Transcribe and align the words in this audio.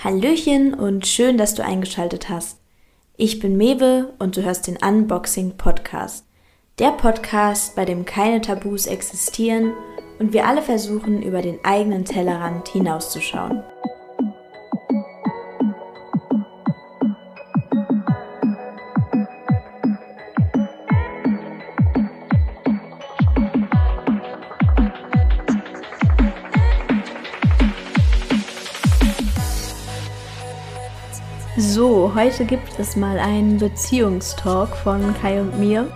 Hallöchen 0.00 0.74
und 0.74 1.08
schön, 1.08 1.38
dass 1.38 1.56
du 1.56 1.64
eingeschaltet 1.64 2.28
hast. 2.28 2.60
Ich 3.16 3.40
bin 3.40 3.56
Mewe 3.56 4.14
und 4.20 4.36
du 4.36 4.44
hörst 4.44 4.68
den 4.68 4.76
Unboxing 4.76 5.56
Podcast. 5.56 6.24
Der 6.78 6.92
Podcast, 6.92 7.74
bei 7.74 7.84
dem 7.84 8.04
keine 8.04 8.40
Tabus 8.40 8.86
existieren 8.86 9.72
und 10.20 10.32
wir 10.32 10.46
alle 10.46 10.62
versuchen, 10.62 11.20
über 11.20 11.42
den 11.42 11.58
eigenen 11.64 12.04
Tellerrand 12.04 12.68
hinauszuschauen. 12.68 13.64
So, 31.78 32.10
heute 32.12 32.44
gibt 32.44 32.76
es 32.80 32.96
mal 32.96 33.20
einen 33.20 33.58
Beziehungstalk 33.58 34.74
von 34.74 35.14
Kai 35.22 35.40
und 35.40 35.60
mir. 35.60 35.86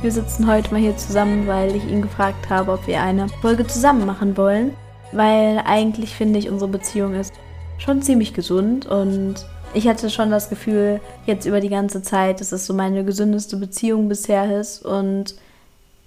Wir 0.00 0.10
sitzen 0.10 0.46
heute 0.46 0.72
mal 0.72 0.80
hier 0.80 0.96
zusammen, 0.96 1.46
weil 1.46 1.76
ich 1.76 1.86
ihn 1.86 2.00
gefragt 2.00 2.48
habe, 2.48 2.72
ob 2.72 2.86
wir 2.86 3.02
eine 3.02 3.28
Folge 3.42 3.66
zusammen 3.66 4.06
machen 4.06 4.38
wollen. 4.38 4.74
Weil 5.12 5.60
eigentlich 5.66 6.14
finde 6.14 6.38
ich, 6.38 6.48
unsere 6.48 6.70
Beziehung 6.70 7.14
ist 7.14 7.34
schon 7.76 8.00
ziemlich 8.00 8.32
gesund 8.32 8.86
und 8.86 9.34
ich 9.74 9.86
hatte 9.86 10.08
schon 10.08 10.30
das 10.30 10.48
Gefühl, 10.48 10.98
jetzt 11.26 11.44
über 11.44 11.60
die 11.60 11.68
ganze 11.68 12.00
Zeit, 12.00 12.40
dass 12.40 12.50
es 12.52 12.64
so 12.64 12.72
meine 12.72 13.04
gesündeste 13.04 13.58
Beziehung 13.58 14.08
bisher 14.08 14.58
ist 14.58 14.82
und 14.82 15.34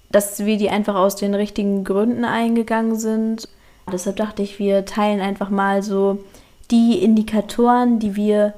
dass 0.09 0.43
wir 0.43 0.57
die 0.57 0.71
einfach 0.71 0.95
aus 0.95 1.15
den 1.15 1.35
richtigen 1.35 1.83
Gründen 1.83 2.25
eingegangen 2.25 2.95
sind. 2.95 3.49
Deshalb 3.93 4.15
dachte 4.15 4.41
ich, 4.41 4.57
wir 4.57 4.83
teilen 4.83 5.21
einfach 5.21 5.51
mal 5.51 5.83
so 5.83 6.23
die 6.71 7.03
Indikatoren, 7.03 7.99
die 7.99 8.15
wir 8.15 8.55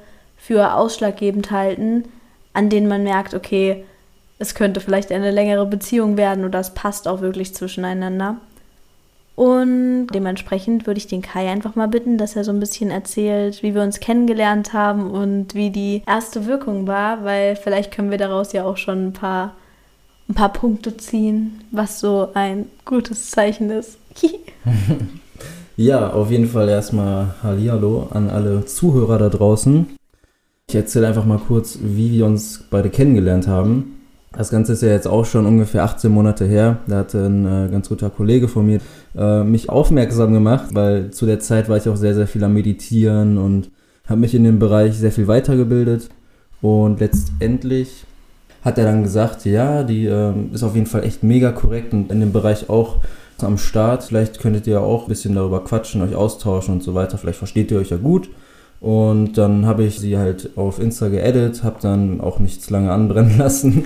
für 0.48 0.72
ausschlaggebend 0.72 1.50
halten, 1.50 2.04
an 2.54 2.70
denen 2.70 2.88
man 2.88 3.02
merkt, 3.02 3.34
okay, 3.34 3.84
es 4.38 4.54
könnte 4.54 4.80
vielleicht 4.80 5.12
eine 5.12 5.30
längere 5.30 5.66
Beziehung 5.66 6.16
werden 6.16 6.46
oder 6.46 6.58
es 6.58 6.72
passt 6.72 7.06
auch 7.06 7.20
wirklich 7.20 7.54
zwischeneinander. 7.54 8.36
Und 9.36 10.06
dementsprechend 10.06 10.86
würde 10.86 10.96
ich 10.96 11.06
den 11.06 11.20
Kai 11.20 11.50
einfach 11.50 11.74
mal 11.74 11.86
bitten, 11.86 12.16
dass 12.16 12.34
er 12.34 12.44
so 12.44 12.50
ein 12.50 12.60
bisschen 12.60 12.90
erzählt, 12.90 13.62
wie 13.62 13.74
wir 13.74 13.82
uns 13.82 14.00
kennengelernt 14.00 14.72
haben 14.72 15.10
und 15.10 15.54
wie 15.54 15.68
die 15.68 16.02
erste 16.06 16.46
Wirkung 16.46 16.86
war, 16.86 17.24
weil 17.24 17.54
vielleicht 17.54 17.92
können 17.92 18.10
wir 18.10 18.16
daraus 18.16 18.54
ja 18.54 18.64
auch 18.64 18.78
schon 18.78 19.08
ein 19.08 19.12
paar, 19.12 19.52
ein 20.30 20.34
paar 20.34 20.54
Punkte 20.54 20.96
ziehen, 20.96 21.60
was 21.72 22.00
so 22.00 22.30
ein 22.32 22.68
gutes 22.86 23.30
Zeichen 23.32 23.68
ist. 23.68 23.98
ja, 25.76 26.10
auf 26.10 26.30
jeden 26.30 26.48
Fall 26.48 26.70
erstmal 26.70 27.34
Hallihallo 27.42 28.08
an 28.10 28.30
alle 28.30 28.64
Zuhörer 28.64 29.18
da 29.18 29.28
draußen. 29.28 29.97
Ich 30.70 30.74
erzähle 30.74 31.06
einfach 31.06 31.24
mal 31.24 31.38
kurz, 31.38 31.78
wie 31.82 32.12
wir 32.12 32.26
uns 32.26 32.62
beide 32.68 32.90
kennengelernt 32.90 33.48
haben. 33.48 34.02
Das 34.32 34.50
Ganze 34.50 34.74
ist 34.74 34.82
ja 34.82 34.90
jetzt 34.90 35.08
auch 35.08 35.24
schon 35.24 35.46
ungefähr 35.46 35.82
18 35.82 36.12
Monate 36.12 36.44
her. 36.44 36.80
Da 36.86 36.98
hatte 36.98 37.24
ein 37.24 37.46
äh, 37.46 37.70
ganz 37.70 37.88
guter 37.88 38.10
Kollege 38.10 38.48
von 38.48 38.66
mir 38.66 38.80
äh, 39.16 39.44
mich 39.44 39.70
aufmerksam 39.70 40.34
gemacht, 40.34 40.66
weil 40.74 41.10
zu 41.10 41.24
der 41.24 41.40
Zeit 41.40 41.70
war 41.70 41.78
ich 41.78 41.88
auch 41.88 41.96
sehr, 41.96 42.14
sehr 42.14 42.26
viel 42.26 42.44
am 42.44 42.52
Meditieren 42.52 43.38
und 43.38 43.70
habe 44.06 44.20
mich 44.20 44.34
in 44.34 44.44
dem 44.44 44.58
Bereich 44.58 44.98
sehr 44.98 45.10
viel 45.10 45.26
weitergebildet. 45.26 46.10
Und 46.60 47.00
letztendlich 47.00 48.04
hat 48.62 48.76
er 48.76 48.84
dann 48.84 49.02
gesagt, 49.02 49.46
ja, 49.46 49.82
die 49.84 50.04
äh, 50.04 50.34
ist 50.52 50.64
auf 50.64 50.74
jeden 50.74 50.86
Fall 50.86 51.04
echt 51.04 51.22
mega 51.22 51.50
korrekt 51.50 51.94
und 51.94 52.12
in 52.12 52.20
dem 52.20 52.32
Bereich 52.32 52.68
auch 52.68 52.98
am 53.40 53.56
Start. 53.56 54.04
Vielleicht 54.04 54.38
könntet 54.38 54.66
ihr 54.66 54.82
auch 54.82 55.04
ein 55.04 55.08
bisschen 55.08 55.34
darüber 55.34 55.64
quatschen, 55.64 56.02
euch 56.02 56.14
austauschen 56.14 56.74
und 56.74 56.82
so 56.82 56.92
weiter. 56.92 57.16
Vielleicht 57.16 57.38
versteht 57.38 57.70
ihr 57.70 57.78
euch 57.78 57.88
ja 57.88 57.96
gut. 57.96 58.28
Und 58.80 59.36
dann 59.38 59.66
habe 59.66 59.82
ich 59.84 59.98
sie 59.98 60.16
halt 60.16 60.50
auf 60.56 60.78
Insta 60.78 61.08
geedit, 61.08 61.64
habe 61.64 61.78
dann 61.80 62.20
auch 62.20 62.38
nichts 62.38 62.70
lange 62.70 62.92
anbrennen 62.92 63.36
lassen, 63.38 63.84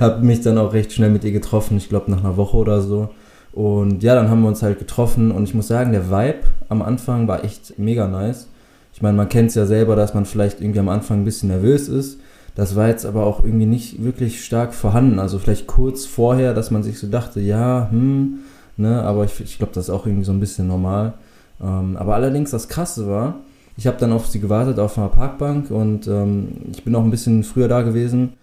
habe 0.00 0.24
mich 0.24 0.40
dann 0.40 0.58
auch 0.58 0.72
recht 0.72 0.92
schnell 0.92 1.10
mit 1.10 1.22
ihr 1.24 1.32
getroffen, 1.32 1.76
ich 1.76 1.88
glaube 1.88 2.10
nach 2.10 2.24
einer 2.24 2.36
Woche 2.36 2.56
oder 2.56 2.80
so. 2.80 3.10
Und 3.52 4.02
ja, 4.02 4.14
dann 4.14 4.30
haben 4.30 4.42
wir 4.42 4.48
uns 4.48 4.62
halt 4.62 4.78
getroffen 4.78 5.30
und 5.30 5.44
ich 5.44 5.54
muss 5.54 5.68
sagen, 5.68 5.92
der 5.92 6.10
Vibe 6.10 6.40
am 6.68 6.82
Anfang 6.82 7.28
war 7.28 7.44
echt 7.44 7.78
mega 7.78 8.08
nice. 8.08 8.48
Ich 8.94 9.02
meine, 9.02 9.16
man 9.16 9.28
kennt 9.28 9.50
es 9.50 9.54
ja 9.54 9.66
selber, 9.66 9.94
dass 9.94 10.14
man 10.14 10.24
vielleicht 10.24 10.60
irgendwie 10.60 10.80
am 10.80 10.88
Anfang 10.88 11.20
ein 11.20 11.24
bisschen 11.24 11.50
nervös 11.50 11.88
ist. 11.88 12.18
Das 12.54 12.76
war 12.76 12.88
jetzt 12.88 13.06
aber 13.06 13.24
auch 13.24 13.44
irgendwie 13.44 13.66
nicht 13.66 14.02
wirklich 14.02 14.44
stark 14.44 14.74
vorhanden. 14.74 15.18
Also 15.18 15.38
vielleicht 15.38 15.66
kurz 15.66 16.04
vorher, 16.04 16.52
dass 16.52 16.70
man 16.70 16.82
sich 16.82 16.98
so 16.98 17.06
dachte, 17.06 17.40
ja, 17.40 17.88
hm, 17.90 18.40
ne, 18.76 19.02
aber 19.02 19.24
ich, 19.24 19.40
ich 19.40 19.58
glaube, 19.58 19.72
das 19.74 19.84
ist 19.84 19.90
auch 19.90 20.06
irgendwie 20.06 20.24
so 20.24 20.32
ein 20.32 20.40
bisschen 20.40 20.66
normal. 20.66 21.14
Ähm, 21.62 21.96
aber 21.96 22.14
allerdings 22.14 22.50
das 22.50 22.68
Krasse 22.68 23.06
war, 23.06 23.36
ich 23.76 23.86
habe 23.86 23.96
dann 23.98 24.12
auf 24.12 24.26
sie 24.26 24.40
gewartet 24.40 24.78
auf 24.78 24.98
einer 24.98 25.08
Parkbank 25.08 25.70
und 25.70 26.06
ähm, 26.06 26.48
ich 26.72 26.84
bin 26.84 26.94
auch 26.94 27.04
ein 27.04 27.10
bisschen 27.10 27.42
früher 27.44 27.68
da 27.68 27.82
gewesen 27.82 28.34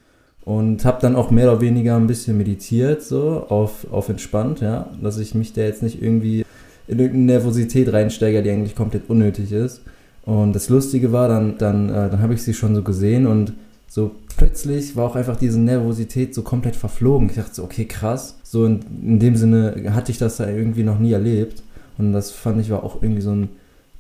und 0.46 0.86
habe 0.86 1.00
dann 1.02 1.16
auch 1.16 1.32
mehr 1.32 1.52
oder 1.52 1.62
weniger 1.62 1.96
ein 1.96 2.08
bisschen 2.08 2.38
meditiert, 2.38 3.04
so 3.04 3.46
auf, 3.50 3.86
auf 3.92 4.10
entspannt, 4.10 4.62
ja, 4.62 4.90
dass 5.02 5.18
ich 5.18 5.36
mich 5.36 5.54
da 5.54 5.62
jetzt 5.62 5.84
nicht 5.84 6.02
irgendwie 6.02 6.46
in 6.88 6.98
irgendeine 6.98 7.26
Nervosität 7.26 7.94
reinsteige, 7.94 8.42
die 8.42 8.50
eigentlich 8.50 8.76
komplett 8.76 9.10
unnötig 9.10 9.52
ist. 9.52 9.82
Und 10.24 10.54
das 10.54 10.70
Lustige 10.70 11.12
war, 11.12 11.28
dann, 11.28 11.58
dann, 11.58 11.90
äh, 11.90 12.10
dann 12.10 12.22
habe 12.22 12.34
ich 12.34 12.42
sie 12.42 12.54
schon 12.54 12.76
so 12.76 12.82
gesehen 12.82 13.28
und 13.28 13.54
so 13.88 14.12
plötzlich 14.38 14.96
war 14.96 15.06
auch 15.06 15.16
einfach 15.16 15.36
diese 15.36 15.60
Nervosität 15.60 16.34
so 16.34 16.44
komplett 16.44 16.76
verflogen. 16.76 17.30
Ich 17.30 17.36
dachte 17.36 17.56
so, 17.56 17.64
okay, 17.64 17.86
krass. 17.86 18.38
So 18.44 18.66
in, 18.66 18.80
in 19.04 19.20
dem 19.20 19.36
Sinne 19.36 19.92
hatte 19.94 20.12
ich 20.12 20.18
das 20.18 20.38
da 20.38 20.48
irgendwie 20.48 20.84
noch 20.84 21.00
nie 21.00 21.12
erlebt. 21.12 21.64
Und 21.98 22.14
das 22.14 22.32
fand 22.32 22.62
ich 22.62 22.70
war 22.70 22.84
auch 22.84 23.02
irgendwie 23.02 23.22
so 23.22 23.32
ein 23.32 23.50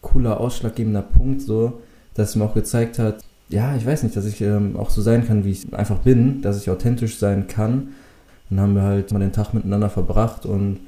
cooler, 0.01 0.39
ausschlaggebender 0.39 1.01
Punkt, 1.01 1.41
so, 1.41 1.81
dass 2.13 2.29
es 2.29 2.35
mir 2.35 2.45
auch 2.45 2.53
gezeigt 2.53 2.99
hat, 2.99 3.23
ja, 3.49 3.75
ich 3.75 3.85
weiß 3.85 4.03
nicht, 4.03 4.15
dass 4.15 4.25
ich 4.25 4.41
ähm, 4.41 4.77
auch 4.77 4.89
so 4.89 5.01
sein 5.01 5.27
kann, 5.27 5.43
wie 5.43 5.51
ich 5.51 5.73
einfach 5.73 5.99
bin, 5.99 6.41
dass 6.41 6.61
ich 6.61 6.69
authentisch 6.69 7.17
sein 7.17 7.47
kann. 7.47 7.89
Dann 8.49 8.59
haben 8.59 8.75
wir 8.75 8.83
halt 8.83 9.11
mal 9.11 9.19
den 9.19 9.31
Tag 9.31 9.53
miteinander 9.53 9.89
verbracht 9.89 10.45
und 10.45 10.79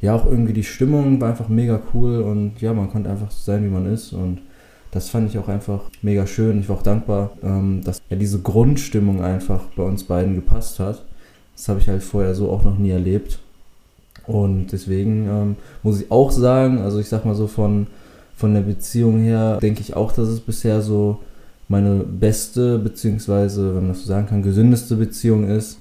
ja, 0.00 0.14
auch 0.14 0.26
irgendwie 0.26 0.52
die 0.52 0.64
Stimmung 0.64 1.20
war 1.20 1.28
einfach 1.28 1.48
mega 1.48 1.80
cool 1.92 2.20
und 2.20 2.60
ja, 2.60 2.72
man 2.72 2.90
konnte 2.90 3.10
einfach 3.10 3.30
so 3.30 3.52
sein, 3.52 3.64
wie 3.64 3.70
man 3.70 3.92
ist 3.92 4.12
und 4.12 4.40
das 4.90 5.10
fand 5.10 5.28
ich 5.28 5.38
auch 5.38 5.48
einfach 5.48 5.82
mega 6.02 6.26
schön. 6.26 6.60
Ich 6.60 6.68
war 6.68 6.76
auch 6.76 6.82
dankbar, 6.82 7.32
ähm, 7.42 7.82
dass 7.84 8.00
ja 8.08 8.16
diese 8.16 8.40
Grundstimmung 8.40 9.22
einfach 9.22 9.64
bei 9.76 9.82
uns 9.82 10.04
beiden 10.04 10.34
gepasst 10.34 10.80
hat. 10.80 11.04
Das 11.56 11.68
habe 11.68 11.80
ich 11.80 11.88
halt 11.88 12.02
vorher 12.02 12.34
so 12.34 12.50
auch 12.50 12.64
noch 12.64 12.78
nie 12.78 12.90
erlebt. 12.90 13.38
Und 14.26 14.68
deswegen 14.72 15.26
ähm, 15.26 15.56
muss 15.82 16.00
ich 16.00 16.10
auch 16.10 16.30
sagen, 16.30 16.78
also 16.78 17.00
ich 17.00 17.08
sag 17.08 17.24
mal 17.24 17.34
so 17.34 17.46
von 17.46 17.86
von 18.38 18.54
der 18.54 18.60
Beziehung 18.60 19.18
her 19.18 19.58
denke 19.60 19.80
ich 19.80 19.96
auch, 19.96 20.12
dass 20.12 20.28
es 20.28 20.40
bisher 20.40 20.80
so 20.80 21.18
meine 21.66 22.04
beste, 22.04 22.78
beziehungsweise, 22.78 23.74
wenn 23.74 23.82
man 23.82 23.88
das 23.88 24.02
so 24.02 24.06
sagen 24.06 24.28
kann, 24.28 24.42
gesündeste 24.42 24.94
Beziehung 24.94 25.50
ist. 25.50 25.78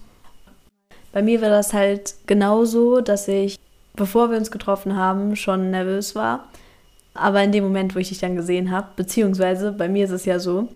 Bei 1.13 1.21
mir 1.21 1.39
war 1.41 1.49
das 1.49 1.73
halt 1.73 2.15
genauso, 2.25 2.99
dass 2.99 3.27
ich, 3.27 3.57
bevor 3.95 4.31
wir 4.31 4.37
uns 4.37 4.49
getroffen 4.49 4.95
haben, 4.95 5.35
schon 5.35 5.69
nervös 5.69 6.15
war. 6.15 6.49
Aber 7.13 7.43
in 7.43 7.51
dem 7.51 7.63
Moment, 7.63 7.95
wo 7.95 7.99
ich 7.99 8.09
dich 8.09 8.19
dann 8.19 8.35
gesehen 8.35 8.71
habe, 8.71 8.87
beziehungsweise 8.95 9.71
bei 9.71 9.87
mir 9.87 10.05
ist 10.05 10.11
es 10.11 10.25
ja 10.25 10.39
so, 10.39 10.67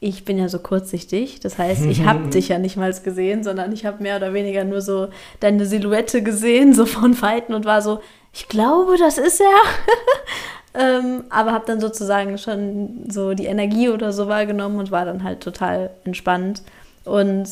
ich 0.00 0.24
bin 0.26 0.36
ja 0.36 0.48
so 0.48 0.58
kurzsichtig. 0.58 1.40
Das 1.40 1.56
heißt, 1.56 1.86
ich 1.86 2.04
habe 2.04 2.28
dich 2.30 2.48
ja 2.48 2.58
nicht 2.58 2.76
mal 2.76 2.92
gesehen, 2.92 3.42
sondern 3.42 3.72
ich 3.72 3.86
habe 3.86 4.02
mehr 4.02 4.16
oder 4.16 4.34
weniger 4.34 4.64
nur 4.64 4.82
so 4.82 5.08
deine 5.40 5.64
Silhouette 5.64 6.22
gesehen, 6.22 6.74
so 6.74 6.84
von 6.84 7.20
Weiten 7.22 7.54
und 7.54 7.64
war 7.64 7.80
so, 7.80 8.00
ich 8.34 8.48
glaube, 8.48 8.96
das 8.98 9.16
ist 9.16 9.40
er. 9.40 9.46
Ähm, 10.74 11.24
aber 11.28 11.52
habe 11.52 11.66
dann 11.66 11.80
sozusagen 11.80 12.38
schon 12.38 13.04
so 13.08 13.34
die 13.34 13.46
Energie 13.46 13.90
oder 13.90 14.12
so 14.12 14.28
wahrgenommen 14.28 14.78
und 14.78 14.90
war 14.90 15.04
dann 15.04 15.22
halt 15.22 15.40
total 15.40 15.90
entspannt. 16.04 16.62
Und 17.04 17.46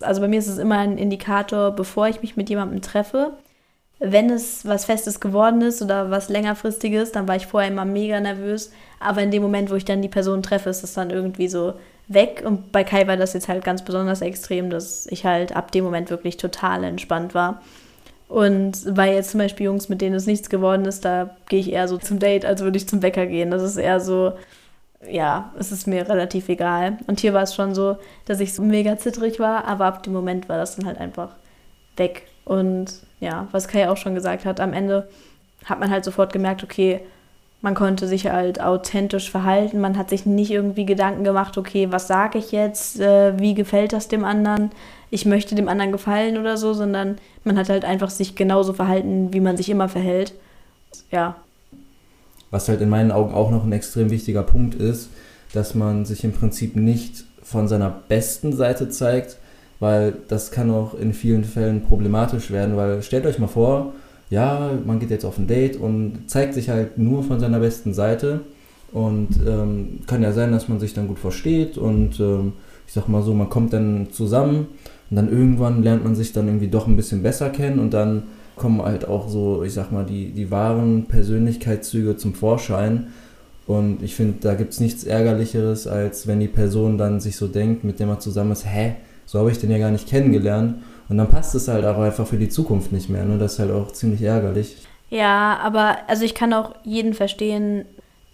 also 0.00 0.20
bei 0.20 0.28
mir 0.28 0.38
ist 0.38 0.48
es 0.48 0.58
immer 0.58 0.78
ein 0.78 0.98
Indikator, 0.98 1.70
bevor 1.70 2.08
ich 2.08 2.20
mich 2.20 2.36
mit 2.36 2.50
jemandem 2.50 2.82
treffe. 2.82 3.32
Wenn 3.98 4.28
es 4.28 4.66
was 4.66 4.84
Festes 4.84 5.20
geworden 5.20 5.62
ist 5.62 5.80
oder 5.80 6.10
was 6.10 6.28
längerfristiges, 6.28 7.12
dann 7.12 7.26
war 7.26 7.36
ich 7.36 7.46
vorher 7.46 7.70
immer 7.70 7.86
mega 7.86 8.20
nervös. 8.20 8.72
Aber 9.00 9.22
in 9.22 9.30
dem 9.30 9.42
Moment, 9.42 9.70
wo 9.70 9.74
ich 9.74 9.86
dann 9.86 10.02
die 10.02 10.08
Person 10.08 10.42
treffe, 10.42 10.68
ist 10.68 10.84
es 10.84 10.92
dann 10.92 11.08
irgendwie 11.08 11.48
so 11.48 11.74
weg. 12.08 12.42
Und 12.44 12.72
bei 12.72 12.84
Kai 12.84 13.06
war 13.06 13.16
das 13.16 13.32
jetzt 13.32 13.48
halt 13.48 13.64
ganz 13.64 13.82
besonders 13.82 14.20
extrem, 14.20 14.68
dass 14.68 15.06
ich 15.06 15.24
halt 15.24 15.56
ab 15.56 15.72
dem 15.72 15.84
Moment 15.84 16.10
wirklich 16.10 16.36
total 16.36 16.84
entspannt 16.84 17.34
war. 17.34 17.62
Und 18.28 18.94
bei 18.94 19.14
jetzt 19.14 19.30
zum 19.30 19.38
Beispiel 19.38 19.66
Jungs, 19.66 19.88
mit 19.88 20.00
denen 20.00 20.16
es 20.16 20.26
nichts 20.26 20.50
geworden 20.50 20.84
ist, 20.84 21.04
da 21.04 21.36
gehe 21.48 21.60
ich 21.60 21.72
eher 21.72 21.86
so 21.86 21.96
zum 21.96 22.18
Date, 22.18 22.44
als 22.44 22.62
würde 22.62 22.76
ich 22.76 22.88
zum 22.88 23.00
Bäcker 23.00 23.26
gehen. 23.26 23.50
Das 23.50 23.62
ist 23.62 23.76
eher 23.76 24.00
so, 24.00 24.32
ja, 25.08 25.52
es 25.58 25.70
ist 25.70 25.86
mir 25.86 26.08
relativ 26.08 26.48
egal. 26.48 26.98
Und 27.06 27.20
hier 27.20 27.34
war 27.34 27.42
es 27.42 27.54
schon 27.54 27.74
so, 27.74 27.96
dass 28.24 28.40
ich 28.40 28.52
so 28.54 28.62
mega 28.62 28.98
zittrig 28.98 29.38
war, 29.38 29.64
aber 29.66 29.86
ab 29.86 30.02
dem 30.02 30.12
Moment 30.12 30.48
war 30.48 30.58
das 30.58 30.76
dann 30.76 30.86
halt 30.86 30.98
einfach 30.98 31.30
weg. 31.96 32.22
Und 32.44 32.92
ja, 33.20 33.48
was 33.52 33.68
Kai 33.68 33.88
auch 33.88 33.96
schon 33.96 34.14
gesagt 34.14 34.44
hat, 34.44 34.60
am 34.60 34.72
Ende 34.72 35.08
hat 35.64 35.80
man 35.80 35.90
halt 35.90 36.04
sofort 36.04 36.32
gemerkt, 36.32 36.64
okay, 36.64 37.00
man 37.62 37.74
konnte 37.74 38.06
sich 38.06 38.26
halt 38.26 38.60
authentisch 38.60 39.30
verhalten. 39.30 39.80
Man 39.80 39.96
hat 39.96 40.10
sich 40.10 40.26
nicht 40.26 40.50
irgendwie 40.50 40.86
Gedanken 40.86 41.24
gemacht, 41.24 41.56
okay, 41.58 41.88
was 41.90 42.06
sage 42.06 42.38
ich 42.38 42.52
jetzt? 42.52 43.00
Äh, 43.00 43.38
wie 43.38 43.54
gefällt 43.54 43.92
das 43.92 44.08
dem 44.08 44.24
anderen? 44.24 44.70
Ich 45.10 45.24
möchte 45.24 45.54
dem 45.54 45.68
anderen 45.68 45.92
gefallen 45.92 46.36
oder 46.36 46.56
so, 46.56 46.74
sondern 46.74 47.16
man 47.44 47.56
hat 47.56 47.68
halt 47.68 47.84
einfach 47.84 48.10
sich 48.10 48.34
genauso 48.34 48.72
verhalten, 48.72 49.32
wie 49.32 49.40
man 49.40 49.56
sich 49.56 49.70
immer 49.70 49.88
verhält. 49.88 50.34
Ja. 51.10 51.36
Was 52.50 52.68
halt 52.68 52.80
in 52.80 52.88
meinen 52.88 53.12
Augen 53.12 53.34
auch 53.34 53.50
noch 53.50 53.64
ein 53.64 53.72
extrem 53.72 54.10
wichtiger 54.10 54.42
Punkt 54.42 54.74
ist, 54.74 55.10
dass 55.52 55.74
man 55.74 56.04
sich 56.04 56.24
im 56.24 56.32
Prinzip 56.32 56.76
nicht 56.76 57.24
von 57.42 57.68
seiner 57.68 57.90
besten 58.08 58.52
Seite 58.54 58.88
zeigt, 58.88 59.38
weil 59.78 60.14
das 60.28 60.50
kann 60.50 60.70
auch 60.70 60.94
in 60.94 61.12
vielen 61.12 61.44
Fällen 61.44 61.82
problematisch 61.82 62.50
werden, 62.50 62.76
weil 62.76 63.02
stellt 63.02 63.26
euch 63.26 63.38
mal 63.38 63.46
vor, 63.46 63.92
ja, 64.30 64.72
man 64.84 64.98
geht 64.98 65.10
jetzt 65.10 65.24
auf 65.24 65.38
ein 65.38 65.46
Date 65.46 65.76
und 65.76 66.24
zeigt 66.26 66.54
sich 66.54 66.68
halt 66.68 66.98
nur 66.98 67.22
von 67.22 67.40
seiner 67.40 67.60
besten 67.60 67.94
Seite 67.94 68.40
und 68.92 69.28
ähm, 69.46 70.00
kann 70.06 70.22
ja 70.22 70.32
sein, 70.32 70.52
dass 70.52 70.68
man 70.68 70.80
sich 70.80 70.94
dann 70.94 71.08
gut 71.08 71.18
versteht 71.18 71.78
und 71.78 72.18
ähm, 72.20 72.52
ich 72.86 72.92
sag 72.92 73.08
mal 73.08 73.22
so, 73.22 73.34
man 73.34 73.48
kommt 73.48 73.72
dann 73.72 74.08
zusammen 74.10 74.66
und 75.10 75.16
dann 75.16 75.30
irgendwann 75.30 75.82
lernt 75.82 76.04
man 76.04 76.14
sich 76.14 76.32
dann 76.32 76.46
irgendwie 76.46 76.68
doch 76.68 76.86
ein 76.86 76.96
bisschen 76.96 77.22
besser 77.22 77.50
kennen 77.50 77.78
und 77.78 77.94
dann 77.94 78.24
kommen 78.56 78.82
halt 78.82 79.06
auch 79.06 79.28
so, 79.28 79.62
ich 79.62 79.74
sag 79.74 79.92
mal, 79.92 80.04
die, 80.04 80.30
die 80.30 80.50
wahren 80.50 81.06
Persönlichkeitszüge 81.06 82.16
zum 82.16 82.34
Vorschein. 82.34 83.08
Und 83.66 84.02
ich 84.02 84.14
finde, 84.14 84.36
da 84.40 84.54
gibt 84.54 84.72
es 84.72 84.80
nichts 84.80 85.04
Ärgerlicheres, 85.04 85.86
als 85.86 86.26
wenn 86.26 86.40
die 86.40 86.48
Person 86.48 86.98
dann 86.98 87.20
sich 87.20 87.36
so 87.36 87.48
denkt, 87.48 87.84
mit 87.84 88.00
der 88.00 88.06
man 88.06 88.20
zusammen 88.20 88.52
ist, 88.52 88.64
hä, 88.64 88.94
so 89.26 89.38
habe 89.38 89.50
ich 89.50 89.58
den 89.58 89.70
ja 89.70 89.78
gar 89.78 89.90
nicht 89.90 90.08
kennengelernt. 90.08 90.76
Und 91.08 91.18
dann 91.18 91.28
passt 91.28 91.54
es 91.54 91.68
halt 91.68 91.84
auch 91.84 91.98
einfach 91.98 92.26
für 92.26 92.36
die 92.36 92.48
Zukunft 92.48 92.92
nicht 92.92 93.08
mehr. 93.08 93.24
Ne? 93.24 93.38
Das 93.38 93.54
ist 93.54 93.58
halt 93.60 93.70
auch 93.70 93.92
ziemlich 93.92 94.22
ärgerlich. 94.22 94.76
Ja, 95.10 95.58
aber 95.62 95.98
also 96.08 96.24
ich 96.24 96.34
kann 96.34 96.52
auch 96.52 96.74
jeden 96.84 97.14
verstehen, 97.14 97.84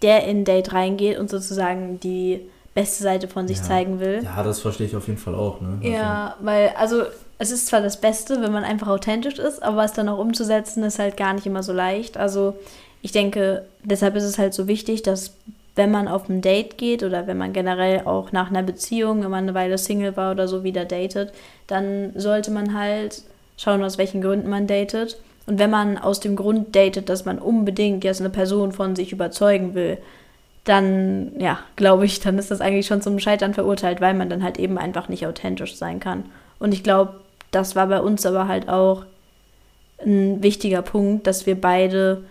der 0.01 0.25
in 0.25 0.39
ein 0.39 0.45
Date 0.45 0.73
reingeht 0.73 1.19
und 1.19 1.29
sozusagen 1.29 1.99
die 1.99 2.41
beste 2.73 3.03
Seite 3.03 3.27
von 3.27 3.47
sich 3.47 3.57
ja. 3.57 3.63
zeigen 3.63 3.99
will. 3.99 4.21
Ja, 4.23 4.41
das 4.43 4.59
verstehe 4.59 4.87
ich 4.87 4.95
auf 4.95 5.07
jeden 5.07 5.19
Fall 5.19 5.35
auch. 5.35 5.61
Ne? 5.61 5.79
Ja, 5.81 6.33
also. 6.33 6.45
weil, 6.45 6.69
also 6.77 7.03
es 7.37 7.51
ist 7.51 7.67
zwar 7.67 7.81
das 7.81 8.01
Beste, 8.01 8.41
wenn 8.41 8.51
man 8.51 8.63
einfach 8.63 8.87
authentisch 8.87 9.37
ist, 9.37 9.61
aber 9.61 9.83
es 9.83 9.93
dann 9.93 10.09
auch 10.09 10.17
umzusetzen, 10.17 10.83
ist 10.83 10.99
halt 10.99 11.17
gar 11.17 11.33
nicht 11.33 11.45
immer 11.45 11.61
so 11.61 11.73
leicht. 11.73 12.17
Also 12.17 12.55
ich 13.01 13.11
denke, 13.11 13.65
deshalb 13.83 14.15
ist 14.15 14.23
es 14.23 14.39
halt 14.39 14.53
so 14.53 14.67
wichtig, 14.67 15.03
dass 15.03 15.35
wenn 15.75 15.91
man 15.91 16.07
auf 16.07 16.29
ein 16.29 16.41
Date 16.41 16.77
geht 16.77 17.03
oder 17.03 17.25
wenn 17.25 17.37
man 17.37 17.53
generell 17.53 18.01
auch 18.05 18.31
nach 18.31 18.49
einer 18.49 18.63
Beziehung, 18.63 19.23
wenn 19.23 19.31
man 19.31 19.43
eine 19.43 19.55
Weile 19.55 19.77
Single 19.77 20.15
war 20.15 20.31
oder 20.31 20.47
so 20.47 20.63
wieder 20.63 20.85
datet, 20.85 21.33
dann 21.67 22.11
sollte 22.15 22.51
man 22.51 22.77
halt 22.77 23.23
schauen, 23.57 23.83
aus 23.83 23.97
welchen 23.97 24.21
Gründen 24.21 24.49
man 24.49 24.67
datet. 24.67 25.17
Und 25.45 25.59
wenn 25.59 25.71
man 25.71 25.97
aus 25.97 26.19
dem 26.19 26.35
Grund 26.35 26.75
datet, 26.75 27.09
dass 27.09 27.25
man 27.25 27.39
unbedingt 27.39 28.03
jetzt 28.03 28.21
eine 28.21 28.29
Person 28.29 28.71
von 28.71 28.95
sich 28.95 29.11
überzeugen 29.11 29.73
will, 29.73 29.97
dann, 30.63 31.33
ja, 31.39 31.59
glaube 31.75 32.05
ich, 32.05 32.19
dann 32.19 32.37
ist 32.37 32.51
das 32.51 32.61
eigentlich 32.61 32.87
schon 32.87 33.01
zum 33.01 33.19
Scheitern 33.19 33.53
verurteilt, 33.53 33.99
weil 33.99 34.13
man 34.13 34.29
dann 34.29 34.43
halt 34.43 34.59
eben 34.59 34.77
einfach 34.77 35.09
nicht 35.09 35.27
authentisch 35.27 35.75
sein 35.75 35.99
kann. 35.99 36.25
Und 36.59 36.73
ich 36.73 36.83
glaube, 36.83 37.19
das 37.51 37.75
war 37.75 37.87
bei 37.87 37.99
uns 37.99 38.25
aber 38.25 38.47
halt 38.47 38.69
auch 38.69 39.03
ein 40.05 40.41
wichtiger 40.41 40.81
Punkt, 40.81 41.27
dass 41.27 41.45
wir 41.45 41.59
beide 41.59 42.23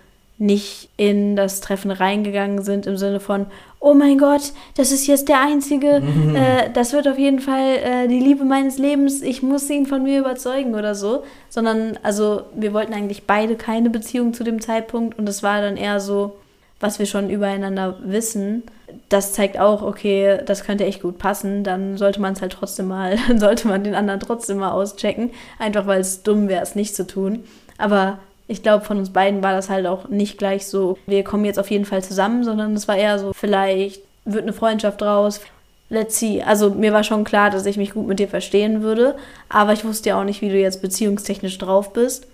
nicht 0.42 0.88
in 0.96 1.36
das 1.36 1.60
Treffen 1.60 1.92
reingegangen 1.92 2.62
sind 2.62 2.86
im 2.86 2.96
Sinne 2.96 3.20
von, 3.20 3.46
oh 3.78 3.94
mein 3.94 4.18
Gott, 4.18 4.52
das 4.76 4.90
ist 4.90 5.06
jetzt 5.06 5.28
der 5.28 5.40
einzige, 5.40 6.00
mhm. 6.00 6.34
äh, 6.34 6.68
das 6.74 6.92
wird 6.92 7.06
auf 7.06 7.18
jeden 7.18 7.38
Fall 7.38 7.76
äh, 7.76 8.08
die 8.08 8.18
Liebe 8.18 8.44
meines 8.44 8.76
Lebens, 8.76 9.22
ich 9.22 9.42
muss 9.42 9.70
ihn 9.70 9.86
von 9.86 10.02
mir 10.02 10.18
überzeugen 10.18 10.74
oder 10.74 10.96
so, 10.96 11.22
sondern 11.48 11.96
also 12.02 12.42
wir 12.54 12.72
wollten 12.72 12.92
eigentlich 12.92 13.24
beide 13.24 13.54
keine 13.54 13.88
Beziehung 13.88 14.34
zu 14.34 14.42
dem 14.42 14.60
Zeitpunkt 14.60 15.16
und 15.16 15.28
es 15.28 15.44
war 15.44 15.60
dann 15.60 15.76
eher 15.76 16.00
so, 16.00 16.34
was 16.80 16.98
wir 16.98 17.06
schon 17.06 17.30
übereinander 17.30 17.98
wissen, 18.02 18.64
das 19.08 19.34
zeigt 19.34 19.60
auch, 19.60 19.82
okay, 19.82 20.40
das 20.44 20.64
könnte 20.64 20.84
echt 20.84 21.02
gut 21.02 21.18
passen, 21.18 21.62
dann 21.62 21.96
sollte 21.96 22.20
man 22.20 22.32
es 22.32 22.40
halt 22.40 22.52
trotzdem 22.52 22.88
mal, 22.88 23.16
dann 23.28 23.38
sollte 23.38 23.68
man 23.68 23.84
den 23.84 23.94
anderen 23.94 24.18
trotzdem 24.18 24.58
mal 24.58 24.72
auschecken, 24.72 25.30
einfach 25.60 25.86
weil 25.86 26.00
es 26.00 26.24
dumm 26.24 26.48
wäre, 26.48 26.62
es 26.62 26.74
nicht 26.74 26.96
zu 26.96 27.06
tun. 27.06 27.44
Aber 27.78 28.18
ich 28.52 28.62
glaube, 28.62 28.84
von 28.84 28.98
uns 28.98 29.10
beiden 29.10 29.42
war 29.42 29.52
das 29.52 29.70
halt 29.70 29.86
auch 29.86 30.08
nicht 30.08 30.38
gleich 30.38 30.66
so, 30.66 30.98
wir 31.06 31.24
kommen 31.24 31.46
jetzt 31.46 31.58
auf 31.58 31.70
jeden 31.70 31.86
Fall 31.86 32.04
zusammen, 32.04 32.44
sondern 32.44 32.74
es 32.74 32.86
war 32.86 32.96
eher 32.96 33.18
so, 33.18 33.32
vielleicht 33.32 34.02
wird 34.24 34.42
eine 34.42 34.52
Freundschaft 34.52 35.00
draus. 35.00 35.40
Let's 35.88 36.18
see. 36.18 36.42
Also 36.42 36.70
mir 36.70 36.92
war 36.92 37.02
schon 37.02 37.24
klar, 37.24 37.50
dass 37.50 37.66
ich 37.66 37.76
mich 37.76 37.92
gut 37.92 38.06
mit 38.06 38.18
dir 38.18 38.28
verstehen 38.28 38.82
würde, 38.82 39.16
aber 39.48 39.72
ich 39.72 39.84
wusste 39.84 40.10
ja 40.10 40.20
auch 40.20 40.24
nicht, 40.24 40.42
wie 40.42 40.50
du 40.50 40.58
jetzt 40.58 40.82
beziehungstechnisch 40.82 41.58
drauf 41.58 41.92
bist. 41.92 42.26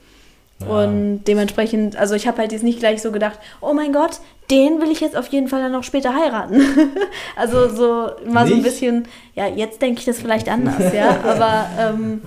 Ja. 0.60 0.66
Und 0.66 1.24
dementsprechend, 1.24 1.96
also 1.96 2.14
ich 2.14 2.26
habe 2.26 2.38
halt 2.38 2.52
jetzt 2.52 2.64
nicht 2.64 2.80
gleich 2.80 3.00
so 3.00 3.12
gedacht, 3.12 3.38
oh 3.60 3.72
mein 3.72 3.92
Gott, 3.92 4.18
den 4.50 4.80
will 4.80 4.90
ich 4.90 5.00
jetzt 5.00 5.16
auf 5.16 5.28
jeden 5.28 5.46
Fall 5.46 5.62
dann 5.62 5.74
auch 5.74 5.84
später 5.84 6.14
heiraten. 6.14 6.60
also 7.36 7.68
so 7.68 8.10
mal 8.28 8.44
nicht? 8.44 8.50
so 8.50 8.56
ein 8.56 8.62
bisschen, 8.62 9.08
ja, 9.36 9.46
jetzt 9.46 9.80
denke 9.82 10.00
ich 10.00 10.04
das 10.04 10.18
vielleicht 10.18 10.48
anders, 10.48 10.92
ja, 10.92 11.16
aber, 11.24 11.66
ähm, 11.78 12.22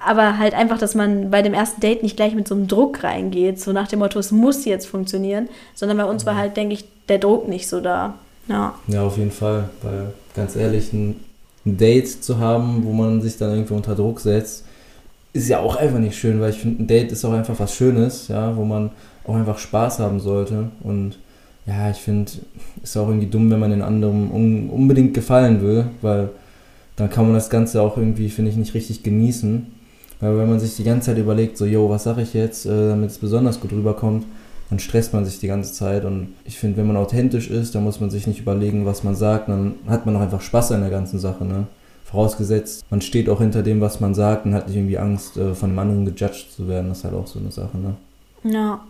aber 0.00 0.38
halt 0.38 0.54
einfach, 0.54 0.78
dass 0.78 0.94
man 0.94 1.30
bei 1.30 1.42
dem 1.42 1.54
ersten 1.54 1.80
Date 1.80 2.02
nicht 2.02 2.16
gleich 2.16 2.34
mit 2.34 2.48
so 2.48 2.54
einem 2.54 2.66
Druck 2.66 3.02
reingeht, 3.02 3.60
so 3.60 3.72
nach 3.72 3.88
dem 3.88 4.00
Motto, 4.00 4.18
es 4.18 4.32
muss 4.32 4.64
jetzt 4.64 4.86
funktionieren, 4.86 5.48
sondern 5.74 5.98
bei 5.98 6.04
uns 6.04 6.26
war 6.26 6.36
halt, 6.36 6.56
denke 6.56 6.74
ich, 6.74 6.84
der 7.08 7.18
Druck 7.18 7.48
nicht 7.48 7.68
so 7.68 7.80
da. 7.80 8.14
Ja. 8.48 8.74
ja, 8.88 9.02
auf 9.02 9.16
jeden 9.16 9.30
Fall, 9.30 9.70
weil 9.82 10.12
ganz 10.34 10.54
ehrlich, 10.54 10.92
ein 10.92 11.18
Date 11.64 12.22
zu 12.22 12.38
haben, 12.38 12.84
wo 12.84 12.92
man 12.92 13.22
sich 13.22 13.38
dann 13.38 13.52
irgendwie 13.52 13.74
unter 13.74 13.94
Druck 13.94 14.20
setzt, 14.20 14.64
ist 15.32 15.48
ja 15.48 15.60
auch 15.60 15.76
einfach 15.76 15.98
nicht 15.98 16.16
schön, 16.16 16.40
weil 16.40 16.50
ich 16.50 16.58
finde, 16.58 16.82
ein 16.82 16.86
Date 16.86 17.10
ist 17.10 17.24
auch 17.24 17.32
einfach 17.32 17.58
was 17.58 17.74
Schönes, 17.74 18.28
ja, 18.28 18.56
wo 18.56 18.64
man 18.64 18.90
auch 19.26 19.34
einfach 19.34 19.58
Spaß 19.58 19.98
haben 19.98 20.20
sollte. 20.20 20.70
Und 20.82 21.18
ja, 21.66 21.90
ich 21.90 21.96
finde, 21.96 22.30
es 22.82 22.90
ist 22.90 22.96
auch 22.96 23.08
irgendwie 23.08 23.26
dumm, 23.26 23.50
wenn 23.50 23.58
man 23.58 23.70
den 23.70 23.82
anderen 23.82 24.30
un 24.30 24.70
unbedingt 24.70 25.14
gefallen 25.14 25.62
will, 25.62 25.86
weil 26.02 26.28
dann 26.96 27.10
kann 27.10 27.24
man 27.24 27.34
das 27.34 27.50
Ganze 27.50 27.82
auch 27.82 27.96
irgendwie, 27.96 28.28
finde 28.28 28.50
ich, 28.50 28.56
nicht 28.56 28.74
richtig 28.74 29.02
genießen. 29.02 29.66
Weil 30.24 30.38
wenn 30.38 30.48
man 30.48 30.58
sich 30.58 30.74
die 30.74 30.84
ganze 30.84 31.10
Zeit 31.10 31.18
überlegt, 31.18 31.58
so, 31.58 31.66
yo, 31.66 31.90
was 31.90 32.04
sage 32.04 32.22
ich 32.22 32.32
jetzt, 32.32 32.64
äh, 32.64 32.88
damit 32.88 33.10
es 33.10 33.18
besonders 33.18 33.60
gut 33.60 33.72
rüberkommt, 33.72 34.24
dann 34.70 34.78
stresst 34.78 35.12
man 35.12 35.26
sich 35.26 35.38
die 35.38 35.48
ganze 35.48 35.74
Zeit. 35.74 36.06
Und 36.06 36.34
ich 36.46 36.58
finde, 36.58 36.78
wenn 36.78 36.86
man 36.86 36.96
authentisch 36.96 37.50
ist, 37.50 37.74
dann 37.74 37.84
muss 37.84 38.00
man 38.00 38.08
sich 38.08 38.26
nicht 38.26 38.40
überlegen, 38.40 38.86
was 38.86 39.04
man 39.04 39.14
sagt, 39.14 39.50
dann 39.50 39.74
hat 39.86 40.06
man 40.06 40.16
auch 40.16 40.22
einfach 40.22 40.40
Spaß 40.40 40.72
an 40.72 40.80
der 40.80 40.88
ganzen 40.88 41.18
Sache, 41.18 41.44
ne? 41.44 41.66
Vorausgesetzt, 42.04 42.86
man 42.90 43.02
steht 43.02 43.28
auch 43.28 43.40
hinter 43.40 43.62
dem, 43.62 43.82
was 43.82 44.00
man 44.00 44.14
sagt 44.14 44.46
und 44.46 44.54
hat 44.54 44.66
nicht 44.66 44.76
irgendwie 44.76 44.96
Angst, 44.96 45.36
äh, 45.36 45.54
von 45.54 45.70
einem 45.70 45.78
anderen 45.78 46.04
gejudged 46.06 46.52
zu 46.56 46.68
werden. 46.68 46.88
Das 46.88 46.98
ist 46.98 47.04
halt 47.04 47.14
auch 47.14 47.26
so 47.26 47.38
eine 47.38 47.50
Sache, 47.50 47.76
ne? 47.76 47.94
Ja. 48.44 48.80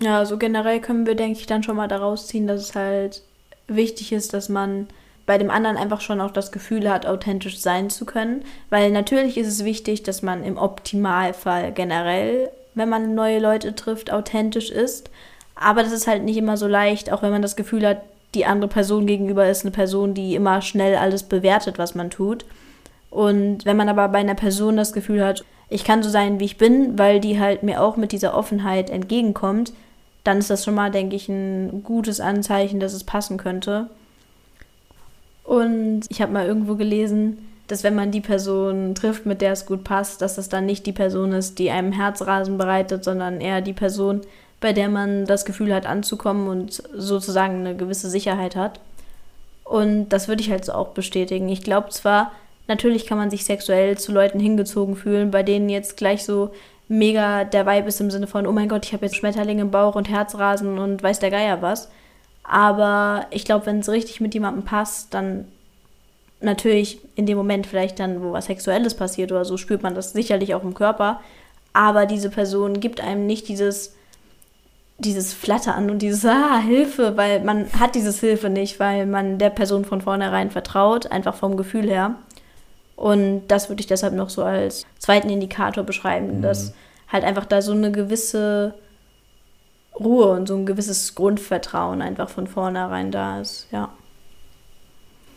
Ja, 0.00 0.18
also 0.18 0.36
generell 0.36 0.80
können 0.80 1.04
wir, 1.04 1.16
denke 1.16 1.40
ich, 1.40 1.46
dann 1.46 1.64
schon 1.64 1.74
mal 1.74 1.88
daraus 1.88 2.28
ziehen, 2.28 2.46
dass 2.46 2.60
es 2.60 2.76
halt 2.76 3.22
wichtig 3.66 4.12
ist, 4.12 4.32
dass 4.34 4.48
man 4.48 4.86
bei 5.28 5.36
dem 5.36 5.50
anderen 5.50 5.76
einfach 5.76 6.00
schon 6.00 6.22
auch 6.22 6.30
das 6.30 6.52
Gefühl 6.52 6.90
hat, 6.90 7.04
authentisch 7.04 7.60
sein 7.60 7.90
zu 7.90 8.06
können. 8.06 8.42
Weil 8.70 8.90
natürlich 8.90 9.36
ist 9.36 9.46
es 9.46 9.62
wichtig, 9.62 10.02
dass 10.02 10.22
man 10.22 10.42
im 10.42 10.56
Optimalfall 10.56 11.70
generell, 11.72 12.48
wenn 12.74 12.88
man 12.88 13.14
neue 13.14 13.38
Leute 13.38 13.74
trifft, 13.74 14.10
authentisch 14.10 14.70
ist. 14.70 15.10
Aber 15.54 15.82
das 15.82 15.92
ist 15.92 16.06
halt 16.06 16.22
nicht 16.22 16.38
immer 16.38 16.56
so 16.56 16.66
leicht, 16.66 17.12
auch 17.12 17.20
wenn 17.20 17.30
man 17.30 17.42
das 17.42 17.56
Gefühl 17.56 17.86
hat, 17.86 18.00
die 18.34 18.46
andere 18.46 18.70
Person 18.70 19.06
gegenüber 19.06 19.46
ist 19.46 19.64
eine 19.66 19.70
Person, 19.70 20.14
die 20.14 20.34
immer 20.34 20.62
schnell 20.62 20.96
alles 20.96 21.24
bewertet, 21.24 21.76
was 21.76 21.94
man 21.94 22.08
tut. 22.08 22.46
Und 23.10 23.66
wenn 23.66 23.76
man 23.76 23.90
aber 23.90 24.08
bei 24.08 24.20
einer 24.20 24.34
Person 24.34 24.78
das 24.78 24.94
Gefühl 24.94 25.22
hat, 25.22 25.44
ich 25.68 25.84
kann 25.84 26.02
so 26.02 26.08
sein, 26.08 26.40
wie 26.40 26.46
ich 26.46 26.56
bin, 26.56 26.98
weil 26.98 27.20
die 27.20 27.38
halt 27.38 27.62
mir 27.62 27.82
auch 27.82 27.98
mit 27.98 28.12
dieser 28.12 28.34
Offenheit 28.34 28.88
entgegenkommt, 28.88 29.74
dann 30.24 30.38
ist 30.38 30.48
das 30.48 30.64
schon 30.64 30.74
mal, 30.74 30.90
denke 30.90 31.16
ich, 31.16 31.28
ein 31.28 31.82
gutes 31.84 32.18
Anzeichen, 32.18 32.80
dass 32.80 32.94
es 32.94 33.04
passen 33.04 33.36
könnte. 33.36 33.90
Und 35.48 36.02
ich 36.10 36.20
habe 36.20 36.30
mal 36.30 36.46
irgendwo 36.46 36.74
gelesen, 36.74 37.38
dass 37.68 37.82
wenn 37.82 37.94
man 37.94 38.10
die 38.10 38.20
Person 38.20 38.94
trifft, 38.94 39.24
mit 39.24 39.40
der 39.40 39.52
es 39.52 39.64
gut 39.64 39.82
passt, 39.82 40.20
dass 40.20 40.34
das 40.34 40.50
dann 40.50 40.66
nicht 40.66 40.84
die 40.84 40.92
Person 40.92 41.32
ist, 41.32 41.58
die 41.58 41.70
einem 41.70 41.90
Herzrasen 41.90 42.58
bereitet, 42.58 43.02
sondern 43.02 43.40
eher 43.40 43.62
die 43.62 43.72
Person, 43.72 44.20
bei 44.60 44.74
der 44.74 44.90
man 44.90 45.24
das 45.24 45.46
Gefühl 45.46 45.74
hat 45.74 45.86
anzukommen 45.86 46.48
und 46.48 46.82
sozusagen 46.94 47.60
eine 47.60 47.74
gewisse 47.74 48.10
Sicherheit 48.10 48.56
hat. 48.56 48.78
Und 49.64 50.10
das 50.10 50.28
würde 50.28 50.42
ich 50.42 50.50
halt 50.50 50.66
so 50.66 50.72
auch 50.72 50.88
bestätigen. 50.88 51.48
Ich 51.48 51.62
glaube 51.62 51.88
zwar, 51.88 52.32
natürlich 52.66 53.06
kann 53.06 53.16
man 53.16 53.30
sich 53.30 53.46
sexuell 53.46 53.96
zu 53.96 54.12
Leuten 54.12 54.40
hingezogen 54.40 54.96
fühlen, 54.96 55.30
bei 55.30 55.42
denen 55.42 55.70
jetzt 55.70 55.96
gleich 55.96 56.24
so 56.24 56.50
mega 56.88 57.44
der 57.44 57.64
Vibe 57.64 57.88
ist 57.88 58.02
im 58.02 58.10
Sinne 58.10 58.26
von, 58.26 58.46
oh 58.46 58.52
mein 58.52 58.68
Gott, 58.68 58.84
ich 58.84 58.92
habe 58.92 59.06
jetzt 59.06 59.16
Schmetterlinge 59.16 59.62
im 59.62 59.70
Bauch 59.70 59.94
und 59.94 60.10
Herzrasen 60.10 60.78
und 60.78 61.02
weiß 61.02 61.20
der 61.20 61.30
Geier 61.30 61.62
was. 61.62 61.88
Aber 62.48 63.26
ich 63.30 63.44
glaube, 63.44 63.66
wenn 63.66 63.80
es 63.80 63.90
richtig 63.90 64.20
mit 64.20 64.32
jemandem 64.32 64.64
passt, 64.64 65.12
dann 65.12 65.44
natürlich 66.40 66.98
in 67.14 67.26
dem 67.26 67.36
Moment 67.36 67.66
vielleicht 67.66 68.00
dann, 68.00 68.22
wo 68.22 68.32
was 68.32 68.46
Sexuelles 68.46 68.94
passiert 68.94 69.30
oder 69.30 69.44
so, 69.44 69.56
spürt 69.56 69.82
man 69.82 69.94
das 69.94 70.12
sicherlich 70.12 70.54
auch 70.54 70.62
im 70.62 70.74
Körper. 70.74 71.20
Aber 71.74 72.06
diese 72.06 72.30
Person 72.30 72.80
gibt 72.80 73.00
einem 73.00 73.26
nicht 73.26 73.48
dieses 73.48 73.94
dieses 75.00 75.32
Flattern 75.32 75.90
und 75.90 76.00
dieses 76.00 76.24
Ah, 76.24 76.58
Hilfe, 76.58 77.16
weil 77.16 77.40
man 77.44 77.72
hat 77.78 77.94
dieses 77.94 78.18
Hilfe 78.18 78.50
nicht, 78.50 78.80
weil 78.80 79.06
man 79.06 79.38
der 79.38 79.50
Person 79.50 79.84
von 79.84 80.00
vornherein 80.00 80.50
vertraut, 80.50 81.12
einfach 81.12 81.36
vom 81.36 81.56
Gefühl 81.56 81.88
her. 81.88 82.16
Und 82.96 83.46
das 83.46 83.68
würde 83.68 83.80
ich 83.80 83.86
deshalb 83.86 84.14
noch 84.14 84.28
so 84.28 84.42
als 84.42 84.86
zweiten 84.98 85.30
Indikator 85.30 85.84
beschreiben, 85.84 86.38
mhm. 86.38 86.42
dass 86.42 86.72
halt 87.06 87.22
einfach 87.22 87.46
da 87.46 87.62
so 87.62 87.70
eine 87.72 87.92
gewisse 87.92 88.74
Ruhe 89.98 90.26
und 90.28 90.48
so 90.48 90.56
ein 90.56 90.66
gewisses 90.66 91.14
Grundvertrauen 91.14 92.02
einfach 92.02 92.28
von 92.28 92.46
vornherein 92.46 93.10
da 93.10 93.40
ist, 93.40 93.66
ja. 93.72 93.90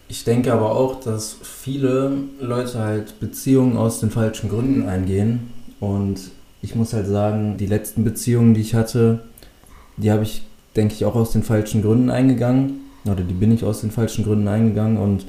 Ich 0.07 0.25
denke 0.25 0.51
aber 0.51 0.75
auch, 0.75 0.99
dass 0.99 1.37
viele 1.41 2.11
Leute 2.41 2.79
halt 2.79 3.19
Beziehungen 3.21 3.77
aus 3.77 4.01
den 4.01 4.11
falschen 4.11 4.49
Gründen 4.49 4.89
eingehen. 4.89 5.53
Und 5.79 6.31
ich 6.61 6.75
muss 6.75 6.91
halt 6.91 7.07
sagen, 7.07 7.55
die 7.57 7.65
letzten 7.65 8.03
Beziehungen, 8.03 8.53
die 8.53 8.59
ich 8.59 8.75
hatte, 8.75 9.21
die 9.95 10.11
habe 10.11 10.23
ich, 10.23 10.43
denke 10.75 10.95
ich, 10.95 11.05
auch 11.05 11.15
aus 11.15 11.31
den 11.31 11.43
falschen 11.43 11.81
Gründen 11.81 12.09
eingegangen. 12.09 12.81
oder 13.05 13.23
die 13.23 13.33
bin 13.33 13.53
ich 13.53 13.63
aus 13.63 13.81
den 13.81 13.91
falschen 13.91 14.25
Gründen 14.25 14.49
eingegangen 14.49 14.97
und 14.97 15.25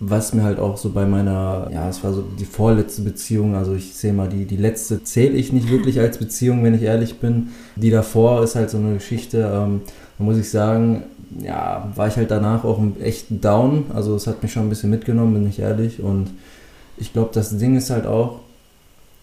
was 0.00 0.34
mir 0.34 0.42
halt 0.42 0.58
auch 0.58 0.76
so 0.76 0.90
bei 0.90 1.06
meiner, 1.06 1.68
ja, 1.72 1.88
es 1.88 2.02
war 2.02 2.12
so 2.12 2.22
die 2.22 2.44
vorletzte 2.44 3.02
Beziehung, 3.02 3.54
also 3.54 3.74
ich 3.74 3.94
sehe 3.94 4.12
mal, 4.12 4.28
die, 4.28 4.44
die 4.44 4.56
letzte 4.56 5.02
zähle 5.04 5.36
ich 5.36 5.52
nicht 5.52 5.70
wirklich 5.70 6.00
als 6.00 6.18
Beziehung, 6.18 6.64
wenn 6.64 6.74
ich 6.74 6.82
ehrlich 6.82 7.20
bin. 7.20 7.48
Die 7.76 7.90
davor 7.90 8.42
ist 8.42 8.56
halt 8.56 8.70
so 8.70 8.78
eine 8.78 8.94
Geschichte, 8.94 9.38
ähm, 9.38 9.82
da 10.18 10.24
muss 10.24 10.36
ich 10.36 10.50
sagen, 10.50 11.04
ja, 11.40 11.90
war 11.94 12.08
ich 12.08 12.16
halt 12.16 12.30
danach 12.30 12.64
auch 12.64 12.80
echt 13.00 13.26
down, 13.30 13.86
also 13.94 14.14
es 14.16 14.26
hat 14.26 14.42
mich 14.42 14.52
schon 14.52 14.64
ein 14.64 14.68
bisschen 14.68 14.90
mitgenommen, 14.90 15.34
bin 15.34 15.48
ich 15.48 15.60
ehrlich. 15.60 16.00
Und 16.00 16.30
ich 16.96 17.12
glaube, 17.12 17.30
das 17.32 17.56
Ding 17.56 17.76
ist 17.76 17.90
halt 17.90 18.06
auch, 18.06 18.40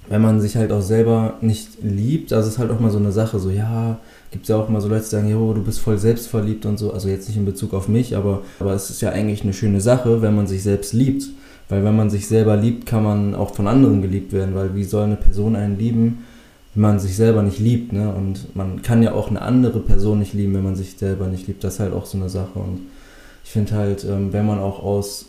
wenn 0.10 0.22
man 0.22 0.42
sich 0.42 0.56
halt 0.56 0.72
auch 0.72 0.82
selber 0.82 1.36
nicht 1.42 1.84
liebt, 1.84 2.34
also 2.34 2.48
es 2.48 2.56
ist 2.56 2.60
halt 2.60 2.72
auch 2.72 2.80
mal 2.80 2.92
so 2.92 2.98
eine 2.98 3.12
Sache, 3.12 3.40
so 3.40 3.50
ja, 3.50 4.00
gibt 4.32 4.44
es 4.44 4.50
ja 4.50 4.56
auch 4.56 4.70
immer 4.70 4.82
so 4.82 4.88
Leute, 4.88 5.04
die 5.04 5.10
sagen, 5.10 5.30
jo, 5.30 5.54
du 5.54 5.62
bist 5.62 5.80
voll 5.80 5.98
selbstverliebt 5.98 6.66
und 6.66 6.80
so, 6.80 6.94
also 6.94 7.10
jetzt 7.10 7.28
nicht 7.28 7.38
in 7.38 7.46
Bezug 7.46 7.74
auf 7.74 7.88
mich, 7.88 8.16
aber, 8.16 8.42
aber 8.60 8.74
es 8.74 8.90
ist 8.90 9.02
ja 9.02 9.10
eigentlich 9.10 9.44
eine 9.44 9.54
schöne 9.54 9.82
Sache, 9.82 10.22
wenn 10.22 10.36
man 10.36 10.48
sich 10.48 10.64
selbst 10.64 10.94
liebt. 10.94 11.26
Weil 11.72 11.86
wenn 11.86 11.96
man 11.96 12.10
sich 12.10 12.28
selber 12.28 12.58
liebt, 12.58 12.86
kann 12.86 13.02
man 13.02 13.34
auch 13.34 13.56
von 13.56 13.66
anderen 13.66 14.02
geliebt 14.02 14.34
werden, 14.34 14.56
weil 14.56 14.76
wie 14.76 14.84
soll 14.84 15.06
eine 15.06 15.16
Person 15.16 15.56
einen 15.56 15.80
lieben, 15.80 16.26
wenn 16.76 16.82
man 16.82 17.00
sich 17.00 17.16
selber 17.16 17.44
nicht 17.44 17.60
liebt, 17.60 17.94
ne? 17.94 18.14
Und 18.14 18.54
man 18.58 18.82
kann 18.82 19.02
ja 19.02 19.14
auch 19.14 19.30
eine 19.30 19.42
andere 19.42 19.80
Person 19.80 20.20
nicht 20.20 20.34
lieben, 20.34 20.54
wenn 20.54 20.66
man 20.66 20.76
sich 20.76 20.98
selber 20.98 21.28
nicht 21.28 21.48
liebt. 21.48 21.64
Das 21.64 21.76
ist 21.76 21.80
halt 21.80 21.94
auch 21.94 22.06
so 22.06 22.18
eine 22.18 22.28
Sache. 22.28 22.60
Und 22.60 22.82
ich 23.46 23.52
finde 23.52 23.74
halt, 23.74 24.04
ähm, 24.04 24.34
wenn 24.34 24.46
man 24.46 24.60
auch 24.60 24.84
aus, 24.84 25.28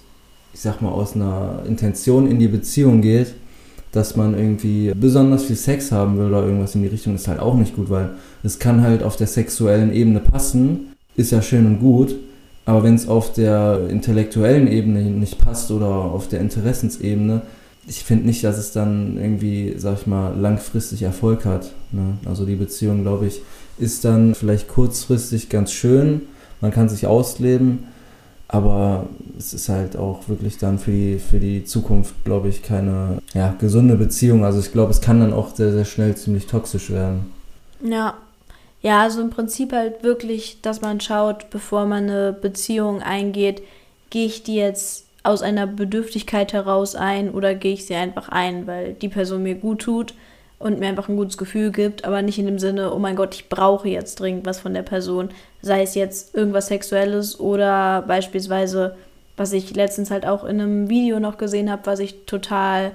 ich 0.52 0.60
sag 0.60 0.82
mal, 0.82 0.90
aus 0.90 1.14
einer 1.14 1.62
Intention 1.64 2.28
in 2.28 2.40
die 2.40 2.48
Beziehung 2.48 3.02
geht, 3.02 3.34
dass 3.92 4.16
man 4.16 4.34
irgendwie 4.34 4.92
besonders 4.96 5.44
viel 5.44 5.54
Sex 5.56 5.92
haben 5.92 6.18
will 6.18 6.26
oder 6.26 6.44
irgendwas 6.44 6.74
in 6.74 6.82
die 6.82 6.88
Richtung, 6.88 7.14
ist 7.14 7.28
halt 7.28 7.38
auch 7.38 7.54
nicht 7.54 7.76
gut, 7.76 7.88
weil 7.88 8.10
es 8.42 8.58
kann 8.58 8.82
halt 8.82 9.02
auf 9.02 9.16
der 9.16 9.26
sexuellen 9.26 9.92
Ebene 9.92 10.20
passen, 10.20 10.94
ist 11.16 11.32
ja 11.32 11.42
schön 11.42 11.66
und 11.66 11.80
gut, 11.80 12.14
aber 12.64 12.82
wenn 12.82 12.94
es 12.94 13.08
auf 13.08 13.32
der 13.32 13.88
intellektuellen 13.88 14.68
Ebene 14.68 15.02
nicht 15.02 15.38
passt 15.38 15.70
oder 15.70 15.86
auf 15.86 16.28
der 16.28 16.40
Interessensebene, 16.40 17.42
ich 17.86 18.04
finde 18.04 18.26
nicht, 18.26 18.44
dass 18.44 18.58
es 18.58 18.72
dann 18.72 19.18
irgendwie, 19.18 19.74
sag 19.76 20.00
ich 20.00 20.06
mal, 20.06 20.38
langfristig 20.38 21.02
Erfolg 21.02 21.44
hat. 21.44 21.72
Ne? 21.90 22.16
Also 22.24 22.46
die 22.46 22.54
Beziehung, 22.54 23.02
glaube 23.02 23.26
ich, 23.26 23.40
ist 23.78 24.04
dann 24.04 24.34
vielleicht 24.34 24.68
kurzfristig 24.68 25.48
ganz 25.48 25.72
schön, 25.72 26.22
man 26.60 26.70
kann 26.70 26.88
sich 26.88 27.06
ausleben, 27.08 27.80
aber 28.46 29.06
es 29.36 29.52
ist 29.52 29.68
halt 29.68 29.96
auch 29.96 30.28
wirklich 30.28 30.58
dann 30.58 30.78
für 30.78 30.92
die, 30.92 31.18
für 31.18 31.40
die 31.40 31.64
Zukunft, 31.64 32.14
glaube 32.24 32.48
ich, 32.48 32.62
keine 32.62 33.18
ja, 33.34 33.56
gesunde 33.58 33.96
Beziehung. 33.96 34.44
Also 34.44 34.60
ich 34.60 34.70
glaube, 34.72 34.92
es 34.92 35.00
kann 35.00 35.20
dann 35.20 35.32
auch 35.32 35.56
sehr, 35.56 35.72
sehr 35.72 35.86
schnell 35.86 36.14
ziemlich 36.16 36.46
toxisch 36.46 36.90
werden. 36.90 37.32
Ja. 37.82 38.14
Ja, 38.82 39.02
also 39.02 39.20
im 39.20 39.30
Prinzip 39.30 39.72
halt 39.72 40.02
wirklich, 40.02 40.60
dass 40.60 40.80
man 40.80 41.00
schaut, 41.00 41.50
bevor 41.50 41.86
man 41.86 42.10
eine 42.10 42.32
Beziehung 42.32 43.00
eingeht, 43.00 43.62
gehe 44.10 44.26
ich 44.26 44.42
die 44.42 44.56
jetzt 44.56 45.06
aus 45.22 45.42
einer 45.42 45.68
Bedürftigkeit 45.68 46.52
heraus 46.52 46.96
ein 46.96 47.30
oder 47.30 47.54
gehe 47.54 47.74
ich 47.74 47.86
sie 47.86 47.94
einfach 47.94 48.28
ein, 48.28 48.66
weil 48.66 48.94
die 48.94 49.08
Person 49.08 49.44
mir 49.44 49.54
gut 49.54 49.82
tut 49.82 50.14
und 50.58 50.80
mir 50.80 50.88
einfach 50.88 51.08
ein 51.08 51.16
gutes 51.16 51.38
Gefühl 51.38 51.70
gibt, 51.70 52.04
aber 52.04 52.22
nicht 52.22 52.38
in 52.38 52.46
dem 52.46 52.58
Sinne, 52.58 52.92
oh 52.92 52.98
mein 52.98 53.14
Gott, 53.14 53.34
ich 53.34 53.48
brauche 53.48 53.88
jetzt 53.88 54.18
dringend 54.18 54.46
was 54.46 54.60
von 54.60 54.74
der 54.74 54.82
Person, 54.82 55.30
sei 55.60 55.82
es 55.82 55.94
jetzt 55.94 56.34
irgendwas 56.34 56.66
Sexuelles 56.66 57.38
oder 57.38 58.02
beispielsweise, 58.02 58.96
was 59.36 59.52
ich 59.52 59.74
letztens 59.74 60.10
halt 60.10 60.26
auch 60.26 60.44
in 60.44 60.60
einem 60.60 60.88
Video 60.88 61.20
noch 61.20 61.38
gesehen 61.38 61.70
habe, 61.70 61.86
was 61.86 62.00
ich 62.00 62.26
total 62.26 62.92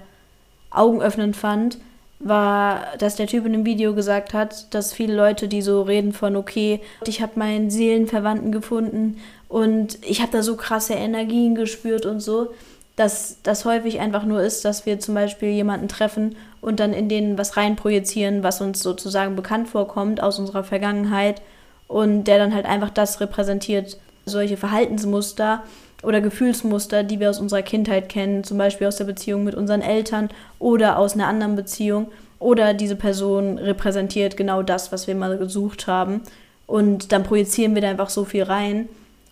augenöffnend 0.69 1.35
fand, 1.35 1.77
war, 2.19 2.87
dass 2.97 3.15
der 3.15 3.27
Typ 3.27 3.45
in 3.45 3.53
dem 3.53 3.65
Video 3.65 3.93
gesagt 3.93 4.33
hat, 4.33 4.73
dass 4.73 4.93
viele 4.93 5.15
Leute, 5.15 5.47
die 5.47 5.61
so 5.61 5.83
reden 5.83 6.13
von, 6.13 6.35
okay, 6.35 6.81
ich 7.05 7.21
habe 7.21 7.33
meinen 7.35 7.69
Seelenverwandten 7.69 8.51
gefunden 8.51 9.17
und 9.47 9.99
ich 10.03 10.21
habe 10.21 10.31
da 10.31 10.41
so 10.41 10.55
krasse 10.55 10.93
Energien 10.93 11.55
gespürt 11.55 12.05
und 12.05 12.19
so, 12.19 12.53
dass 12.95 13.37
das 13.43 13.63
häufig 13.65 13.99
einfach 13.99 14.23
nur 14.23 14.41
ist, 14.41 14.65
dass 14.65 14.87
wir 14.87 14.99
zum 14.99 15.13
Beispiel 15.13 15.49
jemanden 15.49 15.87
treffen 15.87 16.35
und 16.61 16.79
dann 16.79 16.93
in 16.93 17.07
den 17.07 17.37
was 17.37 17.55
reinprojizieren, 17.55 18.41
was 18.41 18.61
uns 18.61 18.81
sozusagen 18.81 19.35
bekannt 19.35 19.69
vorkommt 19.69 20.21
aus 20.21 20.39
unserer 20.39 20.63
Vergangenheit 20.63 21.41
und 21.87 22.23
der 22.23 22.39
dann 22.39 22.55
halt 22.55 22.65
einfach 22.65 22.89
das 22.89 23.21
repräsentiert, 23.21 23.99
solche 24.25 24.57
Verhaltensmuster 24.57 25.63
oder 26.03 26.21
Gefühlsmuster, 26.21 27.03
die 27.03 27.19
wir 27.19 27.29
aus 27.29 27.39
unserer 27.39 27.63
Kindheit 27.63 28.09
kennen, 28.09 28.43
zum 28.43 28.57
Beispiel 28.57 28.87
aus 28.87 28.97
der 28.97 29.05
Beziehung 29.05 29.43
mit 29.43 29.55
unseren 29.55 29.81
Eltern 29.81 30.29
oder 30.59 30.97
aus 30.99 31.13
einer 31.13 31.27
anderen 31.27 31.55
Beziehung. 31.55 32.11
Oder 32.39 32.73
diese 32.73 32.95
Person 32.95 33.57
repräsentiert 33.57 34.37
genau 34.37 34.61
das, 34.61 34.91
was 34.91 35.07
wir 35.07 35.15
mal 35.15 35.37
gesucht 35.37 35.87
haben. 35.87 36.21
Und 36.67 37.11
dann 37.11 37.23
projizieren 37.23 37.73
wir 37.73 37.81
da 37.81 37.89
einfach 37.89 38.09
so 38.09 38.25
viel 38.25 38.43
rein. 38.43 38.87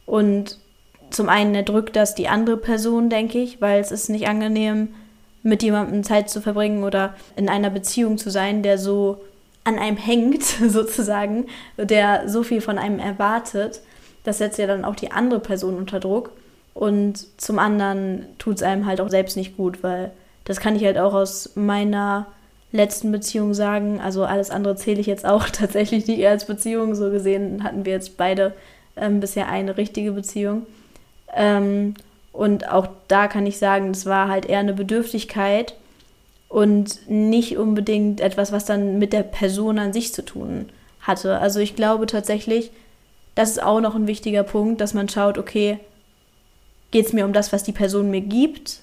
Und 0.05 0.57
zum 1.11 1.29
einen 1.29 1.53
erdrückt 1.53 1.95
das 1.95 2.15
die 2.15 2.27
andere 2.27 2.57
Person, 2.57 3.09
denke 3.09 3.37
ich, 3.37 3.61
weil 3.61 3.79
es 3.79 3.91
ist 3.91 4.09
nicht 4.09 4.27
angenehm, 4.27 4.89
mit 5.43 5.61
jemandem 5.61 6.03
Zeit 6.03 6.29
zu 6.29 6.41
verbringen 6.41 6.83
oder 6.83 7.13
in 7.35 7.49
einer 7.49 7.69
Beziehung 7.69 8.17
zu 8.17 8.31
sein, 8.31 8.63
der 8.63 8.79
so 8.79 9.21
an 9.63 9.77
einem 9.77 9.97
hängt, 9.97 10.43
sozusagen, 10.67 11.45
der 11.77 12.27
so 12.27 12.41
viel 12.41 12.61
von 12.61 12.79
einem 12.79 12.97
erwartet. 12.97 13.81
Das 14.23 14.39
setzt 14.39 14.57
ja 14.57 14.65
dann 14.65 14.83
auch 14.83 14.95
die 14.95 15.11
andere 15.11 15.39
Person 15.39 15.75
unter 15.75 15.99
Druck. 15.99 16.31
Und 16.75 17.25
zum 17.41 17.57
anderen 17.57 18.25
tut 18.37 18.57
es 18.57 18.61
einem 18.61 18.85
halt 18.85 18.99
auch 18.99 19.09
selbst 19.09 19.37
nicht 19.37 19.55
gut, 19.55 19.81
weil 19.81 20.11
das 20.43 20.59
kann 20.59 20.75
ich 20.75 20.83
halt 20.83 20.97
auch 20.97 21.13
aus 21.13 21.55
meiner 21.55 22.27
letzten 22.73 23.13
Beziehung 23.13 23.53
sagen. 23.53 24.01
Also 24.01 24.25
alles 24.25 24.51
andere 24.51 24.75
zähle 24.75 24.99
ich 24.99 25.07
jetzt 25.07 25.25
auch 25.25 25.49
tatsächlich 25.51 26.05
nicht 26.05 26.27
als 26.27 26.45
Beziehung. 26.45 26.93
So 26.93 27.09
gesehen 27.09 27.63
hatten 27.63 27.85
wir 27.85 27.93
jetzt 27.93 28.17
beide 28.17 28.53
ähm, 28.97 29.21
bisher 29.21 29.47
eine 29.47 29.77
richtige 29.77 30.11
Beziehung. 30.11 30.65
Ähm, 31.33 31.93
und 32.33 32.69
auch 32.69 32.89
da 33.07 33.29
kann 33.29 33.47
ich 33.47 33.57
sagen, 33.57 33.93
das 33.93 34.05
war 34.05 34.27
halt 34.27 34.45
eher 34.45 34.59
eine 34.59 34.73
Bedürftigkeit 34.73 35.75
und 36.49 37.09
nicht 37.09 37.57
unbedingt 37.57 38.19
etwas, 38.19 38.51
was 38.51 38.65
dann 38.65 38.99
mit 38.99 39.13
der 39.13 39.23
Person 39.23 39.79
an 39.79 39.93
sich 39.93 40.13
zu 40.13 40.25
tun 40.25 40.67
hatte. 40.99 41.39
Also 41.39 41.61
ich 41.61 41.77
glaube 41.77 42.05
tatsächlich, 42.05 42.71
das 43.33 43.51
ist 43.51 43.63
auch 43.63 43.79
noch 43.79 43.95
ein 43.95 44.07
wichtiger 44.07 44.43
Punkt, 44.43 44.81
dass 44.81 44.93
man 44.93 45.07
schaut, 45.07 45.37
okay, 45.37 45.79
Geht 46.91 47.07
es 47.07 47.13
mir 47.13 47.25
um 47.25 47.33
das, 47.33 47.51
was 47.51 47.63
die 47.63 47.71
Person 47.71 48.09
mir 48.09 48.21
gibt? 48.21 48.79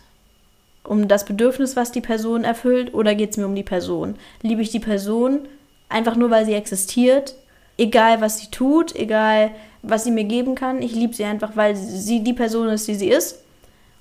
Um 0.85 1.09
das 1.09 1.25
Bedürfnis, 1.25 1.77
was 1.77 1.93
die 1.93 2.01
Person 2.01 2.45
erfüllt? 2.45 2.93
Oder 2.95 3.15
geht 3.15 3.31
es 3.31 3.37
mir 3.37 3.47
um 3.47 3.55
die 3.55 3.63
Person? 3.63 4.17
Liebe 4.43 4.63
ich 4.63 4.71
die 4.71 4.81
Person 4.81 5.41
einfach 5.89 6.17
nur, 6.17 6.31
weil 6.31 6.45
sie 6.45 6.55
existiert? 6.55 7.35
Egal, 7.79 8.21
was 8.21 8.39
sie 8.39 8.51
tut, 8.51 8.95
egal, 8.95 9.51
was 9.83 10.05
sie 10.05 10.11
mir 10.11 10.25
geben 10.25 10.55
kann. 10.55 10.83
Ich 10.83 10.95
liebe 10.95 11.15
sie 11.15 11.25
einfach, 11.25 11.57
weil 11.57 11.77
sie 11.77 12.23
die 12.23 12.35
Person 12.35 12.69
ist, 12.69 12.87
die 12.89 12.95
sie 12.95 13.09
ist. 13.09 13.39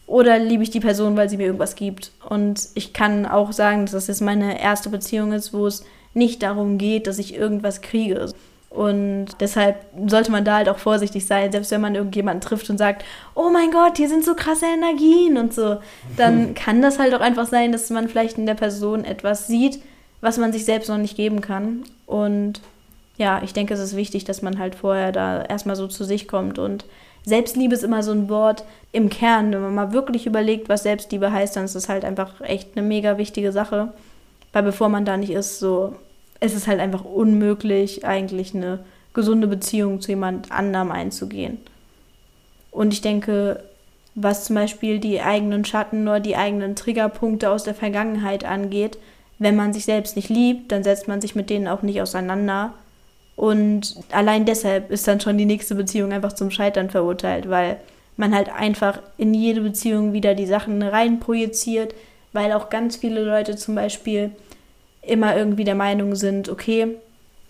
Oder 0.08 0.40
liebe 0.40 0.64
ich 0.64 0.70
die 0.70 0.82
Person, 0.82 1.16
weil 1.16 1.30
sie 1.30 1.38
mir 1.38 1.46
irgendwas 1.46 1.76
gibt? 1.76 2.12
Und 2.28 2.68
ich 2.74 2.92
kann 2.92 3.26
auch 3.26 3.54
sagen, 3.54 3.86
dass 3.86 3.94
das 3.94 4.08
jetzt 4.08 4.22
meine 4.22 4.62
erste 4.62 4.90
Beziehung 4.90 5.32
ist, 5.32 5.54
wo 5.54 5.68
es 5.68 5.86
nicht 6.14 6.44
darum 6.44 6.78
geht, 6.78 7.08
dass 7.08 7.18
ich 7.18 7.34
irgendwas 7.34 7.82
kriege. 7.82 8.34
Und 8.72 9.28
deshalb 9.42 9.86
sollte 10.08 10.32
man 10.32 10.46
da 10.46 10.56
halt 10.56 10.70
auch 10.70 10.78
vorsichtig 10.78 11.26
sein, 11.26 11.52
selbst 11.52 11.72
wenn 11.72 11.82
man 11.82 11.94
irgendjemanden 11.94 12.40
trifft 12.40 12.70
und 12.70 12.78
sagt, 12.78 13.04
oh 13.36 13.50
mein 13.50 13.70
Gott, 13.70 13.98
hier 13.98 14.08
sind 14.08 14.24
so 14.24 14.34
krasse 14.34 14.66
Energien 14.66 15.38
und 15.38 15.54
so, 15.54 15.80
dann 16.16 16.54
kann 16.56 16.82
das 16.82 16.98
halt 16.98 17.14
auch 17.14 17.20
einfach 17.20 17.48
sein, 17.48 17.74
dass 17.74 17.90
man 17.90 18.08
vielleicht 18.08 18.38
in 18.38 18.46
der 18.46 18.54
Person 18.54 19.04
etwas 19.04 19.48
sieht, 19.48 19.82
was 20.22 20.38
man 20.38 20.54
sich 20.54 20.64
selbst 20.64 20.88
noch 20.88 20.98
nicht 20.98 21.18
geben 21.18 21.42
kann. 21.42 21.84
Und 22.06 22.62
ja, 23.18 23.42
ich 23.44 23.52
denke, 23.52 23.74
es 23.74 23.82
ist 23.82 23.98
wichtig, 23.98 24.24
dass 24.24 24.42
man 24.42 24.58
halt 24.58 24.76
vorher 24.76 25.12
da 25.12 25.44
erstmal 25.44 25.76
so 25.76 25.88
zu 25.88 26.06
sich 26.06 26.30
kommt. 26.30 26.58
Und 26.58 26.86
Selbstliebe 27.26 27.76
ist 27.76 27.84
immer 27.84 28.04
so 28.04 28.14
ein 28.14 28.30
Wort 28.30 28.64
im 28.94 29.10
Kern. 29.10 29.52
Wenn 29.52 29.62
man 29.62 29.76
mal 29.76 29.92
wirklich 29.92 30.26
überlegt, 30.26 30.70
was 30.70 30.84
Selbstliebe 30.84 31.30
heißt, 31.30 31.58
dann 31.58 31.66
ist 31.66 31.76
es 31.76 31.90
halt 31.90 32.06
einfach 32.06 32.40
echt 32.40 32.70
eine 32.78 32.88
mega 32.88 33.18
wichtige 33.18 33.52
Sache. 33.52 33.90
Weil 34.54 34.64
bevor 34.64 34.88
man 34.88 35.04
da 35.04 35.18
nicht 35.18 35.32
ist, 35.32 35.60
so 35.60 35.94
es 36.42 36.54
ist 36.54 36.68
halt 36.68 36.82
einfach 36.82 37.06
unmöglich, 37.06 38.04
eigentlich 38.04 38.54
eine 38.54 38.80
gesunde 39.14 39.48
Beziehung 39.48 40.02
zu 40.02 40.12
jemand 40.12 40.52
anderem 40.52 40.92
einzugehen. 40.92 41.60
Und 42.72 42.94
ich 42.94 43.02
denke, 43.02 43.64
was 44.16 44.46
zum 44.46 44.56
Beispiel 44.56 45.00
die 45.00 45.22
eigenen 45.22 45.64
Schatten 45.64 46.08
oder 46.08 46.20
die 46.20 46.36
eigenen 46.36 46.76
Triggerpunkte 46.76 47.50
aus 47.50 47.64
der 47.64 47.76
Vergangenheit 47.76 48.44
angeht, 48.44 48.98
wenn 49.40 49.56
man 49.56 49.72
sich 49.72 49.86
selbst 49.86 50.16
nicht 50.16 50.30
liebt, 50.30 50.72
dann 50.72 50.84
setzt 50.84 51.08
man 51.08 51.22
sich 51.22 51.36
mit 51.36 51.50
denen 51.50 51.68
auch 51.68 51.84
nicht 51.84 52.02
auseinander. 52.02 52.74
Und 53.36 53.96
allein 54.12 54.46
deshalb 54.46 54.92
ist 54.92 55.08
dann 55.08 55.20
schon 55.20 55.38
die 55.38 55.46
nächste 55.46 55.76
Beziehung 55.76 56.12
einfach 56.12 56.34
zum 56.34 56.52
Scheitern 56.52 56.90
verurteilt, 56.90 57.50
weil 57.50 57.78
man 58.18 58.36
halt 58.36 58.50
einfach 58.54 59.00
in 59.18 59.34
jede 59.34 59.62
Beziehung 59.62 60.14
wieder 60.14 60.36
die 60.36 60.46
Sachen 60.46 60.82
reinprojiziert, 60.82 61.94
weil 62.34 62.52
auch 62.54 62.70
ganz 62.70 62.98
viele 62.98 63.24
Leute 63.24 63.56
zum 63.56 63.76
Beispiel 63.76 64.32
immer 65.02 65.36
irgendwie 65.36 65.64
der 65.64 65.76
Meinung 65.76 66.16
sind, 66.16 66.50
okay, 66.50 66.96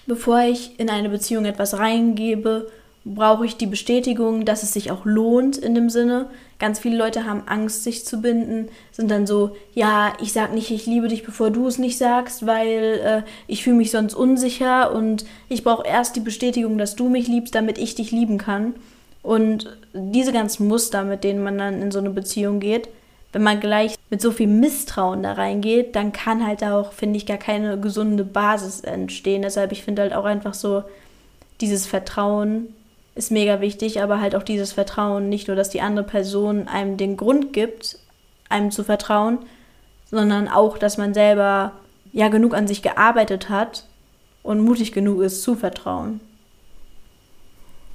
bevor 0.07 0.41
ich 0.41 0.79
in 0.79 0.89
eine 0.89 1.09
Beziehung 1.09 1.45
etwas 1.45 1.77
reingebe, 1.77 2.67
brauche 3.03 3.45
ich 3.45 3.57
die 3.57 3.65
Bestätigung, 3.65 4.45
dass 4.45 4.61
es 4.61 4.73
sich 4.73 4.91
auch 4.91 5.05
lohnt 5.05 5.57
in 5.57 5.73
dem 5.73 5.89
Sinne. 5.89 6.27
Ganz 6.59 6.77
viele 6.79 6.97
Leute 6.97 7.25
haben 7.25 7.47
Angst, 7.47 7.83
sich 7.83 8.05
zu 8.05 8.21
binden, 8.21 8.69
sind 8.91 9.09
dann 9.09 9.25
so, 9.25 9.55
ja, 9.73 10.13
ich 10.21 10.33
sag 10.33 10.53
nicht, 10.53 10.69
ich 10.69 10.85
liebe 10.85 11.07
dich, 11.07 11.23
bevor 11.23 11.49
du 11.49 11.67
es 11.67 11.79
nicht 11.79 11.97
sagst, 11.97 12.45
weil 12.45 12.99
äh, 13.03 13.21
ich 13.47 13.63
fühle 13.63 13.77
mich 13.77 13.89
sonst 13.89 14.13
unsicher 14.13 14.93
und 14.93 15.25
ich 15.49 15.63
brauche 15.63 15.87
erst 15.87 16.15
die 16.15 16.19
Bestätigung, 16.19 16.77
dass 16.77 16.95
du 16.95 17.09
mich 17.09 17.27
liebst, 17.27 17.55
damit 17.55 17.79
ich 17.79 17.95
dich 17.95 18.11
lieben 18.11 18.37
kann. 18.37 18.75
Und 19.23 19.77
diese 19.93 20.31
ganzen 20.31 20.67
Muster, 20.67 21.03
mit 21.03 21.23
denen 21.23 21.43
man 21.43 21.57
dann 21.57 21.81
in 21.81 21.91
so 21.91 21.99
eine 21.99 22.11
Beziehung 22.11 22.59
geht, 22.59 22.87
wenn 23.31 23.43
man 23.43 23.59
gleich 23.59 23.95
mit 24.09 24.21
so 24.21 24.31
viel 24.31 24.47
Misstrauen 24.47 25.23
da 25.23 25.33
reingeht, 25.33 25.95
dann 25.95 26.11
kann 26.11 26.45
halt 26.45 26.63
auch, 26.63 26.91
finde 26.91 27.17
ich, 27.17 27.25
gar 27.25 27.37
keine 27.37 27.79
gesunde 27.79 28.25
Basis 28.25 28.81
entstehen. 28.81 29.41
Deshalb, 29.41 29.71
ich 29.71 29.83
finde 29.83 30.01
halt 30.01 30.13
auch 30.13 30.25
einfach 30.25 30.53
so, 30.53 30.83
dieses 31.61 31.85
Vertrauen 31.85 32.73
ist 33.15 33.31
mega 33.31 33.61
wichtig, 33.61 34.01
aber 34.01 34.19
halt 34.19 34.35
auch 34.35 34.43
dieses 34.43 34.73
Vertrauen, 34.73 35.29
nicht 35.29 35.47
nur, 35.47 35.55
dass 35.55 35.69
die 35.69 35.81
andere 35.81 36.05
Person 36.05 36.67
einem 36.67 36.97
den 36.97 37.17
Grund 37.17 37.53
gibt, 37.53 37.97
einem 38.49 38.71
zu 38.71 38.83
vertrauen, 38.83 39.39
sondern 40.09 40.47
auch, 40.47 40.77
dass 40.77 40.97
man 40.97 41.13
selber 41.13 41.73
ja 42.11 42.27
genug 42.27 42.53
an 42.53 42.67
sich 42.67 42.81
gearbeitet 42.81 43.49
hat 43.49 43.85
und 44.43 44.59
mutig 44.59 44.91
genug 44.91 45.21
ist 45.21 45.43
zu 45.43 45.55
vertrauen. 45.55 46.19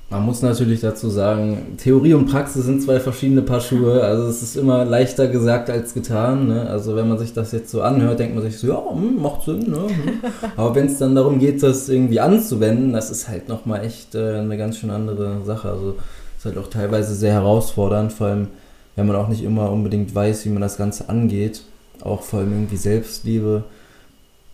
Man 0.09 0.25
muss 0.25 0.41
natürlich 0.41 0.83
dazu 0.83 1.11
sagen, 1.11 1.77
Theorie 1.79 2.15
und 2.15 2.27
Praxis 2.27 2.65
sind 2.65 2.81
zwei 2.81 3.01
verschiedene 3.01 3.43
Paar 3.43 3.61
Schuhe. 3.61 4.05
Also 4.05 4.29
es 4.29 4.41
ist 4.41 4.57
immer 4.57 4.85
leichter 4.85 5.27
gesagt 5.27 5.69
als 5.69 5.95
getan. 5.95 6.47
Ne? 6.47 6.71
Also 6.71 6.95
wenn 6.95 7.09
man 7.09 7.19
sich 7.19 7.33
das 7.33 7.51
jetzt 7.51 7.73
so 7.73 7.83
anhört, 7.83 8.21
denkt 8.21 8.37
man 8.37 8.45
sich 8.45 8.57
so, 8.57 8.69
ja, 8.69 8.81
hm, 8.89 9.21
macht 9.21 9.43
Sinn. 9.43 9.69
Ne? 9.69 9.79
Hm. 9.79 10.21
Aber 10.57 10.77
wenn 10.77 10.87
es 10.87 10.99
dann 10.99 11.17
darum 11.17 11.41
geht, 11.41 11.61
das 11.61 11.89
irgendwie 11.89 12.21
anzuwenden, 12.21 12.93
das 12.93 13.11
ist 13.11 13.29
halt 13.29 13.49
nochmal 13.49 13.85
echt 13.85 14.15
äh, 14.15 14.37
eine 14.37 14.57
ganz 14.57 14.79
schön 14.79 14.91
andere 14.91 15.43
Sache. 15.45 15.71
Also 15.71 15.97
ist 16.39 16.45
halt 16.45 16.59
auch 16.59 16.71
teilweise 16.71 17.13
sehr 17.17 17.33
herausfordernd, 17.33 18.13
vor 18.13 18.29
allem 18.29 18.49
wenn 18.95 19.09
man 19.09 19.17
auch 19.17 19.29
nicht 19.29 19.43
immer 19.43 19.73
unbedingt 19.73 20.15
weiß, 20.15 20.45
wie 20.45 20.51
man 20.51 20.63
das 20.63 20.79
Ganze 20.79 21.09
angeht. 21.09 21.63
Auch 22.01 22.23
vor 22.23 22.39
allem 22.39 22.53
irgendwie 22.53 22.77
Selbstliebe. 22.77 23.65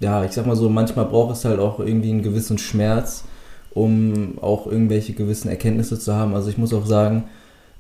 Ja, 0.00 0.24
ich 0.24 0.32
sag 0.32 0.46
mal 0.46 0.56
so, 0.56 0.70
manchmal 0.70 1.04
braucht 1.04 1.36
es 1.36 1.44
halt 1.44 1.60
auch 1.60 1.78
irgendwie 1.78 2.10
einen 2.10 2.22
gewissen 2.22 2.56
Schmerz 2.56 3.24
um 3.74 4.38
auch 4.40 4.66
irgendwelche 4.66 5.12
gewissen 5.12 5.48
Erkenntnisse 5.48 5.98
zu 5.98 6.14
haben. 6.14 6.34
Also 6.34 6.50
ich 6.50 6.58
muss 6.58 6.74
auch 6.74 6.86
sagen, 6.86 7.24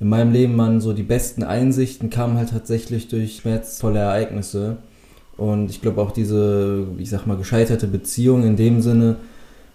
in 0.00 0.08
meinem 0.08 0.32
Leben 0.32 0.58
waren 0.58 0.80
so 0.80 0.92
die 0.92 1.02
besten 1.02 1.44
Einsichten 1.44 2.10
kamen 2.10 2.36
halt 2.36 2.50
tatsächlich 2.50 3.08
durch 3.08 3.36
schmerzvolle 3.36 4.00
Ereignisse. 4.00 4.78
Und 5.36 5.70
ich 5.70 5.80
glaube 5.80 6.02
auch 6.02 6.10
diese, 6.10 6.86
ich 6.98 7.10
sag 7.10 7.26
mal, 7.26 7.36
gescheiterte 7.36 7.86
Beziehung 7.86 8.44
in 8.44 8.56
dem 8.56 8.80
Sinne 8.80 9.16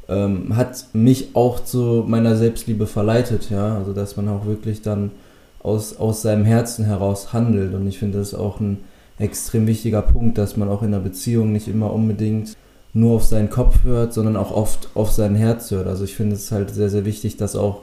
ähm, 0.10 0.56
hat 0.56 0.88
mich 0.94 1.30
auch 1.34 1.64
zu 1.64 2.04
meiner 2.08 2.36
Selbstliebe 2.36 2.88
verleitet, 2.88 3.50
ja. 3.50 3.78
Also 3.78 3.94
dass 3.94 4.18
man 4.18 4.28
auch 4.28 4.46
wirklich 4.46 4.82
dann 4.82 5.12
aus, 5.60 5.98
aus 5.98 6.22
seinem 6.22 6.46
Herzen 6.46 6.86
heraus 6.86 7.34
handelt. 7.34 7.74
Und 7.74 7.88
ich 7.88 8.00
finde 8.00 8.20
das 8.20 8.34
auch 8.34 8.60
ein 8.60 8.80
extrem 9.20 9.68
wichtiger 9.68 10.02
Punkt, 10.02 10.38
dass 10.38 10.58
man 10.58 10.70
auch 10.70 10.82
in 10.82 10.94
einer 10.94 11.04
Beziehung 11.04 11.52
nicht 11.52 11.68
immer 11.68 11.94
unbedingt 11.94 12.56
nur 12.94 13.16
auf 13.16 13.26
seinen 13.26 13.50
Kopf 13.50 13.84
hört, 13.84 14.14
sondern 14.14 14.36
auch 14.36 14.52
oft 14.52 14.90
auf 14.96 15.12
sein 15.12 15.36
Herz 15.36 15.72
hört. 15.72 15.88
Also 15.88 16.04
ich 16.04 16.16
finde 16.16 16.36
es 16.36 16.52
halt 16.52 16.72
sehr, 16.72 16.90
sehr 16.90 17.06
wichtig, 17.06 17.38
das 17.38 17.56
auch 17.56 17.82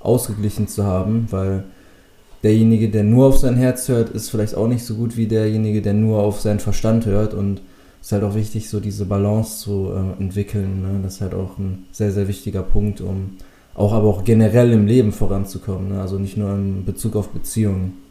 ausgeglichen 0.00 0.68
zu 0.68 0.84
haben, 0.84 1.26
weil 1.30 1.64
derjenige, 2.42 2.88
der 2.88 3.04
nur 3.04 3.26
auf 3.26 3.38
sein 3.38 3.56
Herz 3.56 3.88
hört, 3.88 4.10
ist 4.10 4.30
vielleicht 4.30 4.54
auch 4.54 4.68
nicht 4.68 4.84
so 4.84 4.94
gut 4.94 5.16
wie 5.16 5.26
derjenige, 5.26 5.82
der 5.82 5.94
nur 5.94 6.20
auf 6.20 6.40
seinen 6.40 6.60
Verstand 6.60 7.06
hört. 7.06 7.34
Und 7.34 7.60
es 8.00 8.08
ist 8.08 8.12
halt 8.12 8.24
auch 8.24 8.34
wichtig, 8.34 8.68
so 8.68 8.80
diese 8.80 9.04
Balance 9.04 9.58
zu 9.58 9.90
äh, 9.92 10.22
entwickeln. 10.22 10.82
Ne? 10.82 11.00
Das 11.02 11.14
ist 11.14 11.20
halt 11.20 11.34
auch 11.34 11.58
ein 11.58 11.86
sehr, 11.92 12.12
sehr 12.12 12.28
wichtiger 12.28 12.62
Punkt, 12.62 13.00
um 13.00 13.36
auch 13.74 13.92
aber 13.92 14.08
auch 14.08 14.24
generell 14.24 14.72
im 14.72 14.86
Leben 14.86 15.12
voranzukommen. 15.12 15.90
Ne? 15.90 16.00
Also 16.00 16.18
nicht 16.18 16.36
nur 16.36 16.54
in 16.54 16.84
Bezug 16.84 17.16
auf 17.16 17.28
Beziehungen. 17.28 18.05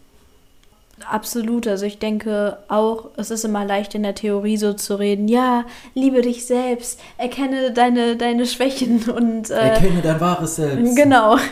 Absolut. 1.10 1.68
Also 1.68 1.86
ich 1.86 2.00
denke 2.00 2.58
auch, 2.70 3.10
es 3.18 3.30
ist 3.30 3.44
immer 3.44 3.66
leicht 3.66 3.96
in 3.96 4.04
der 4.04 4.16
Theorie 4.16 4.58
so 4.58 4.74
zu 4.74 4.98
reden, 4.98 5.28
ja, 5.28 5.66
liebe 5.94 6.22
dich 6.22 6.46
selbst, 6.46 7.00
erkenne 7.18 7.72
deine, 7.72 8.16
deine 8.16 8.46
Schwächen 8.46 9.10
und 9.10 9.50
äh, 9.50 9.70
erkenne 9.70 10.02
dein 10.02 10.20
wahres 10.22 10.56
Selbst. 10.56 10.96
Genau. 10.96 11.38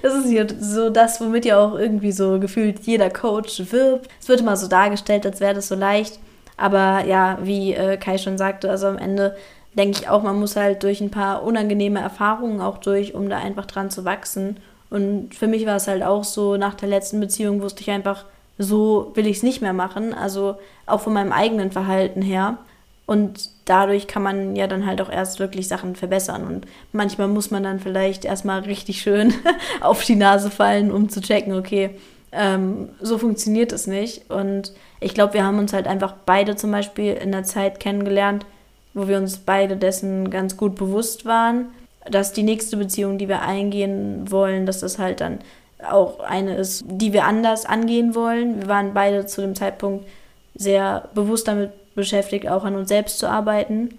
Das 0.00 0.14
ist 0.14 0.30
ja 0.30 0.44
so 0.60 0.90
das, 0.90 1.20
womit 1.20 1.44
ja 1.44 1.58
auch 1.58 1.76
irgendwie 1.76 2.12
so 2.12 2.38
gefühlt 2.38 2.86
jeder 2.86 3.10
Coach 3.10 3.60
wirbt. 3.72 4.08
Es 4.20 4.28
wird 4.28 4.40
immer 4.40 4.56
so 4.56 4.68
dargestellt, 4.68 5.26
als 5.26 5.40
wäre 5.40 5.54
das 5.54 5.66
so 5.66 5.74
leicht. 5.74 6.20
Aber 6.56 7.04
ja, 7.04 7.38
wie 7.42 7.72
äh, 7.72 7.96
Kai 7.96 8.16
schon 8.16 8.38
sagte, 8.38 8.70
also 8.70 8.86
am 8.86 8.98
Ende 8.98 9.34
denke 9.76 9.98
ich 9.98 10.08
auch, 10.08 10.22
man 10.22 10.38
muss 10.38 10.56
halt 10.56 10.82
durch 10.84 11.00
ein 11.00 11.10
paar 11.10 11.42
unangenehme 11.42 12.00
Erfahrungen 12.00 12.60
auch 12.60 12.78
durch, 12.78 13.14
um 13.14 13.28
da 13.28 13.38
einfach 13.38 13.66
dran 13.66 13.90
zu 13.90 14.04
wachsen. 14.04 14.58
Und 14.90 15.34
für 15.34 15.46
mich 15.46 15.66
war 15.66 15.76
es 15.76 15.88
halt 15.88 16.02
auch 16.02 16.24
so, 16.24 16.56
nach 16.56 16.74
der 16.74 16.88
letzten 16.88 17.18
Beziehung 17.18 17.60
wusste 17.60 17.80
ich 17.80 17.90
einfach, 17.90 18.24
so 18.58 19.12
will 19.14 19.26
ich 19.26 19.38
es 19.38 19.42
nicht 19.42 19.62
mehr 19.62 19.72
machen. 19.72 20.12
Also 20.12 20.56
auch 20.86 21.00
von 21.00 21.12
meinem 21.12 21.32
eigenen 21.32 21.70
Verhalten 21.70 22.22
her. 22.22 22.58
Und 23.06 23.48
dadurch 23.64 24.06
kann 24.06 24.22
man 24.22 24.54
ja 24.54 24.66
dann 24.66 24.84
halt 24.84 25.00
auch 25.00 25.10
erst 25.10 25.40
wirklich 25.40 25.66
Sachen 25.66 25.96
verbessern. 25.96 26.46
Und 26.46 26.66
manchmal 26.92 27.28
muss 27.28 27.50
man 27.50 27.62
dann 27.62 27.80
vielleicht 27.80 28.24
erstmal 28.24 28.60
richtig 28.60 29.00
schön 29.00 29.32
auf 29.80 30.04
die 30.04 30.16
Nase 30.16 30.50
fallen, 30.50 30.90
um 30.90 31.08
zu 31.08 31.22
checken, 31.22 31.54
okay, 31.54 31.90
ähm, 32.32 32.90
so 33.00 33.16
funktioniert 33.16 33.72
es 33.72 33.86
nicht. 33.86 34.30
Und 34.30 34.72
ich 35.00 35.14
glaube, 35.14 35.34
wir 35.34 35.44
haben 35.44 35.58
uns 35.58 35.72
halt 35.72 35.86
einfach 35.86 36.14
beide 36.26 36.56
zum 36.56 36.70
Beispiel 36.70 37.14
in 37.14 37.32
der 37.32 37.44
Zeit 37.44 37.80
kennengelernt, 37.80 38.44
wo 38.92 39.08
wir 39.08 39.16
uns 39.16 39.38
beide 39.38 39.76
dessen 39.76 40.28
ganz 40.28 40.56
gut 40.56 40.74
bewusst 40.74 41.24
waren, 41.24 41.66
dass 42.10 42.32
die 42.32 42.42
nächste 42.42 42.76
Beziehung, 42.76 43.16
die 43.16 43.28
wir 43.28 43.42
eingehen 43.42 44.30
wollen, 44.30 44.66
dass 44.66 44.80
das 44.80 44.98
halt 44.98 45.20
dann 45.20 45.38
auch 45.86 46.20
eine 46.20 46.56
ist, 46.56 46.84
die 46.86 47.12
wir 47.12 47.24
anders 47.24 47.64
angehen 47.64 48.14
wollen. 48.14 48.60
Wir 48.60 48.68
waren 48.68 48.94
beide 48.94 49.26
zu 49.26 49.40
dem 49.40 49.54
Zeitpunkt 49.54 50.06
sehr 50.54 51.08
bewusst 51.14 51.46
damit 51.48 51.70
beschäftigt, 51.94 52.48
auch 52.48 52.64
an 52.64 52.74
uns 52.74 52.88
selbst 52.88 53.18
zu 53.18 53.28
arbeiten. 53.28 53.90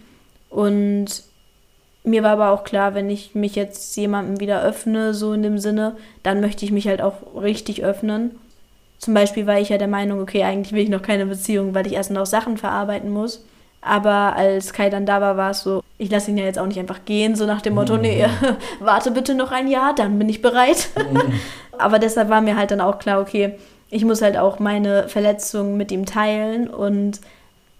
Und 0.50 1.24
mir 2.04 2.24
war 2.24 2.32
aber 2.32 2.52
auch 2.52 2.64
klar, 2.64 2.96
wenn 2.96 3.10
ich 3.10 3.36
mich 3.36 3.56
jetzt 3.56 3.96
jemandem 3.96 4.40
wieder 4.40 4.62
öffne, 4.64 5.14
so 5.14 5.34
in 5.34 5.44
dem 5.44 5.60
Sinne, 5.60 5.96
dann 6.24 6.42
möchte 6.42 6.66
ich 6.66 6.72
mich 6.72 6.88
halt 6.88 7.02
auch 7.02 7.16
richtig 7.40 7.84
öffnen. 7.84 8.32
Zum 8.98 9.14
Beispiel 9.14 9.48
war 9.48 9.60
ich 9.60 9.70
ja 9.70 9.78
der 9.78 9.88
Meinung, 9.88 10.22
okay, 10.22 10.44
eigentlich 10.44 10.74
will 10.74 10.84
ich 10.84 10.90
noch 10.90 11.02
keine 11.02 11.26
Beziehung, 11.26 11.74
weil 11.74 11.88
ich 11.88 11.94
erst 11.94 12.12
noch 12.12 12.26
Sachen 12.26 12.58
verarbeiten 12.58 13.10
muss. 13.10 13.46
Aber 13.82 14.36
als 14.36 14.74
Kai 14.74 14.90
dann 14.90 15.06
da 15.06 15.22
war, 15.22 15.38
war 15.38 15.52
es 15.52 15.62
so, 15.62 15.84
ich 15.98 16.12
lasse 16.12 16.32
ihn 16.32 16.38
ja 16.38 16.44
jetzt 16.44 16.60
auch 16.60 16.66
nicht 16.66 16.80
einfach 16.80 17.06
gehen, 17.06 17.36
so 17.36 17.46
nach 17.46 17.62
dem 17.62 17.76
Motto, 17.76 17.96
mhm. 17.96 18.02
nee, 18.02 18.26
warte 18.80 19.12
bitte 19.12 19.36
noch 19.36 19.52
ein 19.52 19.68
Jahr, 19.68 19.96
dann 19.96 20.20
bin 20.20 20.28
ich 20.30 20.42
bereit. 20.42 20.90
Mhm. 20.98 21.34
Aber 21.78 22.00
deshalb 22.00 22.30
war 22.30 22.42
mir 22.42 22.58
halt 22.58 22.72
dann 22.72 22.82
auch 22.82 23.00
klar, 23.00 23.22
okay, 23.22 23.54
ich 23.90 24.04
muss 24.04 24.22
halt 24.22 24.38
auch 24.38 24.60
meine 24.60 25.08
Verletzungen 25.08 25.78
mit 25.78 25.92
ihm 25.92 26.06
teilen 26.06 26.70
und 26.70 27.22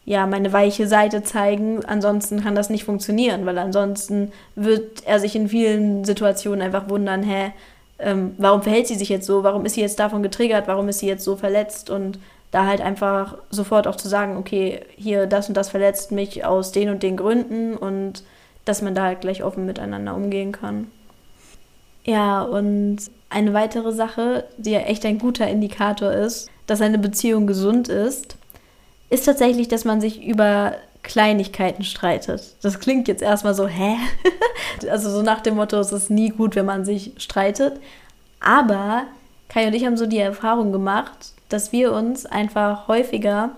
ja, 0.06 0.26
meine 0.26 0.52
weiche 0.54 0.88
Seite 0.88 1.22
zeigen. 1.22 1.86
Ansonsten 1.86 2.42
kann 2.42 2.56
das 2.56 2.70
nicht 2.70 2.84
funktionieren, 2.84 3.46
weil 3.46 3.58
ansonsten 3.60 4.32
wird 4.56 5.06
er 5.06 5.20
sich 5.20 5.36
in 5.36 5.50
vielen 5.50 6.04
Situationen 6.04 6.62
einfach 6.62 6.90
wundern, 6.90 7.22
hä, 7.22 7.52
ähm, 8.00 8.34
warum 8.38 8.64
verhält 8.64 8.88
sie 8.88 8.96
sich 8.96 9.10
jetzt 9.10 9.28
so? 9.28 9.44
Warum 9.44 9.66
ist 9.66 9.76
sie 9.76 9.82
jetzt 9.82 10.00
davon 10.00 10.24
getriggert? 10.24 10.68
Warum 10.68 10.88
ist 10.88 11.00
sie 11.00 11.08
jetzt 11.08 11.26
so 11.26 11.36
verletzt? 11.36 11.90
Und 11.90 12.18
da 12.52 12.66
halt 12.66 12.82
einfach 12.82 13.38
sofort 13.50 13.88
auch 13.88 13.96
zu 13.96 14.08
sagen, 14.08 14.38
okay, 14.38 14.82
hier 14.96 15.28
das 15.28 15.48
und 15.48 15.56
das 15.56 15.70
verletzt 15.70 16.12
mich 16.12 16.46
aus 16.46 16.72
den 16.72 16.90
und 16.90 17.04
den 17.04 17.18
Gründen 17.18 17.76
und 17.76 18.24
dass 18.66 18.82
man 18.82 18.96
da 18.96 19.04
halt 19.04 19.22
gleich 19.22 19.44
offen 19.44 19.66
miteinander 19.66 20.16
umgehen 20.16 20.52
kann. 20.52 20.88
Ja, 22.04 22.42
und 22.42 22.98
eine 23.30 23.54
weitere 23.54 23.92
Sache, 23.92 24.46
die 24.58 24.72
ja 24.72 24.80
echt 24.80 25.06
ein 25.06 25.20
guter 25.20 25.48
Indikator 25.48 26.12
ist, 26.12 26.50
dass 26.66 26.82
eine 26.82 26.98
Beziehung 26.98 27.46
gesund 27.46 27.88
ist, 27.88 28.38
ist 29.10 29.26
tatsächlich, 29.26 29.68
dass 29.68 29.86
man 29.86 30.02
sich 30.02 30.24
über 30.24 30.74
Kleinigkeiten 31.04 31.84
streitet. 31.84 32.56
Das 32.62 32.80
klingt 32.80 33.08
jetzt 33.08 33.22
erstmal 33.22 33.54
so, 33.54 33.68
hä? 33.68 33.96
also 34.90 35.10
so 35.10 35.22
nach 35.22 35.42
dem 35.42 35.56
Motto, 35.56 35.80
es 35.80 35.92
ist 35.92 36.10
nie 36.10 36.30
gut, 36.30 36.56
wenn 36.56 36.66
man 36.66 36.86
sich 36.86 37.14
streitet. 37.18 37.80
Aber 38.40 39.04
Kai 39.48 39.68
und 39.68 39.74
ich 39.74 39.86
haben 39.86 39.98
so 39.98 40.06
die 40.06 40.20
Erfahrung 40.20 40.72
gemacht, 40.72 41.34
dass 41.50 41.72
wir 41.72 41.92
uns 41.92 42.26
einfach 42.26 42.88
häufiger 42.88 43.52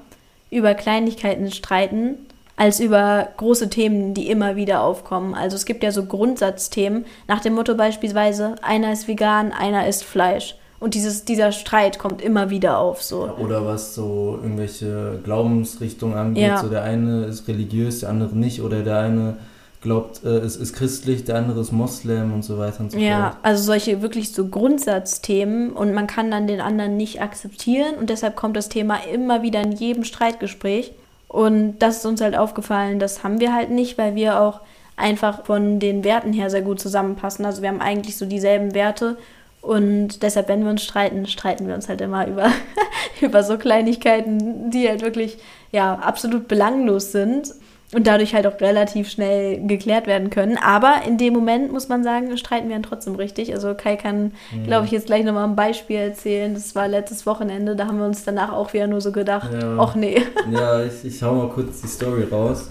über 0.50 0.74
Kleinigkeiten 0.74 1.52
streiten, 1.52 2.16
als 2.58 2.80
über 2.80 3.30
große 3.38 3.70
Themen, 3.70 4.14
die 4.14 4.30
immer 4.30 4.56
wieder 4.56 4.82
aufkommen. 4.82 5.34
Also 5.34 5.56
es 5.56 5.66
gibt 5.66 5.84
ja 5.84 5.92
so 5.92 6.06
Grundsatzthemen, 6.06 7.06
nach 7.28 7.40
dem 7.42 7.54
Motto 7.54 7.76
beispielsweise, 7.76 8.56
einer 8.62 8.92
ist 8.92 9.08
vegan, 9.08 9.52
einer 9.52 9.88
isst 9.88 10.04
Fleisch. 10.04 10.56
Und 10.80 10.96
dieses, 10.96 11.26
dieser 11.26 11.52
Streit 11.52 12.00
kommt 12.00 12.22
immer 12.24 12.50
wieder 12.50 12.80
auf. 12.80 13.04
So. 13.04 13.30
Oder 13.38 13.66
was 13.66 13.94
so 13.94 14.40
irgendwelche 14.42 15.20
Glaubensrichtungen 15.24 16.18
angeht. 16.18 16.48
Ja. 16.48 16.58
So 16.58 16.70
der 16.70 16.84
eine 16.84 17.26
ist 17.26 17.48
religiös, 17.48 18.00
der 18.00 18.10
andere 18.10 18.36
nicht. 18.36 18.62
Oder 18.62 18.82
der 18.82 18.98
eine 18.98 19.38
glaubt, 19.82 20.24
äh, 20.24 20.46
ist, 20.46 20.58
ist 20.58 20.74
christlich, 20.74 21.26
der 21.26 21.38
andere 21.38 21.60
ist 21.60 21.72
Moslem 21.72 22.34
und 22.34 22.44
so 22.44 22.58
weiter 22.58 22.82
und 22.82 22.92
so 22.92 22.98
fort. 22.98 23.08
Ja, 23.08 23.38
also 23.42 23.64
solche 23.64 24.02
wirklich 24.02 24.32
so 24.32 24.48
Grundsatzthemen 24.48 25.72
und 25.72 25.94
man 25.94 26.08
kann 26.08 26.30
dann 26.32 26.48
den 26.48 26.62
anderen 26.62 26.98
nicht 26.98 27.22
akzeptieren 27.22 27.96
und 27.96 28.10
deshalb 28.10 28.36
kommt 28.36 28.56
das 28.56 28.70
Thema 28.70 28.98
immer 29.12 29.42
wieder 29.42 29.62
in 29.62 29.72
jedem 29.72 30.04
Streitgespräch. 30.04 30.94
Und 31.28 31.80
das 31.80 31.98
ist 31.98 32.06
uns 32.06 32.22
halt 32.22 32.38
aufgefallen, 32.38 33.00
das 33.00 33.24
haben 33.24 33.40
wir 33.40 33.54
halt 33.54 33.72
nicht, 33.72 33.98
weil 33.98 34.16
wir 34.16 34.40
auch 34.40 34.60
einfach 34.98 35.46
von 35.46 35.80
den 35.80 36.04
Werten 36.04 36.34
her 36.34 36.50
sehr 36.50 36.62
gut 36.62 36.80
zusammenpassen. 36.80 37.46
Also 37.46 37.62
wir 37.62 37.70
haben 37.70 37.82
eigentlich 37.82 38.18
so 38.18 38.26
dieselben 38.26 38.74
Werte 38.74 39.18
und 39.62 40.24
deshalb, 40.24 40.48
wenn 40.48 40.64
wir 40.64 40.72
uns 40.72 40.84
streiten, 40.84 41.28
streiten 41.28 41.68
wir 41.68 41.76
uns 41.76 41.88
halt 41.88 42.02
immer 42.02 42.28
über, 42.28 42.52
über 43.22 43.44
so 43.44 43.58
Kleinigkeiten, 43.58 44.72
die 44.72 44.88
halt 44.88 45.02
wirklich 45.02 45.38
ja 45.72 45.96
absolut 45.96 46.48
belanglos 46.48 47.12
sind. 47.12 47.54
Und 47.94 48.08
dadurch 48.08 48.34
halt 48.34 48.48
auch 48.48 48.60
relativ 48.62 49.10
schnell 49.10 49.66
geklärt 49.68 50.08
werden 50.08 50.30
können. 50.30 50.58
Aber 50.58 51.02
in 51.06 51.18
dem 51.18 51.34
Moment 51.34 51.72
muss 51.72 51.90
man 51.90 52.04
sagen, 52.04 52.36
streiten 52.38 52.70
wir 52.70 52.76
dann 52.76 52.84
trotzdem 52.84 53.16
richtig. 53.16 53.54
Also 53.54 53.74
Kai 53.74 53.98
kann, 53.98 54.32
mhm. 54.56 54.64
glaube 54.66 54.86
ich, 54.86 54.92
jetzt 54.92 55.08
gleich 55.08 55.26
nochmal 55.26 55.46
ein 55.46 55.56
Beispiel 55.56 55.98
erzählen. 55.98 56.54
Das 56.54 56.74
war 56.76 56.88
letztes 56.88 57.26
Wochenende, 57.26 57.76
da 57.76 57.88
haben 57.88 57.98
wir 57.98 58.06
uns 58.06 58.24
danach 58.24 58.54
auch 58.54 58.74
wieder 58.74 58.88
nur 58.88 59.02
so 59.02 59.12
gedacht, 59.12 59.52
ja. 59.54 59.78
ach 59.78 59.96
nee. 59.96 60.22
Ja, 60.52 60.84
ich, 60.84 61.04
ich 61.04 61.22
hau 61.22 61.36
mal 61.36 61.50
kurz 61.50 61.82
die 61.82 61.88
Story 61.88 62.24
raus. 62.32 62.70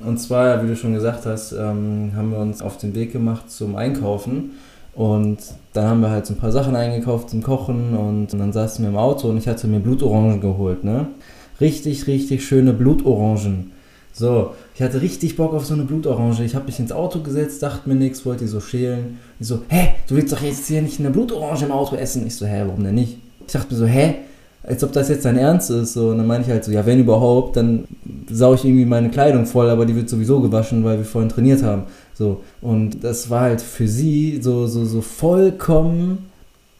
Und 0.00 0.18
zwar, 0.18 0.62
wie 0.62 0.68
du 0.68 0.76
schon 0.76 0.94
gesagt 0.94 1.26
hast, 1.26 1.52
ähm, 1.52 2.12
haben 2.16 2.30
wir 2.30 2.38
uns 2.38 2.60
auf 2.60 2.76
den 2.78 2.94
Weg 2.94 3.12
gemacht 3.12 3.50
zum 3.50 3.76
Einkaufen. 3.76 4.52
Und 4.94 5.38
dann 5.72 5.86
haben 5.86 6.00
wir 6.00 6.10
halt 6.10 6.26
so 6.26 6.34
ein 6.34 6.38
paar 6.38 6.52
Sachen 6.52 6.76
eingekauft 6.76 7.30
zum 7.30 7.42
Kochen 7.42 7.96
und 7.96 8.28
dann 8.34 8.52
saßen 8.52 8.84
wir 8.84 8.90
im 8.90 8.98
Auto 8.98 9.28
und 9.28 9.38
ich 9.38 9.48
hatte 9.48 9.66
mir 9.66 9.80
Blutorangen 9.80 10.42
geholt, 10.42 10.84
ne? 10.84 11.06
Richtig, 11.62 12.06
richtig 12.06 12.44
schöne 12.44 12.74
Blutorangen. 12.74 13.72
So, 14.12 14.54
ich 14.74 14.82
hatte 14.82 15.00
richtig 15.00 15.36
Bock 15.36 15.54
auf 15.54 15.64
so 15.64 15.74
eine 15.74 15.84
Blutorange. 15.84 16.44
Ich 16.44 16.54
habe 16.54 16.66
mich 16.66 16.78
ins 16.78 16.92
Auto 16.92 17.20
gesetzt, 17.20 17.62
dachte 17.62 17.88
mir 17.88 17.94
nichts, 17.94 18.26
wollte 18.26 18.44
die 18.44 18.50
so 18.50 18.60
schälen. 18.60 19.18
Ich 19.40 19.48
so, 19.48 19.62
hä, 19.68 19.90
du 20.06 20.16
willst 20.16 20.32
doch 20.32 20.42
jetzt 20.42 20.66
hier 20.66 20.82
nicht 20.82 21.00
eine 21.00 21.10
Blutorange 21.10 21.64
im 21.64 21.72
Auto 21.72 21.96
essen? 21.96 22.26
Ich 22.26 22.36
so, 22.36 22.46
hä, 22.46 22.64
warum 22.66 22.84
denn 22.84 22.94
nicht? 22.94 23.16
Ich 23.46 23.52
dachte 23.52 23.72
mir 23.72 23.80
so, 23.80 23.86
hä, 23.86 24.16
als 24.64 24.84
ob 24.84 24.92
das 24.92 25.08
jetzt 25.08 25.24
dein 25.24 25.38
Ernst 25.38 25.70
ist. 25.70 25.94
So, 25.94 26.10
und 26.10 26.18
dann 26.18 26.26
meine 26.26 26.44
ich 26.44 26.50
halt 26.50 26.64
so, 26.64 26.70
ja, 26.70 26.84
wenn 26.84 27.00
überhaupt, 27.00 27.56
dann 27.56 27.84
saue 28.30 28.54
ich 28.56 28.64
irgendwie 28.64 28.84
meine 28.84 29.08
Kleidung 29.08 29.46
voll, 29.46 29.68
aber 29.70 29.86
die 29.86 29.96
wird 29.96 30.08
sowieso 30.08 30.40
gewaschen, 30.40 30.84
weil 30.84 30.98
wir 30.98 31.04
vorhin 31.04 31.30
trainiert 31.30 31.62
haben. 31.62 31.84
So, 32.14 32.42
und 32.60 33.02
das 33.02 33.30
war 33.30 33.40
halt 33.40 33.60
für 33.60 33.88
sie 33.88 34.40
so, 34.42 34.66
so, 34.66 34.84
so 34.84 35.00
vollkommen. 35.00 36.30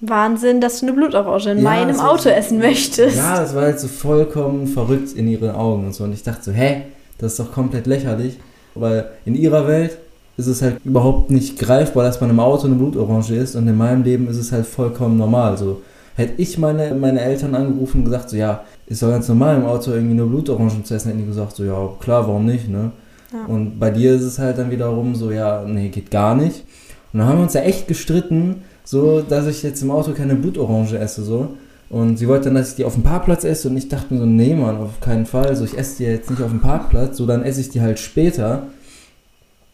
Wahnsinn, 0.01 0.61
dass 0.61 0.81
du 0.81 0.87
eine 0.87 0.95
Blutorange 0.95 1.53
in 1.53 1.59
ja, 1.59 1.64
meinem 1.64 1.97
so, 1.97 2.03
Auto 2.03 2.29
essen 2.29 2.59
möchtest. 2.59 3.16
Ja, 3.16 3.40
das 3.40 3.55
war 3.55 3.62
halt 3.62 3.81
so 3.81 3.88
vollkommen 3.88 4.66
verrückt 4.66 5.12
in 5.14 5.29
ihren 5.29 5.51
Augen 5.51 5.87
und 5.87 5.95
so. 5.95 6.05
Und 6.05 6.12
ich 6.12 6.23
dachte 6.23 6.45
so, 6.45 6.53
hä, 6.53 6.83
das 7.18 7.33
ist 7.33 7.40
doch 7.40 7.53
komplett 7.53 7.87
lächerlich. 7.87 8.38
Weil 8.75 9.07
in 9.25 9.35
ihrer 9.35 9.66
Welt 9.68 9.98
ist 10.37 10.46
es 10.46 10.62
halt 10.62 10.79
überhaupt 10.85 11.31
nicht 11.31 11.59
greifbar, 11.59 12.05
dass 12.05 12.20
man 12.20 12.31
im 12.31 12.40
Auto 12.40 12.66
eine 12.66 12.77
Blutorange 12.77 13.37
isst 13.37 13.55
und 13.55 13.68
in 13.68 13.77
meinem 13.77 14.03
Leben 14.03 14.29
ist 14.29 14.38
es 14.38 14.53
halt 14.53 14.66
vollkommen 14.66 15.18
normal. 15.18 15.59
So 15.59 15.83
hätte 16.14 16.40
ich 16.40 16.59
meine, 16.59 16.94
meine 16.94 17.20
Eltern 17.20 17.55
angerufen 17.55 17.98
und 17.98 18.05
gesagt, 18.07 18.31
so 18.31 18.37
ja, 18.37 18.64
ist 18.87 19.03
doch 19.03 19.11
ganz 19.11 19.29
normal 19.29 19.57
im 19.57 19.66
Auto 19.66 19.92
irgendwie 19.92 20.14
nur 20.14 20.29
Blutorangen 20.29 20.85
zu 20.85 20.94
essen, 20.94 21.09
hätten 21.09 21.20
die 21.20 21.27
gesagt, 21.27 21.57
so 21.57 21.64
ja, 21.64 21.90
klar, 22.01 22.27
warum 22.27 22.46
nicht, 22.46 22.68
ne? 22.68 22.92
Ja. 23.33 23.46
Und 23.46 23.79
bei 23.79 23.90
dir 23.90 24.14
ist 24.14 24.22
es 24.22 24.38
halt 24.38 24.59
dann 24.59 24.70
wiederum 24.70 25.14
so, 25.14 25.31
ja, 25.31 25.64
nee, 25.66 25.88
geht 25.88 26.11
gar 26.11 26.35
nicht. 26.35 26.64
Und 27.12 27.20
dann 27.20 27.29
haben 27.29 27.38
wir 27.38 27.44
uns 27.44 27.55
ja 27.55 27.62
echt 27.62 27.88
gestritten, 27.88 28.62
so, 28.85 29.22
dass 29.22 29.46
ich 29.46 29.62
jetzt 29.62 29.83
im 29.83 29.90
Auto 29.90 30.12
keine 30.12 30.35
Blutorange 30.35 30.98
esse, 30.98 31.22
so. 31.22 31.57
Und 31.92 32.16
sie 32.16 32.26
wollte 32.26 32.46
dann, 32.46 32.55
dass 32.55 32.70
ich 32.70 32.76
die 32.76 32.87
auf 32.87 32.94
dem 32.94 33.02
Parkplatz 33.02 33.44
esse 33.44 33.68
und 33.68 33.76
ich 33.76 33.87
dachte 33.87 34.14
mir 34.14 34.20
so, 34.20 34.24
nee, 34.24 34.55
Mann, 34.55 34.78
auf 34.78 35.00
keinen 35.00 35.26
Fall. 35.26 35.55
So, 35.55 35.66
ich 35.66 35.76
esse 35.76 35.98
die 35.98 36.05
jetzt 36.05 36.31
nicht 36.31 36.40
auf 36.40 36.48
dem 36.48 36.61
Parkplatz, 36.61 37.18
so, 37.18 37.26
dann 37.26 37.42
esse 37.44 37.61
ich 37.61 37.68
die 37.68 37.83
halt 37.83 37.98
später. 37.98 38.68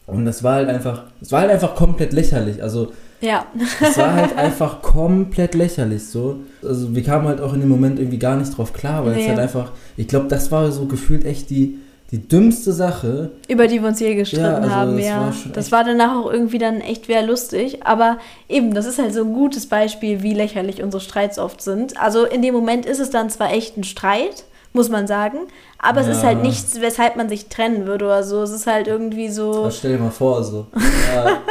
Und 0.04 0.24
das 0.24 0.42
war 0.42 0.54
halt 0.54 0.68
einfach, 0.68 1.04
es 1.20 1.30
war 1.30 1.42
halt 1.42 1.52
einfach 1.52 1.76
komplett 1.76 2.12
lächerlich. 2.12 2.60
Also, 2.60 2.90
ja. 3.20 3.46
es 3.80 3.96
war 3.98 4.14
halt 4.14 4.36
einfach 4.36 4.82
komplett 4.82 5.54
lächerlich 5.54 6.08
so. 6.08 6.40
Also 6.60 6.92
wir 6.92 7.04
kamen 7.04 7.28
halt 7.28 7.40
auch 7.40 7.54
in 7.54 7.60
dem 7.60 7.68
Moment 7.68 8.00
irgendwie 8.00 8.18
gar 8.18 8.36
nicht 8.36 8.58
drauf 8.58 8.72
klar, 8.72 9.06
weil 9.06 9.14
nee. 9.14 9.22
es 9.22 9.28
halt 9.28 9.38
einfach, 9.38 9.70
ich 9.96 10.08
glaube, 10.08 10.26
das 10.26 10.50
war 10.50 10.72
so 10.72 10.86
gefühlt 10.86 11.24
echt 11.24 11.50
die, 11.50 11.78
die 12.10 12.26
dümmste 12.26 12.72
Sache. 12.72 13.32
Über 13.48 13.66
die 13.66 13.82
wir 13.82 13.88
uns 13.88 14.00
je 14.00 14.14
gestritten 14.14 14.44
ja, 14.44 14.56
also 14.56 14.70
haben, 14.70 14.96
das 14.96 15.06
ja. 15.06 15.20
War 15.20 15.34
das 15.52 15.72
war 15.72 15.84
danach 15.84 16.16
auch 16.16 16.32
irgendwie 16.32 16.58
dann 16.58 16.80
echt 16.80 17.06
wieder 17.08 17.22
lustig. 17.22 17.84
Aber 17.84 18.18
eben, 18.48 18.72
das 18.72 18.86
ist 18.86 18.98
halt 18.98 19.12
so 19.12 19.24
ein 19.24 19.34
gutes 19.34 19.66
Beispiel, 19.66 20.22
wie 20.22 20.32
lächerlich 20.32 20.82
unsere 20.82 21.02
Streits 21.02 21.38
oft 21.38 21.60
sind. 21.60 22.00
Also 22.00 22.24
in 22.24 22.40
dem 22.40 22.54
Moment 22.54 22.86
ist 22.86 22.98
es 22.98 23.10
dann 23.10 23.28
zwar 23.28 23.52
echt 23.52 23.76
ein 23.76 23.84
Streit, 23.84 24.44
muss 24.72 24.88
man 24.88 25.06
sagen. 25.06 25.38
Aber 25.78 26.00
ja. 26.00 26.08
es 26.08 26.16
ist 26.16 26.24
halt 26.24 26.42
nichts, 26.42 26.80
weshalb 26.80 27.16
man 27.16 27.28
sich 27.28 27.48
trennen 27.48 27.86
würde 27.86 28.06
oder 28.06 28.22
so. 28.22 28.42
Es 28.42 28.52
ist 28.52 28.66
halt 28.66 28.88
irgendwie 28.88 29.28
so. 29.28 29.64
Ja, 29.64 29.70
stell 29.70 29.92
dir 29.92 30.02
mal 30.02 30.10
vor, 30.10 30.42
so. 30.42 30.66
Ja, 31.14 31.42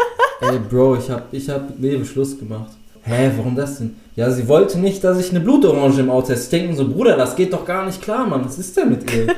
ey, 0.50 0.58
Bro, 0.58 0.98
ich 0.98 1.10
hab, 1.12 1.32
ich 1.32 1.48
hab 1.50 1.80
Leben 1.80 2.04
Schluss 2.04 2.38
gemacht. 2.38 2.72
Hä, 3.04 3.32
warum 3.38 3.56
das 3.56 3.78
denn? 3.78 3.96
Ja, 4.16 4.32
sie 4.32 4.48
wollte 4.48 4.80
nicht, 4.80 5.04
dass 5.04 5.20
ich 5.20 5.30
eine 5.30 5.40
Blutorange 5.40 6.00
im 6.00 6.10
Auto 6.10 6.34
esse. 6.34 6.44
Ich 6.44 6.50
denke 6.50 6.76
so, 6.76 6.90
Bruder, 6.90 7.16
das 7.16 7.36
geht 7.36 7.54
doch 7.54 7.64
gar 7.64 7.86
nicht 7.86 8.02
klar, 8.02 8.26
Mann. 8.26 8.44
Was 8.44 8.58
ist 8.58 8.76
denn 8.76 8.90
mit 8.90 9.10
ihr? 9.14 9.28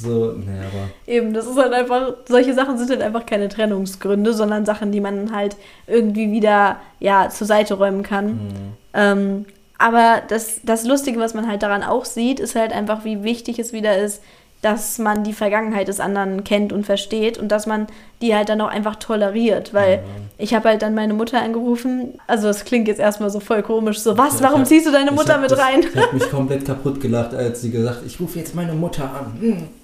So, 0.00 0.32
naja, 0.32 0.62
aber. 0.72 0.90
Eben, 1.06 1.34
das 1.34 1.46
ist 1.46 1.56
halt 1.56 1.72
einfach, 1.72 2.14
solche 2.26 2.54
Sachen 2.54 2.78
sind 2.78 2.90
halt 2.90 3.02
einfach 3.02 3.26
keine 3.26 3.48
Trennungsgründe, 3.48 4.32
sondern 4.32 4.64
Sachen, 4.64 4.92
die 4.92 5.00
man 5.00 5.34
halt 5.34 5.56
irgendwie 5.86 6.30
wieder, 6.30 6.76
ja, 7.00 7.28
zur 7.30 7.46
Seite 7.46 7.74
räumen 7.74 8.02
kann. 8.02 8.26
Mhm. 8.26 8.72
Ähm, 8.94 9.46
aber 9.78 10.22
das, 10.28 10.60
das 10.64 10.84
Lustige, 10.84 11.20
was 11.20 11.34
man 11.34 11.48
halt 11.48 11.62
daran 11.62 11.82
auch 11.82 12.04
sieht, 12.04 12.40
ist 12.40 12.56
halt 12.56 12.72
einfach, 12.72 13.04
wie 13.04 13.22
wichtig 13.22 13.58
es 13.58 13.72
wieder 13.72 13.96
ist, 13.98 14.22
dass 14.60 14.98
man 14.98 15.22
die 15.22 15.32
Vergangenheit 15.32 15.86
des 15.86 16.00
anderen 16.00 16.42
kennt 16.42 16.72
und 16.72 16.84
versteht 16.84 17.38
und 17.38 17.48
dass 17.48 17.66
man 17.66 17.86
die 18.20 18.34
halt 18.34 18.48
dann 18.48 18.60
auch 18.60 18.68
einfach 18.68 18.96
toleriert. 18.96 19.72
Weil 19.72 19.94
ja. 19.94 20.00
ich 20.36 20.52
habe 20.52 20.70
halt 20.70 20.82
dann 20.82 20.96
meine 20.96 21.14
Mutter 21.14 21.40
angerufen. 21.40 22.18
Also 22.26 22.48
es 22.48 22.64
klingt 22.64 22.88
jetzt 22.88 22.98
erstmal 22.98 23.30
so 23.30 23.38
voll 23.38 23.62
komisch. 23.62 24.00
So, 24.00 24.18
was? 24.18 24.42
Warum 24.42 24.64
ziehst 24.64 24.86
du 24.86 24.90
deine 24.90 25.12
Mutter 25.12 25.38
mit 25.38 25.52
das, 25.52 25.60
rein? 25.60 25.80
Ich 25.80 25.96
habe 25.96 26.14
mich 26.14 26.28
komplett 26.28 26.64
kaputt 26.64 27.00
gelacht, 27.00 27.34
als 27.34 27.62
sie 27.62 27.70
gesagt 27.70 28.02
ich 28.04 28.18
rufe 28.18 28.38
jetzt 28.38 28.54
meine 28.54 28.72
Mutter 28.72 29.04
an. 29.04 29.40
Hm. 29.40 29.68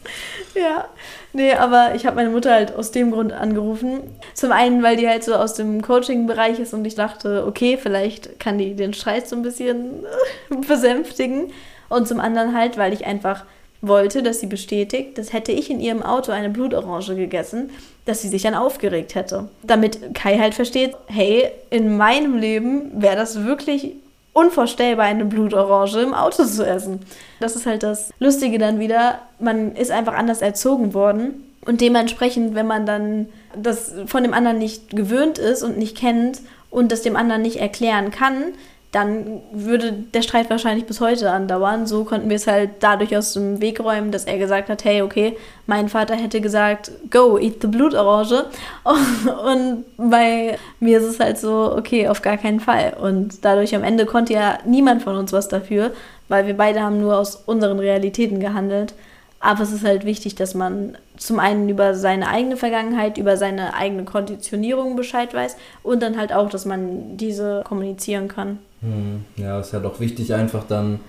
Ja, 0.54 0.84
nee, 1.32 1.52
aber 1.52 1.96
ich 1.96 2.06
habe 2.06 2.14
meine 2.14 2.30
Mutter 2.30 2.52
halt 2.52 2.76
aus 2.76 2.92
dem 2.92 3.10
Grund 3.10 3.32
angerufen. 3.32 4.02
Zum 4.34 4.52
einen, 4.52 4.84
weil 4.84 4.96
die 4.96 5.08
halt 5.08 5.24
so 5.24 5.34
aus 5.34 5.54
dem 5.54 5.82
Coaching-Bereich 5.82 6.60
ist 6.60 6.74
und 6.74 6.84
ich 6.84 6.94
dachte, 6.94 7.44
okay, 7.44 7.76
vielleicht 7.76 8.38
kann 8.38 8.56
die 8.56 8.76
den 8.76 8.94
Streit 8.94 9.26
so 9.26 9.34
ein 9.34 9.42
bisschen 9.42 10.04
besänftigen. 10.68 11.50
Und 11.88 12.06
zum 12.06 12.20
anderen 12.20 12.56
halt, 12.56 12.78
weil 12.78 12.92
ich 12.92 13.04
einfach 13.04 13.44
wollte, 13.88 14.22
dass 14.22 14.40
sie 14.40 14.46
bestätigt, 14.46 15.18
dass 15.18 15.32
hätte 15.32 15.52
ich 15.52 15.70
in 15.70 15.80
ihrem 15.80 16.02
Auto 16.02 16.32
eine 16.32 16.50
Blutorange 16.50 17.14
gegessen, 17.16 17.70
dass 18.04 18.22
sie 18.22 18.28
sich 18.28 18.42
dann 18.42 18.54
aufgeregt 18.54 19.14
hätte. 19.14 19.48
Damit 19.62 20.14
Kai 20.14 20.38
halt 20.38 20.54
versteht, 20.54 20.94
hey, 21.06 21.50
in 21.70 21.96
meinem 21.96 22.36
Leben 22.38 22.90
wäre 23.00 23.16
das 23.16 23.44
wirklich 23.44 23.92
unvorstellbar, 24.32 25.06
eine 25.06 25.24
Blutorange 25.24 26.02
im 26.02 26.14
Auto 26.14 26.44
zu 26.44 26.66
essen. 26.66 27.00
Das 27.40 27.56
ist 27.56 27.66
halt 27.66 27.82
das 27.82 28.10
Lustige 28.18 28.58
dann 28.58 28.80
wieder. 28.80 29.20
Man 29.38 29.74
ist 29.76 29.90
einfach 29.90 30.14
anders 30.14 30.42
erzogen 30.42 30.92
worden. 30.92 31.44
Und 31.64 31.80
dementsprechend, 31.80 32.54
wenn 32.54 32.66
man 32.66 32.84
dann 32.84 33.26
das 33.56 33.92
von 34.06 34.22
dem 34.22 34.34
anderen 34.34 34.58
nicht 34.58 34.90
gewöhnt 34.90 35.38
ist 35.38 35.62
und 35.62 35.78
nicht 35.78 35.96
kennt 35.96 36.42
und 36.70 36.92
das 36.92 37.02
dem 37.02 37.16
anderen 37.16 37.42
nicht 37.42 37.56
erklären 37.56 38.10
kann, 38.10 38.52
dann 38.94 39.40
würde 39.52 39.92
der 39.92 40.22
Streit 40.22 40.50
wahrscheinlich 40.50 40.87
bis 40.87 41.00
heute 41.00 41.33
andauern. 41.33 41.87
So 41.87 42.04
konnten 42.04 42.28
wir 42.28 42.37
es 42.37 42.46
halt 42.46 42.70
dadurch 42.78 43.16
aus 43.16 43.33
dem 43.33 43.61
Weg 43.61 43.80
räumen, 43.80 44.12
dass 44.12 44.24
er 44.24 44.38
gesagt 44.38 44.68
hat, 44.68 44.85
hey, 44.85 45.02
okay, 45.02 45.37
mein 45.66 45.88
Vater 45.88 46.14
hätte 46.14 46.40
gesagt, 46.40 46.92
go, 47.11 47.37
eat 47.37 47.61
the 47.61 47.66
Blutorange. 47.66 48.44
Und 48.85 49.85
bei 49.96 50.59
mir 50.78 50.98
ist 50.98 51.07
es 51.07 51.18
halt 51.18 51.38
so, 51.38 51.74
okay, 51.76 52.07
auf 52.07 52.22
gar 52.22 52.37
keinen 52.37 52.61
Fall. 52.61 52.96
Und 53.00 53.44
dadurch 53.44 53.74
am 53.74 53.83
Ende 53.83 54.07
konnte 54.07 54.33
ja 54.33 54.59
niemand 54.64 55.02
von 55.02 55.16
uns 55.16 55.33
was 55.33 55.48
dafür, 55.48 55.90
weil 56.28 56.46
wir 56.46 56.57
beide 56.57 56.80
haben 56.80 57.00
nur 57.00 57.18
aus 57.18 57.35
unseren 57.46 57.80
Realitäten 57.80 58.38
gehandelt. 58.38 58.94
Aber 59.40 59.62
es 59.62 59.72
ist 59.72 59.85
halt 59.85 60.04
wichtig, 60.07 60.37
dass 60.37 60.54
man 60.54 60.96
zum 61.16 61.40
einen 61.40 61.68
über 61.68 61.94
seine 61.94 62.28
eigene 62.28 62.57
Vergangenheit, 62.57 63.18
über 63.18 63.37
seine 63.37 63.74
eigene 63.74 64.04
Konditionierung 64.04 64.94
Bescheid 64.94 65.35
weiß 65.35 65.57
und 65.83 66.00
dann 66.00 66.16
halt 66.16 66.33
auch, 66.33 66.48
dass 66.48 66.64
man 66.64 67.16
diese 67.16 67.62
kommunizieren 67.64 68.28
kann. 68.28 68.61
Hm, 68.84 69.24
ja, 69.36 69.60
ist 69.60 69.72
ja 69.72 69.80
doch 69.80 69.98
wichtig, 69.98 70.34
einfach 70.34 70.64
dann, 70.66 71.00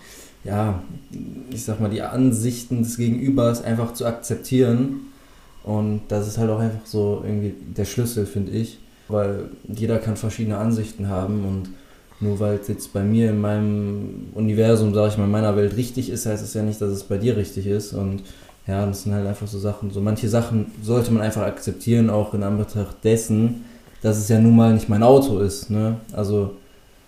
ja, 0.44 0.82
ich 1.52 1.66
sag 1.66 1.82
mal, 1.82 1.90
die 1.90 2.02
Ansichten 2.02 2.84
des 2.84 2.98
Gegenübers 2.98 3.64
einfach 3.64 3.94
zu 3.94 4.06
akzeptieren. 4.06 5.12
Und 5.64 6.02
das 6.08 6.28
ist 6.28 6.38
halt 6.38 6.50
auch 6.50 6.60
einfach 6.60 6.86
so 6.86 7.22
irgendwie 7.26 7.54
der 7.76 7.86
Schlüssel, 7.86 8.26
finde 8.26 8.52
ich. 8.52 8.80
Weil 9.08 9.50
jeder 9.68 10.00
kann 10.00 10.16
verschiedene 10.16 10.58
Ansichten 10.58 11.10
haben 11.10 11.46
und 11.46 11.70
nur 12.22 12.40
weil 12.40 12.56
es 12.56 12.68
jetzt 12.70 12.94
bei 12.94 13.04
mir 13.04 13.32
in 13.32 13.42
meinem 13.42 14.28
Universum, 14.34 14.94
sage 14.94 15.10
ich 15.10 15.18
mal, 15.18 15.26
in 15.26 15.32
meiner 15.32 15.56
Welt 15.56 15.76
richtig 15.76 16.10
ist, 16.10 16.26
heißt 16.26 16.44
es 16.44 16.54
ja 16.54 16.64
nicht, 16.64 16.82
dass 16.82 16.90
es 16.90 17.04
bei 17.04 17.18
dir 17.18 17.36
richtig 17.36 17.68
ist. 17.68 17.94
Und 17.94 18.24
ja, 18.68 18.86
das 18.86 19.04
sind 19.04 19.14
halt 19.14 19.28
einfach 19.28 19.48
so 19.48 19.60
Sachen. 19.60 19.92
So 19.92 20.02
manche 20.02 20.30
Sachen 20.30 20.72
sollte 20.82 21.12
man 21.12 21.22
einfach 21.22 21.44
akzeptieren, 21.44 22.10
auch 22.10 22.34
in 22.34 22.44
Anbetracht 22.44 23.04
dessen, 23.04 23.66
dass 24.02 24.18
es 24.18 24.30
ja 24.30 24.40
nun 24.40 24.56
mal 24.56 24.74
nicht 24.74 24.90
mein 24.90 25.04
Auto 25.04 25.40
ist. 25.40 25.70
Ne? 25.70 25.98
Also 26.14 26.56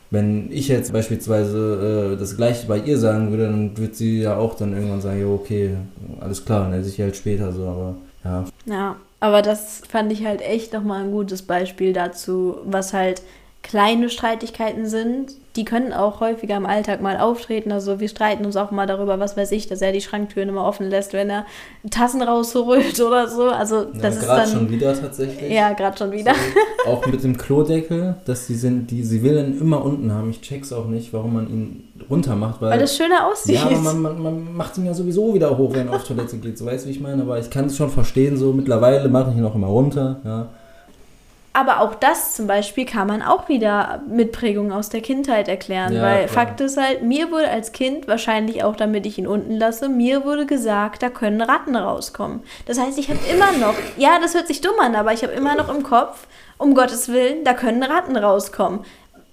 wenn 0.09 0.51
ich 0.51 0.67
jetzt 0.67 0.93
beispielsweise 0.93 2.13
äh, 2.13 2.19
das 2.19 2.37
gleiche 2.37 2.67
bei 2.67 2.77
ihr 2.79 2.97
sagen 2.97 3.31
würde, 3.31 3.43
dann 3.43 3.77
wird 3.77 3.95
sie 3.95 4.21
ja 4.21 4.37
auch 4.37 4.55
dann 4.55 4.73
irgendwann 4.73 5.01
sagen, 5.01 5.19
ja 5.19 5.27
okay, 5.27 5.75
alles 6.19 6.45
klar, 6.45 6.63
dann 6.63 6.79
esse 6.79 6.89
ich 6.89 6.99
halt 7.01 7.15
später 7.15 7.51
so, 7.51 7.63
aber 7.63 7.95
ja. 8.23 8.45
Ja, 8.65 8.95
aber 9.19 9.41
das 9.41 9.81
fand 9.89 10.11
ich 10.11 10.25
halt 10.25 10.41
echt 10.41 10.73
nochmal 10.73 11.03
ein 11.03 11.11
gutes 11.11 11.41
Beispiel 11.41 11.93
dazu, 11.93 12.57
was 12.65 12.93
halt 12.93 13.21
kleine 13.63 14.09
Streitigkeiten 14.09 14.85
sind, 14.85 15.33
die 15.57 15.65
können 15.65 15.91
auch 15.91 16.19
häufiger 16.19 16.55
im 16.55 16.65
Alltag 16.67 17.01
mal 17.01 17.17
auftreten. 17.17 17.71
Also 17.71 17.99
wir 17.99 18.07
streiten 18.07 18.45
uns 18.45 18.55
auch 18.55 18.69
mal 18.69 18.85
darüber, 18.85 19.19
was 19.19 19.35
weiß 19.35 19.51
ich, 19.51 19.67
dass 19.67 19.81
er 19.81 19.91
die 19.91 20.01
Schranktüren 20.01 20.49
immer 20.49 20.63
offen 20.63 20.87
lässt, 20.89 21.13
wenn 21.13 21.29
er 21.29 21.45
Tassen 21.89 22.21
rausholt 22.21 22.99
oder 23.01 23.27
so. 23.27 23.45
Also 23.45 23.85
das 23.85 24.15
ja, 24.15 24.21
ist 24.21 24.27
dann 24.27 24.47
schon 24.47 24.69
wieder 24.69 24.99
tatsächlich. 24.99 25.51
Ja, 25.51 25.73
gerade 25.73 25.97
schon 25.97 26.11
wieder. 26.11 26.33
So, 26.85 26.91
auch 26.91 27.05
mit 27.07 27.23
dem 27.23 27.37
Klodeckel, 27.37 28.15
dass 28.25 28.45
sie 28.45 28.55
sind, 28.55 28.91
die 28.91 29.03
sie 29.03 29.23
will 29.23 29.35
dann 29.35 29.59
immer 29.59 29.83
unten 29.83 30.13
haben. 30.13 30.29
Ich 30.29 30.41
check's 30.41 30.71
auch 30.71 30.85
nicht, 30.85 31.11
warum 31.11 31.33
man 31.33 31.49
ihn 31.49 31.87
runter 32.09 32.35
macht, 32.35 32.61
weil, 32.61 32.71
weil 32.71 32.79
das 32.79 32.95
schöner 32.95 33.27
aussieht. 33.27 33.55
Ja, 33.55 33.63
aber 33.65 33.77
man, 33.77 34.01
man, 34.01 34.21
man 34.21 34.55
macht 34.55 34.77
ihn 34.77 34.85
ja 34.85 34.93
sowieso 34.93 35.33
wieder 35.33 35.57
hoch, 35.57 35.73
wenn 35.73 35.87
er 35.87 35.95
auf 35.95 36.03
Toilette 36.03 36.37
geht. 36.37 36.57
So 36.57 36.65
weißt 36.67 36.85
du, 36.85 36.89
wie 36.89 36.93
ich 36.93 37.01
meine. 37.01 37.23
Aber 37.23 37.39
ich 37.39 37.49
kann 37.49 37.65
es 37.65 37.75
schon 37.75 37.89
verstehen. 37.89 38.37
So 38.37 38.53
mittlerweile 38.53 39.09
mache 39.09 39.31
ich 39.31 39.37
ihn 39.37 39.45
auch 39.45 39.55
immer 39.55 39.67
runter. 39.67 40.21
Ja. 40.23 40.49
Aber 41.57 41.79
auch 41.79 41.95
das 41.95 42.35
zum 42.35 42.45
Beispiel 42.45 42.85
kann 42.85 43.07
man 43.07 43.23
auch 43.23 43.49
wieder 43.49 44.03
mit 44.07 44.31
Prägungen 44.31 44.71
aus 44.71 44.89
der 44.89 45.01
Kindheit 45.01 45.47
erklären. 45.47 45.91
Ja, 45.91 46.03
weil 46.03 46.27
klar. 46.27 46.45
Fakt 46.45 46.61
ist 46.61 46.77
halt, 46.77 47.01
mir 47.01 47.31
wurde 47.31 47.49
als 47.49 47.71
Kind, 47.71 48.07
wahrscheinlich 48.07 48.63
auch 48.63 48.75
damit 48.75 49.07
ich 49.07 49.17
ihn 49.17 49.25
unten 49.25 49.55
lasse, 49.55 49.89
mir 49.89 50.23
wurde 50.23 50.45
gesagt, 50.45 51.01
da 51.01 51.09
können 51.09 51.41
Ratten 51.41 51.75
rauskommen. 51.75 52.43
Das 52.67 52.79
heißt, 52.79 52.99
ich 52.99 53.09
habe 53.09 53.19
immer 53.33 53.53
noch, 53.53 53.73
ja, 53.97 54.19
das 54.21 54.35
hört 54.35 54.45
sich 54.45 54.61
dumm 54.61 54.75
an, 54.79 54.93
aber 54.93 55.13
ich 55.13 55.23
habe 55.23 55.33
immer 55.33 55.55
noch 55.55 55.73
im 55.73 55.81
Kopf, 55.81 56.27
um 56.59 56.75
Gottes 56.75 57.09
Willen, 57.09 57.43
da 57.43 57.55
können 57.55 57.81
Ratten 57.81 58.17
rauskommen 58.17 58.81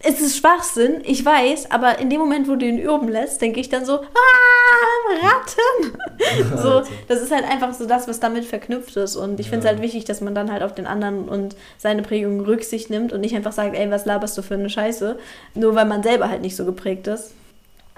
es 0.05 0.21
ist 0.21 0.37
Schwachsinn, 0.37 1.01
ich 1.05 1.25
weiß, 1.25 1.71
aber 1.71 1.99
in 1.99 2.11
dem 2.11 2.21
Moment, 2.21 2.49
wo 2.49 2.57
du 2.57 2.67
ihn 2.67 2.79
üben 2.79 3.09
lässt, 3.09 3.41
denke 3.41 3.61
ich 3.61 3.69
dann 3.69 3.85
so, 3.85 4.01
ah, 4.01 5.15
Ratten! 5.23 6.57
so, 6.63 6.83
das 7.09 7.23
ist 7.23 7.33
halt 7.33 7.45
einfach 7.45 7.73
so 7.73 7.87
das, 7.87 8.07
was 8.07 8.21
damit 8.21 8.45
verknüpft 8.45 8.97
ist. 8.97 9.17
Und 9.17 9.41
ich 9.41 9.49
finde 9.49 9.67
es 9.67 9.73
halt 9.73 9.83
wichtig, 9.83 10.05
dass 10.05 10.21
man 10.21 10.35
dann 10.35 10.53
halt 10.53 10.63
auf 10.63 10.75
den 10.75 10.87
anderen 10.87 11.29
und 11.29 11.57
seine 11.79 12.03
Prägung 12.03 12.41
Rücksicht 12.41 12.91
nimmt 12.91 13.13
und 13.13 13.21
nicht 13.21 13.35
einfach 13.35 13.53
sagt, 13.53 13.75
ey, 13.75 13.91
was 13.91 14.05
laberst 14.05 14.37
du 14.37 14.43
für 14.43 14.55
eine 14.55 14.71
Scheiße, 14.71 15.19
nur 15.55 15.75
weil 15.75 15.87
man 15.87 16.03
selber 16.03 16.29
halt 16.29 16.43
nicht 16.43 16.57
so 16.57 16.65
geprägt 16.65 17.07
ist. 17.07 17.33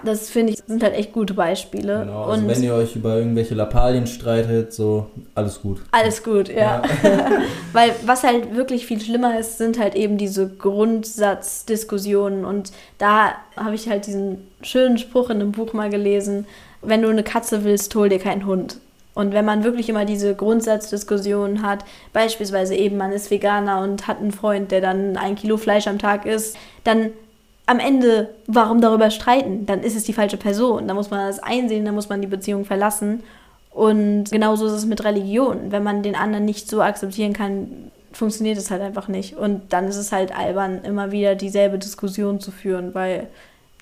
Das 0.03 0.29
finde 0.29 0.53
ich, 0.53 0.59
sind 0.67 0.83
halt 0.83 0.93
echt 0.93 1.11
gute 1.11 1.33
Beispiele. 1.33 2.01
Genau, 2.01 2.25
also 2.25 2.41
und 2.41 2.47
wenn 2.47 2.61
ihr 2.61 2.75
euch 2.75 2.95
über 2.95 3.17
irgendwelche 3.17 3.55
Lappalien 3.55 4.05
streitet, 4.05 4.71
so 4.71 5.07
alles 5.33 5.59
gut. 5.61 5.81
Alles 5.91 6.23
gut, 6.23 6.49
ja. 6.49 6.83
ja. 7.03 7.29
Weil 7.73 7.91
was 8.05 8.23
halt 8.23 8.55
wirklich 8.55 8.85
viel 8.85 9.01
schlimmer 9.01 9.39
ist, 9.39 9.57
sind 9.57 9.79
halt 9.79 9.95
eben 9.95 10.19
diese 10.19 10.47
Grundsatzdiskussionen. 10.47 12.45
Und 12.45 12.71
da 12.99 13.33
habe 13.55 13.73
ich 13.73 13.89
halt 13.89 14.05
diesen 14.05 14.47
schönen 14.61 14.99
Spruch 14.99 15.31
in 15.31 15.41
einem 15.41 15.51
Buch 15.51 15.73
mal 15.73 15.89
gelesen, 15.89 16.45
wenn 16.83 17.01
du 17.01 17.09
eine 17.09 17.23
Katze 17.23 17.63
willst, 17.63 17.95
hol 17.95 18.09
dir 18.09 18.19
keinen 18.19 18.45
Hund. 18.45 18.77
Und 19.15 19.33
wenn 19.33 19.45
man 19.45 19.63
wirklich 19.63 19.89
immer 19.89 20.05
diese 20.05 20.35
Grundsatzdiskussionen 20.35 21.63
hat, 21.63 21.83
beispielsweise 22.13 22.75
eben 22.75 22.97
man 22.97 23.11
ist 23.11 23.31
Veganer 23.31 23.81
und 23.81 24.07
hat 24.07 24.19
einen 24.19 24.31
Freund, 24.31 24.69
der 24.71 24.79
dann 24.79 25.17
ein 25.17 25.33
Kilo 25.33 25.57
Fleisch 25.57 25.87
am 25.87 25.97
Tag 25.97 26.27
isst, 26.27 26.55
dann 26.83 27.09
am 27.67 27.79
Ende, 27.79 28.29
warum 28.47 28.81
darüber 28.81 29.11
streiten? 29.11 29.65
Dann 29.65 29.83
ist 29.83 29.95
es 29.95 30.05
die 30.05 30.13
falsche 30.13 30.37
Person. 30.37 30.87
Da 30.87 30.93
muss 30.93 31.11
man 31.11 31.27
das 31.27 31.39
einsehen, 31.39 31.85
dann 31.85 31.95
muss 31.95 32.09
man 32.09 32.21
die 32.21 32.27
Beziehung 32.27 32.65
verlassen. 32.65 33.23
Und 33.71 34.31
genauso 34.31 34.65
ist 34.65 34.71
es 34.71 34.85
mit 34.85 35.03
Religion. 35.03 35.71
Wenn 35.71 35.83
man 35.83 36.01
den 36.01 36.15
anderen 36.15 36.45
nicht 36.45 36.69
so 36.69 36.81
akzeptieren 36.81 37.33
kann, 37.33 37.91
funktioniert 38.13 38.57
es 38.57 38.71
halt 38.71 38.81
einfach 38.81 39.09
nicht. 39.09 39.35
Und 39.35 39.73
dann 39.73 39.87
ist 39.87 39.97
es 39.97 40.13
halt 40.13 40.35
albern, 40.35 40.79
immer 40.83 41.11
wieder 41.11 41.35
dieselbe 41.35 41.77
Diskussion 41.77 42.39
zu 42.39 42.51
führen, 42.51 42.95
weil 42.95 43.27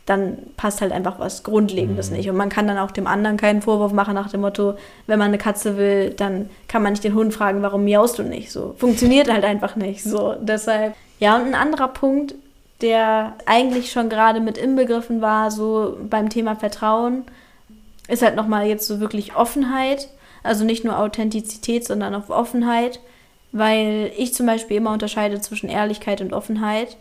dann 0.07 0.37
passt 0.57 0.81
halt 0.81 0.91
einfach 0.91 1.19
was 1.19 1.43
Grundlegendes 1.43 2.09
mhm. 2.09 2.17
nicht. 2.17 2.29
Und 2.29 2.37
man 2.37 2.49
kann 2.49 2.67
dann 2.67 2.79
auch 2.79 2.91
dem 2.91 3.07
anderen 3.07 3.37
keinen 3.37 3.61
Vorwurf 3.61 3.93
machen 3.93 4.15
nach 4.15 4.29
dem 4.31 4.41
Motto, 4.41 4.75
wenn 5.05 5.19
man 5.19 5.29
eine 5.29 5.37
Katze 5.37 5.77
will, 5.77 6.09
dann 6.09 6.49
kann 6.67 6.81
man 6.81 6.93
nicht 6.93 7.03
den 7.03 7.15
Hund 7.15 7.33
fragen, 7.33 7.61
warum 7.61 7.83
miaust 7.83 8.17
du 8.17 8.23
nicht? 8.23 8.51
So 8.51 8.73
funktioniert 8.77 9.31
halt 9.31 9.43
einfach 9.43 9.75
nicht. 9.75 10.03
So 10.03 10.35
deshalb 10.41 10.95
ja 11.19 11.35
und 11.35 11.45
ein 11.45 11.55
anderer 11.55 11.87
Punkt 11.87 12.35
der 12.81 13.33
eigentlich 13.45 13.91
schon 13.91 14.09
gerade 14.09 14.39
mit 14.39 14.57
inbegriffen 14.57 15.21
war, 15.21 15.51
so 15.51 15.97
beim 16.09 16.29
Thema 16.29 16.55
Vertrauen, 16.55 17.23
ist 18.07 18.21
halt 18.21 18.35
nochmal 18.35 18.67
jetzt 18.67 18.87
so 18.87 18.99
wirklich 18.99 19.35
Offenheit. 19.35 20.09
Also 20.43 20.63
nicht 20.63 20.83
nur 20.83 20.99
Authentizität, 20.99 21.85
sondern 21.85 22.13
auch 22.13 22.29
Offenheit. 22.29 22.99
Weil 23.51 24.11
ich 24.17 24.33
zum 24.33 24.45
Beispiel 24.45 24.77
immer 24.77 24.91
unterscheide 24.91 25.39
zwischen 25.41 25.69
Ehrlichkeit 25.69 26.21
und 26.21 26.33
Offenheit. 26.33 26.97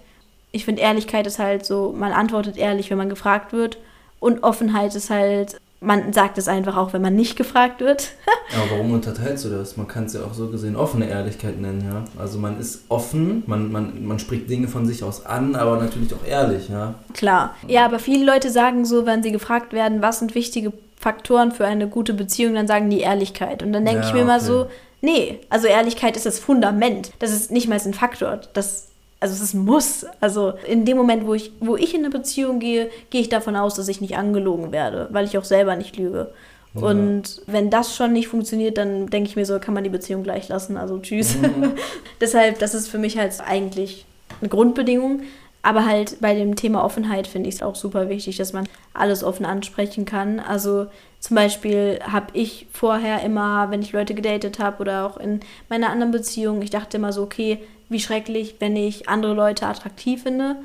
Ich 0.53 0.65
finde, 0.65 0.83
Ehrlichkeit 0.83 1.27
ist 1.27 1.39
halt 1.39 1.67
so, 1.67 1.93
man 1.97 2.13
antwortet 2.13 2.57
ehrlich, 2.57 2.91
wenn 2.91 2.99
man 2.99 3.09
gefragt 3.09 3.53
wird. 3.53 3.79
Und 4.21 4.45
Offenheit 4.45 4.95
ist 4.95 5.11
halt, 5.11 5.61
man 5.85 6.13
sagt 6.13 6.39
es 6.39 6.49
einfach 6.49 6.77
auch, 6.77 6.93
wenn 6.93 7.03
man 7.03 7.15
nicht 7.15 7.37
gefragt 7.37 7.81
wird. 7.81 8.13
Aber 8.57 8.73
warum 8.73 8.93
unterteilst 8.93 9.45
du 9.45 9.49
das? 9.49 9.77
Man 9.77 9.89
kann 9.89 10.05
es 10.05 10.15
ja 10.15 10.23
auch 10.25 10.35
so 10.35 10.49
gesehen 10.49 10.77
offene 10.77 11.09
Ehrlichkeit 11.09 11.61
nennen, 11.61 11.85
ja. 11.85 12.05
Also 12.21 12.39
man 12.39 12.59
ist 12.59 12.85
offen, 12.89 13.43
man, 13.47 13.71
man, 13.71 14.07
man 14.07 14.19
spricht 14.19 14.49
Dinge 14.49 14.69
von 14.69 14.87
sich 14.87 15.03
aus 15.05 15.27
an, 15.27 15.55
aber 15.55 15.77
natürlich 15.77 16.13
auch 16.15 16.27
ehrlich, 16.27 16.69
ja. 16.69 16.95
Klar. 17.13 17.55
Ja, 17.69 17.85
aber 17.85 17.99
viele 17.99 18.25
Leute 18.25 18.51
sagen 18.51 18.85
so, 18.85 19.07
wenn 19.07 19.23
sie 19.23 19.33
gefragt 19.33 19.73
werden, 19.73 20.03
was 20.03 20.19
sind 20.19 20.35
wichtige 20.35 20.73
Faktoren 20.97 21.53
für 21.53 21.67
eine 21.67 21.89
gute 21.89 22.15
Beziehung, 22.15 22.55
dann 22.55 22.67
sagen 22.67 22.91
die 22.91 23.01
Ehrlichkeit. 23.01 23.63
Und 23.63 23.73
dann 23.73 23.85
denke 23.85 24.03
ja, 24.03 24.09
ich 24.09 24.15
mir 24.15 24.21
okay. 24.21 24.29
mal 24.29 24.41
so, 24.41 24.67
nee, 25.03 25.41
also 25.51 25.67
Ehrlichkeit 25.67 26.17
ist 26.17 26.27
das 26.27 26.39
Fundament. 26.39 27.13
Das 27.19 27.31
ist 27.31 27.51
nicht 27.51 27.69
mal 27.69 27.79
ein 27.79 27.95
Faktor. 27.95 28.41
Das 28.55 28.89
also 29.25 29.37
es 29.37 29.41
ist 29.41 29.55
ein 29.55 29.65
Muss. 29.65 30.05
Also 30.21 30.53
in 30.69 30.85
dem 30.85 30.99
Moment, 30.99 31.27
wo 31.27 31.33
ich, 31.33 31.51
wo 31.59 31.77
ich 31.77 31.95
in 31.95 32.01
eine 32.01 32.11
Beziehung 32.11 32.59
gehe, 32.59 32.91
gehe 33.09 33.23
ich 33.23 33.31
davon 33.31 33.57
aus, 33.57 33.75
dass 33.75 33.89
ich 33.89 34.03
nicht 34.03 34.19
angelogen 34.19 34.71
werde, 34.71 35.09
weil 35.13 35.25
ich 35.25 35.39
auch 35.39 35.45
selber 35.45 35.77
nicht 35.77 35.97
lüge. 35.97 36.31
Ja. 36.75 36.83
Und 36.83 37.41
wenn 37.47 37.71
das 37.71 37.97
schon 37.97 38.13
nicht 38.13 38.29
funktioniert, 38.29 38.77
dann 38.77 39.07
denke 39.07 39.31
ich 39.31 39.35
mir 39.35 39.47
so, 39.47 39.59
kann 39.61 39.73
man 39.73 39.83
die 39.83 39.89
Beziehung 39.89 40.25
gleich 40.25 40.49
lassen. 40.49 40.77
Also 40.77 40.99
tschüss. 40.99 41.39
Mhm. 41.39 41.73
Deshalb, 42.21 42.59
das 42.59 42.75
ist 42.75 42.89
für 42.89 42.99
mich 42.99 43.17
halt 43.17 43.33
eigentlich 43.41 44.05
eine 44.43 44.51
Grundbedingung. 44.51 45.23
Aber 45.63 45.87
halt 45.87 46.21
bei 46.21 46.35
dem 46.35 46.55
Thema 46.55 46.85
Offenheit 46.85 47.27
finde 47.27 47.49
ich 47.49 47.55
es 47.55 47.63
auch 47.63 47.77
super 47.77 48.11
wichtig, 48.11 48.37
dass 48.37 48.53
man 48.53 48.69
alles 48.93 49.25
offen 49.25 49.47
ansprechen 49.47 50.05
kann. 50.05 50.39
Also 50.39 50.89
zum 51.25 51.37
Beispiel 51.37 52.01
habe 52.07 52.27
ich 52.35 52.67
vorher 52.71 53.23
immer, 53.23 53.71
wenn 53.71 53.81
ich 53.81 53.93
Leute 53.93 54.13
gedatet 54.13 54.59
habe 54.59 54.83
oder 54.83 55.07
auch 55.07 55.17
in 55.17 55.41
meiner 55.71 55.89
anderen 55.89 56.13
Beziehung, 56.13 56.61
ich 56.61 56.69
dachte 56.69 56.99
immer 56.99 57.15
so, 57.15 57.23
okay, 57.23 57.61
wie 57.89 57.99
schrecklich, 57.99 58.57
wenn 58.59 58.77
ich 58.77 59.09
andere 59.09 59.33
Leute 59.33 59.67
attraktiv 59.67 60.25
finde. 60.25 60.57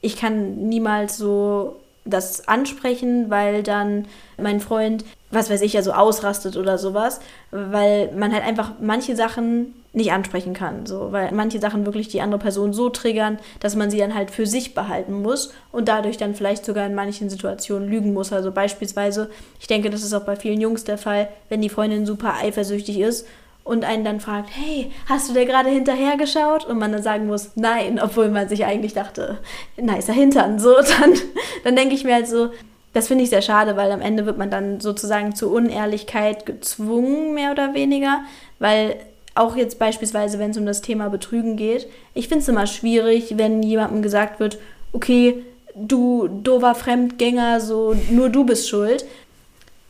Ich 0.00 0.16
kann 0.16 0.68
niemals 0.68 1.16
so 1.18 1.76
das 2.04 2.48
ansprechen, 2.48 3.30
weil 3.30 3.62
dann 3.62 4.06
mein 4.38 4.58
Freund, 4.58 5.04
was 5.30 5.50
weiß 5.50 5.60
ich, 5.60 5.74
ja 5.74 5.82
so 5.82 5.92
ausrastet 5.92 6.56
oder 6.56 6.78
sowas, 6.78 7.20
weil 7.52 8.10
man 8.10 8.32
halt 8.32 8.42
einfach 8.42 8.72
manche 8.80 9.14
Sachen 9.14 9.72
nicht 9.94 10.12
ansprechen 10.12 10.54
kann, 10.54 10.86
so, 10.86 11.12
weil 11.12 11.32
manche 11.32 11.60
Sachen 11.60 11.84
wirklich 11.84 12.08
die 12.08 12.22
andere 12.22 12.40
Person 12.40 12.72
so 12.72 12.88
triggern, 12.88 13.38
dass 13.60 13.76
man 13.76 13.90
sie 13.90 13.98
dann 13.98 14.14
halt 14.14 14.30
für 14.30 14.46
sich 14.46 14.74
behalten 14.74 15.20
muss 15.20 15.52
und 15.70 15.88
dadurch 15.88 16.16
dann 16.16 16.34
vielleicht 16.34 16.64
sogar 16.64 16.86
in 16.86 16.94
manchen 16.94 17.28
Situationen 17.28 17.88
lügen 17.88 18.14
muss. 18.14 18.32
Also 18.32 18.52
beispielsweise, 18.52 19.30
ich 19.60 19.66
denke, 19.66 19.90
das 19.90 20.02
ist 20.02 20.14
auch 20.14 20.24
bei 20.24 20.36
vielen 20.36 20.60
Jungs 20.60 20.84
der 20.84 20.96
Fall, 20.96 21.28
wenn 21.50 21.60
die 21.60 21.68
Freundin 21.68 22.06
super 22.06 22.34
eifersüchtig 22.40 23.00
ist 23.00 23.26
und 23.64 23.84
einen 23.84 24.04
dann 24.04 24.20
fragt, 24.20 24.48
hey, 24.52 24.90
hast 25.06 25.28
du 25.28 25.34
dir 25.34 25.44
gerade 25.44 25.68
hinterher 25.68 26.16
geschaut? 26.16 26.64
Und 26.64 26.78
man 26.78 26.92
dann 26.92 27.02
sagen 27.02 27.26
muss, 27.26 27.50
nein, 27.54 28.00
obwohl 28.02 28.28
man 28.28 28.48
sich 28.48 28.64
eigentlich 28.64 28.94
dachte, 28.94 29.38
nicer 29.76 30.14
Hintern. 30.14 30.58
So, 30.58 30.74
dann, 31.00 31.14
dann 31.64 31.76
denke 31.76 31.94
ich 31.94 32.04
mir 32.04 32.14
halt 32.14 32.28
so, 32.28 32.50
das 32.92 33.08
finde 33.08 33.24
ich 33.24 33.30
sehr 33.30 33.42
schade, 33.42 33.76
weil 33.76 33.90
am 33.92 34.00
Ende 34.00 34.26
wird 34.26 34.38
man 34.38 34.50
dann 34.50 34.80
sozusagen 34.80 35.34
zur 35.34 35.52
Unehrlichkeit 35.52 36.44
gezwungen, 36.44 37.34
mehr 37.34 37.52
oder 37.52 37.74
weniger, 37.74 38.22
weil 38.58 38.96
auch 39.34 39.56
jetzt 39.56 39.78
beispielsweise, 39.78 40.38
wenn 40.38 40.50
es 40.50 40.58
um 40.58 40.66
das 40.66 40.82
Thema 40.82 41.08
Betrügen 41.08 41.56
geht, 41.56 41.88
ich 42.14 42.28
finde 42.28 42.42
es 42.42 42.48
immer 42.48 42.66
schwierig, 42.66 43.34
wenn 43.36 43.62
jemandem 43.62 44.02
gesagt 44.02 44.40
wird, 44.40 44.58
okay, 44.92 45.42
du 45.74 46.28
dover 46.28 46.74
Fremdgänger, 46.74 47.60
so 47.60 47.94
nur 48.10 48.28
du 48.28 48.44
bist 48.44 48.68
schuld. 48.68 49.04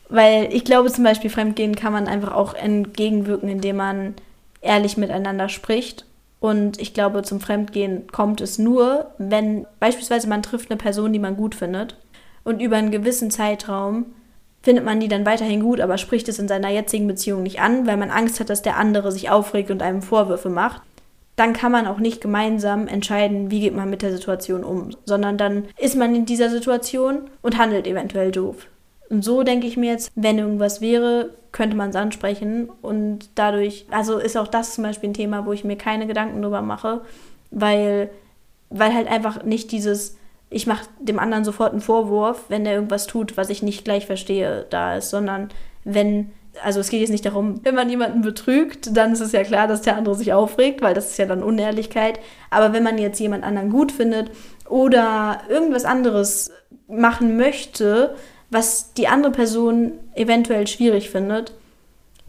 Weil 0.09 0.53
ich 0.53 0.65
glaube 0.65 0.93
zum 0.93 1.05
Beispiel, 1.05 1.31
Fremdgehen 1.31 1.75
kann 1.75 1.93
man 1.93 2.07
einfach 2.07 2.35
auch 2.35 2.55
entgegenwirken, 2.55 3.49
indem 3.49 3.77
man 3.77 4.15
ehrlich 4.61 4.97
miteinander 4.97 5.49
spricht. 5.49 6.05
Und 6.39 6.81
ich 6.81 6.93
glaube, 6.93 7.23
zum 7.23 7.41
Fremdgehen 7.41 8.09
kommt 8.09 8.41
es 8.41 8.59
nur, 8.59 9.13
wenn 9.19 9.67
beispielsweise 9.81 10.29
man 10.29 10.43
trifft 10.43 10.71
eine 10.71 10.77
Person, 10.77 11.13
die 11.13 11.19
man 11.19 11.37
gut 11.37 11.55
findet. 11.55 11.97
Und 12.45 12.61
über 12.61 12.77
einen 12.77 12.91
gewissen 12.91 13.31
Zeitraum 13.31 14.07
findet 14.63 14.85
man 14.85 15.01
die 15.01 15.09
dann 15.09 15.27
weiterhin 15.27 15.61
gut, 15.61 15.81
aber 15.81 15.99
spricht 15.99 16.29
es 16.29 16.39
in 16.39 16.49
seiner 16.49 16.71
jetzigen 16.71 17.07
Beziehung 17.07 17.43
nicht 17.43 17.61
an, 17.61 17.87
weil 17.87 17.97
man 17.97 18.11
Angst 18.11 18.41
hat, 18.41 18.51
dass 18.51 18.63
der 18.63 18.77
andere 18.77 19.11
sich 19.13 19.31
aufregt 19.31 19.71
und 19.71 19.83
einem 19.83 20.03
Vorwürfe 20.03 20.49
macht. 20.49 20.83
Dann 21.37 21.53
kann 21.53 21.73
man 21.73 21.87
auch 21.87 21.99
nicht 21.99 22.21
gemeinsam 22.21 22.87
entscheiden, 22.87 23.51
wie 23.51 23.61
geht 23.61 23.75
man 23.75 23.91
mit 23.91 24.03
der 24.03 24.13
Situation 24.13 24.65
um, 24.65 24.91
sondern 25.05 25.39
dann 25.39 25.65
ist 25.79 25.97
man 25.97 26.15
in 26.15 26.27
dieser 26.27 26.51
Situation 26.51 27.31
und 27.41 27.59
handelt 27.59 27.87
eventuell 27.87 28.31
doof. 28.31 28.67
Und 29.09 29.25
so 29.25 29.43
denke 29.43 29.67
ich 29.67 29.77
mir 29.77 29.93
jetzt, 29.93 30.11
wenn 30.15 30.39
irgendwas 30.39 30.81
wäre, 30.81 31.31
könnte 31.51 31.77
man 31.77 31.91
es 31.91 31.97
ansprechen. 31.97 32.71
Und 32.81 33.29
dadurch, 33.35 33.87
also 33.91 34.19
ist 34.19 34.37
auch 34.37 34.49
das 34.49 34.75
zum 34.75 34.85
Beispiel 34.85 35.11
ein 35.11 35.15
Thema, 35.15 35.45
wo 35.45 35.53
ich 35.53 35.65
mir 35.65 35.77
keine 35.77 36.07
Gedanken 36.07 36.41
drüber 36.41 36.63
mache, 36.63 37.03
weil, 37.51 38.11
weil 38.71 38.95
halt 38.95 39.09
einfach 39.09 39.43
nicht 39.43 39.71
dieses, 39.71 40.17
ich 40.53 40.67
mache 40.67 40.87
dem 41.01 41.19
anderen 41.19 41.45
sofort 41.45 41.73
einen 41.73 41.81
Vorwurf, 41.81 42.45
wenn 42.49 42.65
der 42.65 42.75
irgendwas 42.75 43.07
tut, 43.07 43.37
was 43.37 43.51
ich 43.51 43.63
nicht 43.63 43.85
gleich 43.85 44.07
verstehe, 44.07 44.67
da 44.71 44.97
ist, 44.97 45.11
sondern 45.11 45.49
wenn 45.85 46.31
also 46.63 46.81
es 46.81 46.91
geht 46.91 47.01
jetzt 47.01 47.11
nicht 47.11 47.25
darum, 47.25 47.61
wenn 47.65 47.75
man 47.75 47.89
jemanden 47.89 48.21
betrügt, 48.21 48.95
dann 48.97 49.13
ist 49.13 49.21
es 49.21 49.33
ja 49.33 49.43
klar, 49.43 49.67
dass 49.67 49.83
der 49.83 49.97
andere 49.97 50.15
sich 50.15 50.33
aufregt, 50.33 50.83
weil 50.83 50.95
das 50.95 51.11
ist 51.11 51.17
ja 51.17 51.27
dann 51.27 51.43
Unehrlichkeit. 51.43 52.21
Aber 52.51 52.73
wenn 52.73 52.83
man 52.83 52.99
jetzt 52.99 53.19
jemand 53.21 53.45
anderen 53.45 53.71
gut 53.71 53.91
findet 53.91 54.31
oder 54.69 55.41
irgendwas 55.49 55.85
anderes 55.85 56.51
machen 56.89 57.37
möchte, 57.37 58.15
was 58.51 58.93
die 58.93 59.09
andere 59.09 59.33
Person 59.33 59.93
eventuell 60.15 60.67
schwierig 60.67 61.09
findet, 61.09 61.55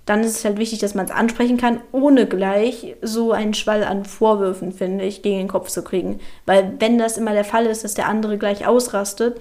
dann 0.06 0.22
ist 0.22 0.38
es 0.38 0.46
halt 0.46 0.58
wichtig, 0.58 0.80
dass 0.80 0.96
man 0.96 1.06
es 1.06 1.12
ansprechen 1.12 1.58
kann, 1.58 1.80
ohne 1.92 2.26
gleich 2.26 2.96
so 3.02 3.32
einen 3.32 3.54
Schwall 3.54 3.84
an 3.84 4.04
Vorwürfen, 4.04 4.74
finde 4.74 5.06
ich, 5.06 5.22
gegen 5.22 5.38
den 5.38 5.48
Kopf 5.48 5.70
zu 5.70 5.82
kriegen. 5.82 6.20
Weil 6.46 6.74
wenn 6.80 6.98
das 6.98 7.18
immer 7.18 7.32
der 7.32 7.46
Fall 7.46 7.66
ist, 7.66 7.84
dass 7.84 7.94
der 7.94 8.10
andere 8.10 8.38
gleich 8.38 8.68
ausrastet, 8.68 9.40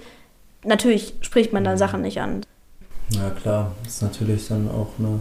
natürlich 0.63 1.15
spricht 1.21 1.51
man 1.51 1.65
dann 1.65 1.77
Sachen 1.77 2.01
nicht 2.01 2.21
an. 2.21 2.41
Ja 3.09 3.29
klar, 3.29 3.73
das 3.83 3.95
ist 3.95 4.01
natürlich 4.03 4.47
dann 4.47 4.69
auch 4.69 4.87
eine 4.97 5.19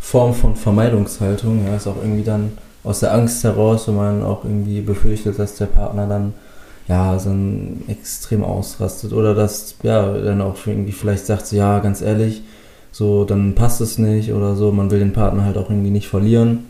Form 0.00 0.34
von 0.34 0.56
Vermeidungshaltung. 0.56 1.66
Ja, 1.66 1.76
ist 1.76 1.86
auch 1.86 2.02
irgendwie 2.02 2.24
dann 2.24 2.58
aus 2.82 3.00
der 3.00 3.14
Angst 3.14 3.44
heraus, 3.44 3.86
wenn 3.86 3.96
man 3.96 4.22
auch 4.24 4.44
irgendwie 4.44 4.80
befürchtet, 4.80 5.38
dass 5.38 5.54
der 5.54 5.66
Partner 5.66 6.08
dann 6.08 6.34
ja 6.88 7.16
so 7.18 7.30
ein 7.30 7.84
extrem 7.86 8.42
ausrastet 8.42 9.12
oder 9.12 9.34
dass 9.34 9.76
ja 9.84 10.12
dann 10.18 10.40
auch 10.40 10.56
irgendwie 10.66 10.92
vielleicht 10.92 11.26
sagt, 11.26 11.46
so, 11.46 11.54
ja 11.54 11.78
ganz 11.78 12.02
ehrlich, 12.02 12.42
so 12.92 13.24
dann 13.24 13.54
passt 13.54 13.80
es 13.80 13.98
nicht 13.98 14.32
oder 14.32 14.56
so. 14.56 14.72
Man 14.72 14.90
will 14.90 14.98
den 14.98 15.12
Partner 15.12 15.44
halt 15.44 15.56
auch 15.56 15.70
irgendwie 15.70 15.90
nicht 15.90 16.08
verlieren. 16.08 16.66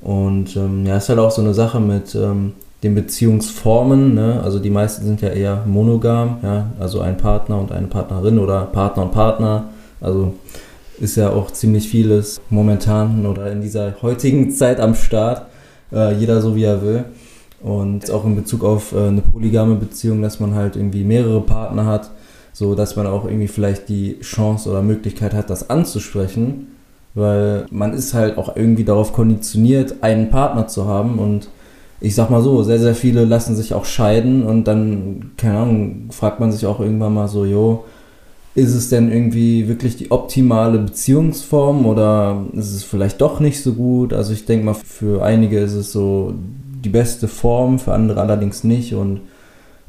Und 0.00 0.56
ähm, 0.56 0.86
ja, 0.86 0.96
ist 0.96 1.08
halt 1.08 1.18
auch 1.18 1.30
so 1.30 1.42
eine 1.42 1.54
Sache 1.54 1.80
mit 1.80 2.14
ähm, 2.14 2.52
den 2.82 2.94
Beziehungsformen. 2.94 4.14
Ne? 4.14 4.40
Also 4.42 4.58
die 4.58 4.70
meisten 4.70 5.04
sind 5.04 5.20
ja 5.20 5.30
eher 5.30 5.64
monogam, 5.66 6.38
ja, 6.42 6.70
also 6.78 7.00
ein 7.00 7.16
Partner 7.16 7.58
und 7.58 7.72
eine 7.72 7.88
Partnerin 7.88 8.38
oder 8.38 8.66
Partner 8.66 9.04
und 9.04 9.12
Partner. 9.12 9.64
Also 10.00 10.34
ist 11.00 11.16
ja 11.16 11.30
auch 11.30 11.50
ziemlich 11.50 11.88
vieles 11.88 12.40
momentan 12.50 13.26
oder 13.26 13.50
in 13.50 13.60
dieser 13.60 14.00
heutigen 14.02 14.50
Zeit 14.52 14.80
am 14.80 14.94
Start. 14.94 15.46
Äh, 15.92 16.14
jeder 16.14 16.40
so 16.40 16.54
wie 16.54 16.64
er 16.64 16.82
will. 16.82 17.04
Und 17.60 18.10
auch 18.12 18.24
in 18.24 18.36
Bezug 18.36 18.62
auf 18.62 18.92
äh, 18.92 19.08
eine 19.08 19.22
polygame 19.22 19.74
Beziehung, 19.74 20.22
dass 20.22 20.38
man 20.38 20.54
halt 20.54 20.76
irgendwie 20.76 21.02
mehrere 21.02 21.40
Partner 21.40 21.86
hat, 21.86 22.10
so 22.58 22.74
dass 22.74 22.96
man 22.96 23.06
auch 23.06 23.24
irgendwie 23.24 23.46
vielleicht 23.46 23.88
die 23.88 24.18
Chance 24.18 24.68
oder 24.68 24.82
Möglichkeit 24.82 25.32
hat, 25.32 25.48
das 25.48 25.70
anzusprechen, 25.70 26.66
weil 27.14 27.66
man 27.70 27.92
ist 27.92 28.14
halt 28.14 28.36
auch 28.36 28.56
irgendwie 28.56 28.82
darauf 28.82 29.12
konditioniert, 29.12 30.02
einen 30.02 30.28
Partner 30.28 30.66
zu 30.66 30.86
haben 30.86 31.20
und 31.20 31.50
ich 32.00 32.16
sag 32.16 32.30
mal 32.30 32.42
so, 32.42 32.64
sehr, 32.64 32.80
sehr 32.80 32.96
viele 32.96 33.24
lassen 33.24 33.54
sich 33.54 33.74
auch 33.74 33.84
scheiden 33.84 34.42
und 34.42 34.64
dann, 34.64 35.30
keine 35.36 35.58
Ahnung, 35.58 36.06
fragt 36.10 36.40
man 36.40 36.50
sich 36.50 36.66
auch 36.66 36.80
irgendwann 36.80 37.14
mal 37.14 37.28
so, 37.28 37.44
jo, 37.44 37.84
ist 38.56 38.74
es 38.74 38.88
denn 38.88 39.12
irgendwie 39.12 39.68
wirklich 39.68 39.96
die 39.96 40.10
optimale 40.10 40.78
Beziehungsform 40.80 41.86
oder 41.86 42.44
ist 42.54 42.74
es 42.74 42.82
vielleicht 42.82 43.20
doch 43.20 43.38
nicht 43.38 43.62
so 43.62 43.74
gut? 43.74 44.12
Also 44.12 44.32
ich 44.32 44.46
denke 44.46 44.66
mal, 44.66 44.74
für 44.74 45.22
einige 45.22 45.60
ist 45.60 45.74
es 45.74 45.92
so 45.92 46.34
die 46.84 46.88
beste 46.88 47.28
Form, 47.28 47.78
für 47.78 47.94
andere 47.94 48.20
allerdings 48.20 48.64
nicht. 48.64 48.94
Und 48.94 49.20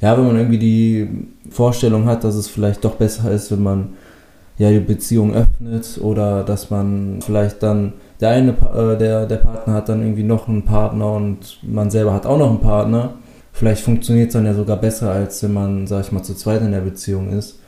ja, 0.01 0.17
wenn 0.17 0.27
man 0.27 0.37
irgendwie 0.37 0.59
die 0.59 1.09
Vorstellung 1.49 2.05
hat, 2.05 2.23
dass 2.23 2.35
es 2.35 2.47
vielleicht 2.47 2.85
doch 2.85 2.95
besser 2.95 3.31
ist, 3.31 3.51
wenn 3.51 3.63
man 3.63 3.89
ja 4.57 4.69
die 4.71 4.79
Beziehung 4.79 5.33
öffnet 5.33 5.99
oder 6.01 6.43
dass 6.43 6.69
man 6.69 7.19
vielleicht 7.21 7.63
dann 7.63 7.93
der 8.19 8.29
eine 8.29 8.51
äh, 8.51 8.97
der 8.97 9.25
der 9.25 9.37
Partner 9.37 9.73
hat 9.73 9.89
dann 9.89 10.01
irgendwie 10.01 10.23
noch 10.23 10.47
einen 10.47 10.63
Partner 10.63 11.13
und 11.13 11.59
man 11.63 11.89
selber 11.89 12.13
hat 12.13 12.25
auch 12.25 12.37
noch 12.37 12.49
einen 12.49 12.59
Partner. 12.59 13.13
Vielleicht 13.53 13.81
funktioniert 13.81 14.27
es 14.27 14.33
dann 14.33 14.45
ja 14.45 14.53
sogar 14.53 14.77
besser, 14.77 15.11
als 15.11 15.43
wenn 15.43 15.53
man, 15.53 15.87
sag 15.87 16.05
ich 16.05 16.11
mal, 16.11 16.23
zu 16.23 16.33
zweit 16.33 16.61
in 16.61 16.71
der 16.71 16.81
Beziehung 16.81 17.29
ist. 17.29 17.59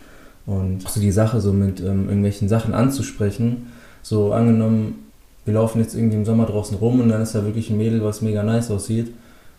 Und 0.45 0.87
so 0.87 1.01
die 1.01 1.11
Sache 1.11 1.41
so 1.41 1.53
mit 1.53 1.79
ähm, 1.81 2.07
irgendwelchen 2.07 2.47
Sachen 2.47 2.73
anzusprechen, 2.73 3.67
so 4.01 4.31
angenommen, 4.31 5.07
wir 5.45 5.55
laufen 5.55 5.79
jetzt 5.79 5.95
irgendwie 5.95 6.17
im 6.17 6.25
Sommer 6.25 6.45
draußen 6.45 6.77
rum 6.77 6.99
und 6.99 7.09
dann 7.09 7.21
ist 7.21 7.35
da 7.35 7.45
wirklich 7.45 7.69
ein 7.69 7.77
Mädel, 7.77 8.03
was 8.03 8.21
mega 8.21 8.43
nice 8.43 8.71
aussieht. 8.71 9.13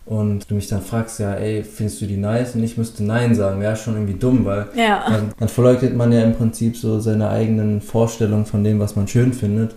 Und 0.05 0.49
du 0.51 0.55
mich 0.55 0.67
dann 0.67 0.81
fragst, 0.81 1.19
ja, 1.19 1.33
ey, 1.33 1.63
findest 1.63 2.01
du 2.01 2.05
die 2.05 2.17
nice? 2.17 2.55
Und 2.55 2.63
ich 2.63 2.77
müsste 2.77 3.03
Nein 3.03 3.35
sagen, 3.35 3.61
wäre 3.61 3.77
schon 3.77 3.93
irgendwie 3.93 4.19
dumm, 4.19 4.43
weil 4.43 4.67
ja. 4.75 5.05
dann, 5.07 5.31
dann 5.39 5.47
verleugnet 5.47 5.95
man 5.95 6.11
ja 6.11 6.21
im 6.23 6.33
Prinzip 6.33 6.75
so 6.75 6.99
seine 6.99 7.29
eigenen 7.29 7.79
Vorstellungen 7.79 8.45
von 8.45 8.63
dem, 8.63 8.79
was 8.79 8.97
man 8.97 9.07
schön 9.07 9.31
findet. 9.31 9.75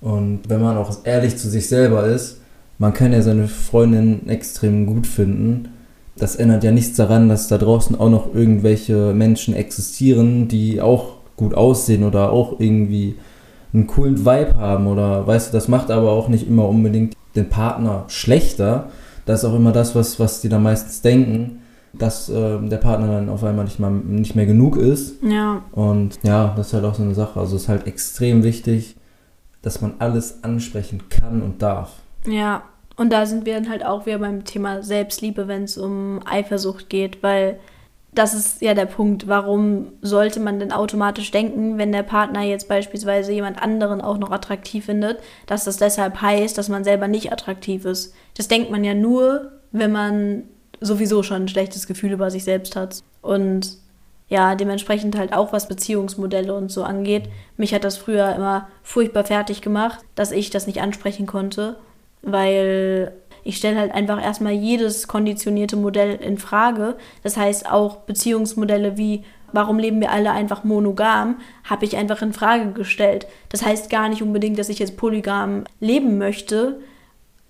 Und 0.00 0.48
wenn 0.48 0.62
man 0.62 0.78
auch 0.78 1.04
ehrlich 1.04 1.36
zu 1.36 1.50
sich 1.50 1.68
selber 1.68 2.06
ist, 2.06 2.40
man 2.78 2.94
kann 2.94 3.12
ja 3.12 3.20
seine 3.20 3.48
Freundin 3.48 4.28
extrem 4.30 4.86
gut 4.86 5.06
finden 5.06 5.68
das 6.20 6.36
ändert 6.36 6.64
ja 6.64 6.70
nichts 6.70 6.96
daran, 6.96 7.28
dass 7.28 7.48
da 7.48 7.58
draußen 7.58 7.98
auch 7.98 8.10
noch 8.10 8.34
irgendwelche 8.34 9.12
Menschen 9.14 9.54
existieren, 9.54 10.48
die 10.48 10.80
auch 10.80 11.14
gut 11.36 11.54
aussehen 11.54 12.04
oder 12.04 12.30
auch 12.30 12.60
irgendwie 12.60 13.16
einen 13.72 13.86
coolen 13.86 14.20
Vibe 14.20 14.56
haben 14.56 14.86
oder 14.86 15.26
weißt 15.26 15.48
du, 15.48 15.56
das 15.56 15.68
macht 15.68 15.90
aber 15.90 16.10
auch 16.10 16.28
nicht 16.28 16.46
immer 16.46 16.68
unbedingt 16.68 17.14
den 17.36 17.48
Partner 17.48 18.04
schlechter. 18.08 18.90
Das 19.30 19.44
ist 19.44 19.48
auch 19.48 19.54
immer 19.54 19.70
das, 19.70 19.94
was, 19.94 20.18
was 20.18 20.40
die 20.40 20.48
da 20.48 20.58
meistens 20.58 21.02
denken, 21.02 21.60
dass 21.92 22.28
äh, 22.28 22.58
der 22.58 22.78
Partner 22.78 23.06
dann 23.06 23.28
auf 23.28 23.44
einmal 23.44 23.64
nicht, 23.64 23.78
mal, 23.78 23.92
nicht 23.92 24.34
mehr 24.34 24.46
genug 24.46 24.76
ist. 24.76 25.22
Ja. 25.22 25.62
Und 25.70 26.18
ja, 26.24 26.52
das 26.56 26.68
ist 26.68 26.72
halt 26.72 26.84
auch 26.84 26.96
so 26.96 27.04
eine 27.04 27.14
Sache. 27.14 27.38
Also 27.38 27.54
es 27.54 27.62
ist 27.62 27.68
halt 27.68 27.86
extrem 27.86 28.42
wichtig, 28.42 28.96
dass 29.62 29.80
man 29.80 29.94
alles 30.00 30.42
ansprechen 30.42 31.02
kann 31.10 31.42
und 31.42 31.62
darf. 31.62 31.92
Ja, 32.26 32.64
und 32.96 33.12
da 33.12 33.24
sind 33.24 33.46
wir 33.46 33.54
dann 33.54 33.70
halt 33.70 33.84
auch 33.86 34.04
wieder 34.04 34.18
beim 34.18 34.44
Thema 34.44 34.82
Selbstliebe, 34.82 35.46
wenn 35.46 35.62
es 35.62 35.78
um 35.78 36.18
Eifersucht 36.24 36.88
geht, 36.88 37.22
weil 37.22 37.60
das 38.12 38.34
ist 38.34 38.60
ja 38.60 38.74
der 38.74 38.86
Punkt, 38.86 39.28
warum 39.28 39.92
sollte 40.02 40.40
man 40.40 40.58
denn 40.58 40.72
automatisch 40.72 41.30
denken, 41.30 41.78
wenn 41.78 41.92
der 41.92 42.02
Partner 42.02 42.42
jetzt 42.42 42.68
beispielsweise 42.68 43.32
jemand 43.32 43.62
anderen 43.62 44.00
auch 44.00 44.18
noch 44.18 44.30
attraktiv 44.30 44.86
findet, 44.86 45.20
dass 45.46 45.64
das 45.64 45.76
deshalb 45.76 46.20
heißt, 46.20 46.58
dass 46.58 46.68
man 46.68 46.84
selber 46.84 47.08
nicht 47.08 47.32
attraktiv 47.32 47.84
ist. 47.84 48.14
Das 48.36 48.48
denkt 48.48 48.70
man 48.70 48.82
ja 48.82 48.94
nur, 48.94 49.52
wenn 49.70 49.92
man 49.92 50.44
sowieso 50.80 51.22
schon 51.22 51.42
ein 51.42 51.48
schlechtes 51.48 51.86
Gefühl 51.86 52.12
über 52.12 52.30
sich 52.30 52.44
selbst 52.44 52.74
hat. 52.74 53.02
Und 53.22 53.76
ja, 54.28 54.54
dementsprechend 54.54 55.16
halt 55.16 55.32
auch 55.32 55.52
was 55.52 55.68
Beziehungsmodelle 55.68 56.54
und 56.54 56.70
so 56.70 56.82
angeht. 56.84 57.28
Mich 57.56 57.74
hat 57.74 57.84
das 57.84 57.96
früher 57.96 58.34
immer 58.34 58.68
furchtbar 58.82 59.24
fertig 59.24 59.60
gemacht, 59.60 60.00
dass 60.14 60.32
ich 60.32 60.50
das 60.50 60.66
nicht 60.66 60.80
ansprechen 60.80 61.26
konnte 61.26 61.76
weil 62.22 63.12
ich 63.44 63.56
stelle 63.56 63.78
halt 63.78 63.92
einfach 63.92 64.22
erstmal 64.22 64.52
jedes 64.52 65.08
konditionierte 65.08 65.76
Modell 65.76 66.16
in 66.16 66.38
Frage. 66.38 66.96
Das 67.22 67.36
heißt 67.36 67.70
auch 67.70 67.96
Beziehungsmodelle 67.98 68.96
wie 68.96 69.24
warum 69.52 69.78
leben 69.78 70.00
wir 70.00 70.12
alle 70.12 70.32
einfach 70.32 70.64
monogam, 70.64 71.36
habe 71.64 71.84
ich 71.84 71.96
einfach 71.96 72.22
in 72.22 72.32
Frage 72.32 72.72
gestellt. 72.72 73.26
Das 73.48 73.64
heißt 73.64 73.90
gar 73.90 74.08
nicht 74.08 74.22
unbedingt, 74.22 74.58
dass 74.58 74.68
ich 74.68 74.78
jetzt 74.78 74.96
polygam 74.96 75.64
leben 75.80 76.18
möchte, 76.18 76.78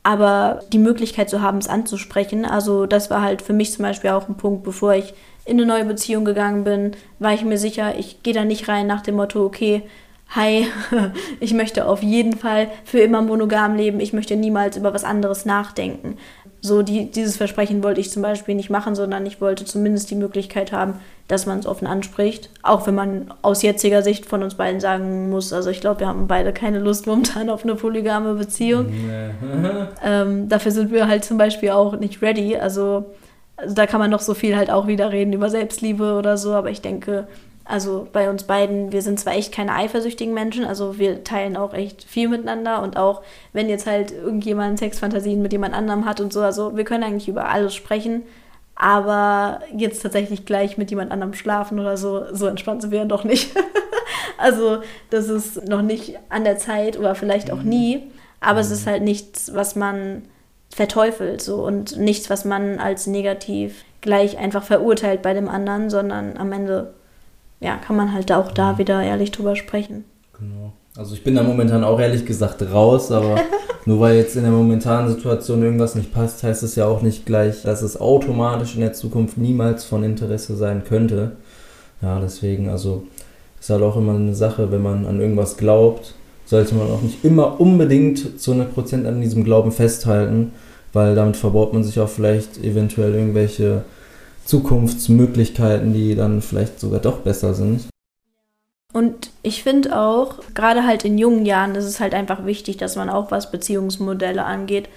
aber 0.03 0.61
die 0.73 0.79
Möglichkeit 0.79 1.29
zu 1.29 1.43
haben, 1.43 1.59
es 1.59 1.69
anzusprechen. 1.69 2.45
Also 2.45 2.87
das 2.87 3.11
war 3.11 3.23
halt 3.23 3.43
für 3.43 3.53
mich 3.53 3.73
zum 3.73 3.83
Beispiel 3.83 4.11
auch 4.11 4.29
ein 4.29 4.37
Punkt, 4.37 4.63
bevor 4.63 4.95
ich 4.95 5.15
in 5.45 5.59
eine 5.59 5.67
neue 5.67 5.85
Beziehung 5.85 6.25
gegangen 6.25 6.65
bin, 6.65 6.93
war 7.19 7.35
ich 7.35 7.45
mir 7.45 7.59
sicher, 7.59 7.99
ich 7.99 8.23
gehe 8.23 8.35
da 8.35 8.45
nicht 8.45 8.69
rein 8.69 8.87
nach 8.87 9.01
dem 9.03 9.17
Motto, 9.17 9.45
okay, 9.45 9.83
hi, 10.35 10.67
ich 11.41 11.55
möchte 11.55 11.87
auf 11.87 12.03
jeden 12.03 12.37
Fall 12.37 12.69
für 12.85 13.01
immer 13.01 13.23
monogam 13.23 13.77
leben, 13.77 14.01
ich 14.01 14.13
möchte 14.13 14.37
niemals 14.37 14.77
über 14.77 14.95
was 14.95 15.05
anderes 15.05 15.45
nachdenken. 15.45 16.17
So 16.63 16.83
die, 16.83 17.11
dieses 17.11 17.39
Versprechen 17.39 17.83
wollte 17.83 18.01
ich 18.01 18.11
zum 18.11 18.23
Beispiel 18.23 18.55
nicht 18.55 18.69
machen, 18.69 18.95
sondern 18.95 19.25
ich 19.25 19.41
wollte 19.41 19.65
zumindest 19.65 20.11
die 20.11 20.15
Möglichkeit 20.15 20.73
haben, 20.73 20.95
dass 21.27 21.47
man 21.47 21.59
es 21.59 21.67
offen 21.67 21.87
anspricht. 21.87 22.51
Auch 22.63 22.87
wenn 22.87 22.95
man 22.95 23.33
aus 23.41 23.63
jetziger 23.63 24.03
Sicht 24.03 24.27
von 24.27 24.43
uns 24.43 24.57
beiden 24.57 24.79
sagen 24.79 25.31
muss, 25.31 25.55
also 25.55 25.71
ich 25.71 25.81
glaube, 25.81 26.01
wir 26.01 26.09
haben 26.09 26.27
beide 26.27 26.53
keine 26.53 26.79
Lust 26.79 27.07
momentan 27.07 27.49
auf 27.49 27.65
eine 27.65 27.77
polygame 27.77 28.35
Beziehung. 28.35 28.87
Nee. 28.91 29.31
ähm, 30.05 30.49
dafür 30.51 30.73
sind 30.73 30.93
wir 30.93 31.09
halt 31.09 31.25
zum 31.25 31.39
Beispiel 31.39 31.71
auch 31.71 31.99
nicht 31.99 32.21
ready. 32.21 32.57
Also, 32.57 33.07
also 33.57 33.75
da 33.75 33.87
kann 33.87 34.01
man 34.01 34.11
noch 34.11 34.21
so 34.21 34.35
viel 34.35 34.55
halt 34.55 34.71
auch 34.71 34.87
wieder 34.87 35.13
reden 35.13 35.33
über 35.33 35.49
Selbstliebe 35.49 36.15
oder 36.15 36.37
so, 36.37 36.53
aber 36.53 36.71
ich 36.71 36.83
denke, 36.83 37.27
also 37.71 38.09
bei 38.13 38.29
uns 38.29 38.45
beiden, 38.45 38.93
wir 38.93 39.01
sind 39.01 39.21
zwar 39.21 39.35
echt 39.35 39.53
keine 39.53 39.75
eifersüchtigen 39.75 40.35
Menschen, 40.35 40.65
also 40.65 40.99
wir 40.99 41.25
teilen 41.25 41.57
auch 41.57 41.73
echt 41.73 42.03
viel 42.05 42.29
miteinander 42.29 42.83
und 42.83 42.97
auch 42.97 43.23
wenn 43.53 43.69
jetzt 43.69 43.87
halt 43.87 44.11
irgendjemand 44.11 44.79
Sexfantasien 44.79 45.41
mit 45.41 45.53
jemand 45.53 45.75
anderem 45.75 46.05
hat 46.05 46.21
und 46.21 46.33
so, 46.33 46.41
also 46.41 46.77
wir 46.77 46.85
können 46.85 47.05
eigentlich 47.05 47.29
über 47.29 47.49
alles 47.49 47.75
sprechen, 47.75 48.23
aber 48.75 49.61
jetzt 49.77 50.03
tatsächlich 50.03 50.47
gleich 50.47 50.79
mit 50.79 50.91
jemand 50.91 51.13
anderem 51.13 51.35
schlafen 51.35 51.79
oder 51.79 51.97
so, 51.97 52.25
so 52.33 52.47
entspannt 52.47 52.83
sind 52.83 52.91
wir 52.91 53.05
doch 53.05 53.25
nicht. 53.25 53.55
also 54.39 54.79
das 55.11 55.29
ist 55.29 55.69
noch 55.69 55.83
nicht 55.83 56.19
an 56.29 56.45
der 56.45 56.59
Zeit 56.59 56.99
oder 56.99 57.15
vielleicht 57.15 57.53
auch 57.53 57.63
nie, 57.63 58.11
aber 58.41 58.61
es 58.61 58.71
ist 58.71 58.87
halt 58.87 59.03
nichts, 59.03 59.55
was 59.55 59.77
man 59.77 60.23
verteufelt 60.71 61.41
so 61.41 61.65
und 61.65 61.99
nichts, 61.99 62.31
was 62.31 62.45
man 62.45 62.79
als 62.79 63.07
negativ 63.07 63.85
gleich 64.01 64.39
einfach 64.39 64.63
verurteilt 64.63 65.23
bei 65.23 65.35
dem 65.35 65.49
anderen, 65.49 65.91
sondern 65.91 66.37
am 66.37 66.51
Ende 66.53 66.95
ja, 67.61 67.77
kann 67.77 67.97
man 67.97 68.13
halt 68.13 68.33
auch 68.33 68.53
da 68.53 68.79
wieder 68.79 69.03
ehrlich 69.03 69.31
drüber 69.31 69.55
sprechen. 69.55 70.05
Genau. 70.39 70.73
Also 70.97 71.15
ich 71.15 71.23
bin 71.23 71.35
da 71.35 71.43
momentan 71.43 71.85
auch 71.85 72.01
ehrlich 72.01 72.27
gesagt 72.27 72.63
raus, 72.73 73.13
aber 73.13 73.37
nur 73.87 74.01
weil 74.01 74.17
jetzt 74.17 74.37
in 74.37 74.43
der 74.43 74.53
momentanen 74.53 75.11
Situation 75.11 75.63
irgendwas 75.63 75.95
nicht 75.95 76.13
passt, 76.13 76.43
heißt 76.43 76.63
es 76.63 76.75
ja 76.75 76.87
auch 76.87 77.03
nicht 77.03 77.27
gleich, 77.27 77.63
dass 77.63 77.83
es 77.83 78.01
automatisch 78.01 78.75
in 78.75 78.81
der 78.81 78.93
Zukunft 78.93 79.39
niemals 79.39 79.85
von 79.85 80.03
Interesse 80.03 80.57
sein 80.57 80.85
könnte. 80.85 81.33
Ja, 82.03 82.19
deswegen, 82.19 82.69
also 82.69 83.05
ist 83.61 83.71
halt 83.71 83.83
auch 83.83 83.97
immer 83.97 84.15
eine 84.15 84.35
Sache, 84.35 84.73
wenn 84.73 84.83
man 84.83 85.07
an 85.07 85.21
irgendwas 85.21 85.57
glaubt, 85.57 86.15
sollte 86.47 86.75
man 86.75 86.89
auch 86.89 87.03
nicht 87.03 87.25
immer 87.25 87.61
unbedingt 87.61 88.41
zu 88.41 88.53
100% 88.53 89.07
an 89.07 89.21
diesem 89.21 89.45
Glauben 89.45 89.71
festhalten, 89.71 90.53
weil 90.93 91.15
damit 91.15 91.37
verbaut 91.37 91.73
man 91.73 91.85
sich 91.85 92.01
auch 92.01 92.09
vielleicht 92.09 92.59
eventuell 92.65 93.15
irgendwelche 93.15 93.85
Zukunftsmöglichkeiten, 94.51 95.95
die 95.95 96.17
dann 96.17 96.43
vielleicht 96.43 96.81
sogar 96.81 96.99
doch 96.99 97.19
besser 97.19 97.55
sind. 97.55 97.89
Und 98.93 99.31
ich 99.43 99.63
finde 99.63 99.97
auch, 99.97 100.41
gerade 100.55 100.85
halt 100.85 101.05
in 101.05 101.17
jungen 101.17 101.47
Jahren 101.47 101.77
ist 101.77 101.85
es 101.85 102.01
halt 102.01 102.13
einfach 102.13 102.45
wichtig, 102.45 102.77
dass 102.77 102.97
man 102.97 103.09
auch 103.09 103.31
was 103.31 103.53
Beziehungsmodelle 103.53 104.45
angeht, 104.45 104.89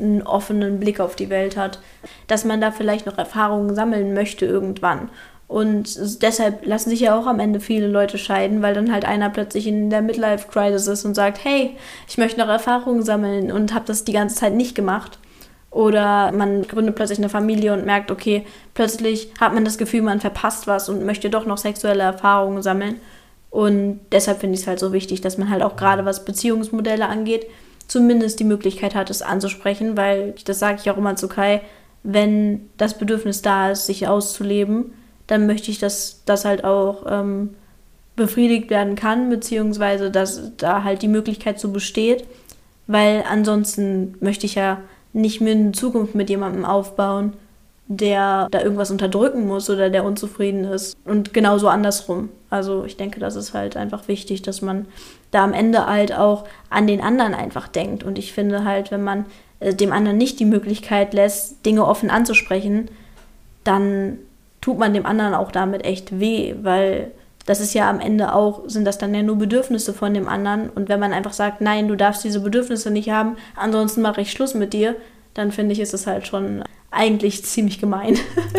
einen 0.00 0.22
offenen 0.22 0.80
Blick 0.80 0.98
auf 0.98 1.14
die 1.14 1.30
Welt 1.30 1.56
hat, 1.56 1.78
dass 2.26 2.44
man 2.44 2.60
da 2.60 2.72
vielleicht 2.72 3.06
noch 3.06 3.16
Erfahrungen 3.16 3.74
sammeln 3.76 4.12
möchte 4.12 4.44
irgendwann. 4.44 5.08
Und 5.46 6.22
deshalb 6.22 6.66
lassen 6.66 6.90
sich 6.90 7.00
ja 7.00 7.16
auch 7.16 7.28
am 7.28 7.38
Ende 7.38 7.60
viele 7.60 7.86
Leute 7.86 8.18
scheiden, 8.18 8.62
weil 8.62 8.74
dann 8.74 8.92
halt 8.92 9.04
einer 9.04 9.30
plötzlich 9.30 9.68
in 9.68 9.90
der 9.90 10.02
Midlife-Crisis 10.02 10.88
ist 10.88 11.04
und 11.04 11.14
sagt, 11.14 11.44
hey, 11.44 11.76
ich 12.08 12.18
möchte 12.18 12.40
noch 12.40 12.48
Erfahrungen 12.48 13.04
sammeln 13.04 13.52
und 13.52 13.72
habe 13.72 13.84
das 13.86 14.02
die 14.02 14.12
ganze 14.12 14.34
Zeit 14.34 14.54
nicht 14.54 14.74
gemacht. 14.74 15.20
Oder 15.70 16.32
man 16.32 16.62
gründet 16.62 16.94
plötzlich 16.94 17.18
eine 17.18 17.28
Familie 17.28 17.72
und 17.74 17.84
merkt, 17.84 18.10
okay, 18.10 18.46
plötzlich 18.74 19.30
hat 19.40 19.52
man 19.52 19.64
das 19.64 19.78
Gefühl, 19.78 20.02
man 20.02 20.20
verpasst 20.20 20.66
was 20.66 20.88
und 20.88 21.04
möchte 21.04 21.28
doch 21.28 21.44
noch 21.44 21.58
sexuelle 21.58 22.02
Erfahrungen 22.02 22.62
sammeln. 22.62 23.00
Und 23.50 24.00
deshalb 24.12 24.40
finde 24.40 24.54
ich 24.54 24.62
es 24.62 24.66
halt 24.66 24.78
so 24.78 24.92
wichtig, 24.92 25.20
dass 25.20 25.38
man 25.38 25.50
halt 25.50 25.62
auch 25.62 25.76
gerade 25.76 26.04
was 26.04 26.24
Beziehungsmodelle 26.24 27.08
angeht, 27.08 27.46
zumindest 27.88 28.40
die 28.40 28.44
Möglichkeit 28.44 28.94
hat, 28.94 29.10
es 29.10 29.22
anzusprechen, 29.22 29.96
weil 29.96 30.34
das 30.44 30.58
sage 30.58 30.78
ich 30.80 30.90
auch 30.90 30.96
immer 30.96 31.16
zu 31.16 31.28
Kai, 31.28 31.62
wenn 32.02 32.68
das 32.76 32.98
Bedürfnis 32.98 33.42
da 33.42 33.70
ist, 33.70 33.86
sich 33.86 34.08
auszuleben, 34.08 34.92
dann 35.26 35.46
möchte 35.46 35.70
ich, 35.70 35.78
dass 35.78 36.22
das 36.24 36.44
halt 36.44 36.64
auch 36.64 37.04
ähm, 37.08 37.54
befriedigt 38.14 38.70
werden 38.70 38.94
kann, 38.94 39.28
beziehungsweise 39.28 40.10
dass 40.10 40.56
da 40.56 40.84
halt 40.84 41.02
die 41.02 41.08
Möglichkeit 41.08 41.58
so 41.60 41.70
besteht, 41.70 42.24
weil 42.86 43.24
ansonsten 43.28 44.14
möchte 44.20 44.46
ich 44.46 44.54
ja 44.54 44.80
nicht 45.16 45.40
mehr 45.40 45.54
eine 45.54 45.72
Zukunft 45.72 46.14
mit 46.14 46.28
jemandem 46.28 46.64
aufbauen, 46.64 47.32
der 47.88 48.48
da 48.50 48.60
irgendwas 48.60 48.90
unterdrücken 48.90 49.46
muss 49.46 49.70
oder 49.70 49.90
der 49.90 50.04
unzufrieden 50.04 50.64
ist. 50.64 50.96
Und 51.04 51.32
genauso 51.32 51.68
andersrum. 51.68 52.28
Also 52.50 52.84
ich 52.84 52.96
denke, 52.96 53.18
das 53.20 53.36
ist 53.36 53.54
halt 53.54 53.76
einfach 53.76 54.08
wichtig, 54.08 54.42
dass 54.42 54.60
man 54.60 54.86
da 55.30 55.42
am 55.42 55.52
Ende 55.52 55.86
halt 55.86 56.12
auch 56.12 56.44
an 56.68 56.86
den 56.86 57.00
anderen 57.00 57.34
einfach 57.34 57.68
denkt. 57.68 58.02
Und 58.02 58.18
ich 58.18 58.32
finde 58.32 58.64
halt, 58.64 58.90
wenn 58.90 59.04
man 59.04 59.24
äh, 59.60 59.72
dem 59.72 59.92
anderen 59.92 60.18
nicht 60.18 60.38
die 60.38 60.44
Möglichkeit 60.44 61.14
lässt, 61.14 61.64
Dinge 61.64 61.86
offen 61.86 62.10
anzusprechen, 62.10 62.90
dann 63.64 64.18
tut 64.60 64.78
man 64.78 64.94
dem 64.94 65.06
anderen 65.06 65.34
auch 65.34 65.52
damit 65.52 65.84
echt 65.84 66.20
weh, 66.20 66.54
weil 66.62 67.12
das 67.46 67.60
ist 67.60 67.74
ja 67.74 67.88
am 67.88 68.00
Ende 68.00 68.34
auch, 68.34 68.68
sind 68.68 68.84
das 68.84 68.98
dann 68.98 69.14
ja 69.14 69.22
nur 69.22 69.36
Bedürfnisse 69.36 69.94
von 69.94 70.12
dem 70.12 70.28
anderen. 70.28 70.68
Und 70.70 70.88
wenn 70.88 71.00
man 71.00 71.12
einfach 71.12 71.32
sagt, 71.32 71.60
nein, 71.60 71.88
du 71.88 71.96
darfst 71.96 72.24
diese 72.24 72.40
Bedürfnisse 72.40 72.90
nicht 72.90 73.10
haben, 73.10 73.36
ansonsten 73.54 74.02
mache 74.02 74.20
ich 74.20 74.32
Schluss 74.32 74.54
mit 74.54 74.72
dir, 74.72 74.96
dann 75.34 75.52
finde 75.52 75.72
ich, 75.72 75.80
ist 75.80 75.94
es 75.94 76.06
halt 76.06 76.26
schon 76.26 76.64
eigentlich 76.90 77.44
ziemlich 77.44 77.78
gemein. 77.78 78.16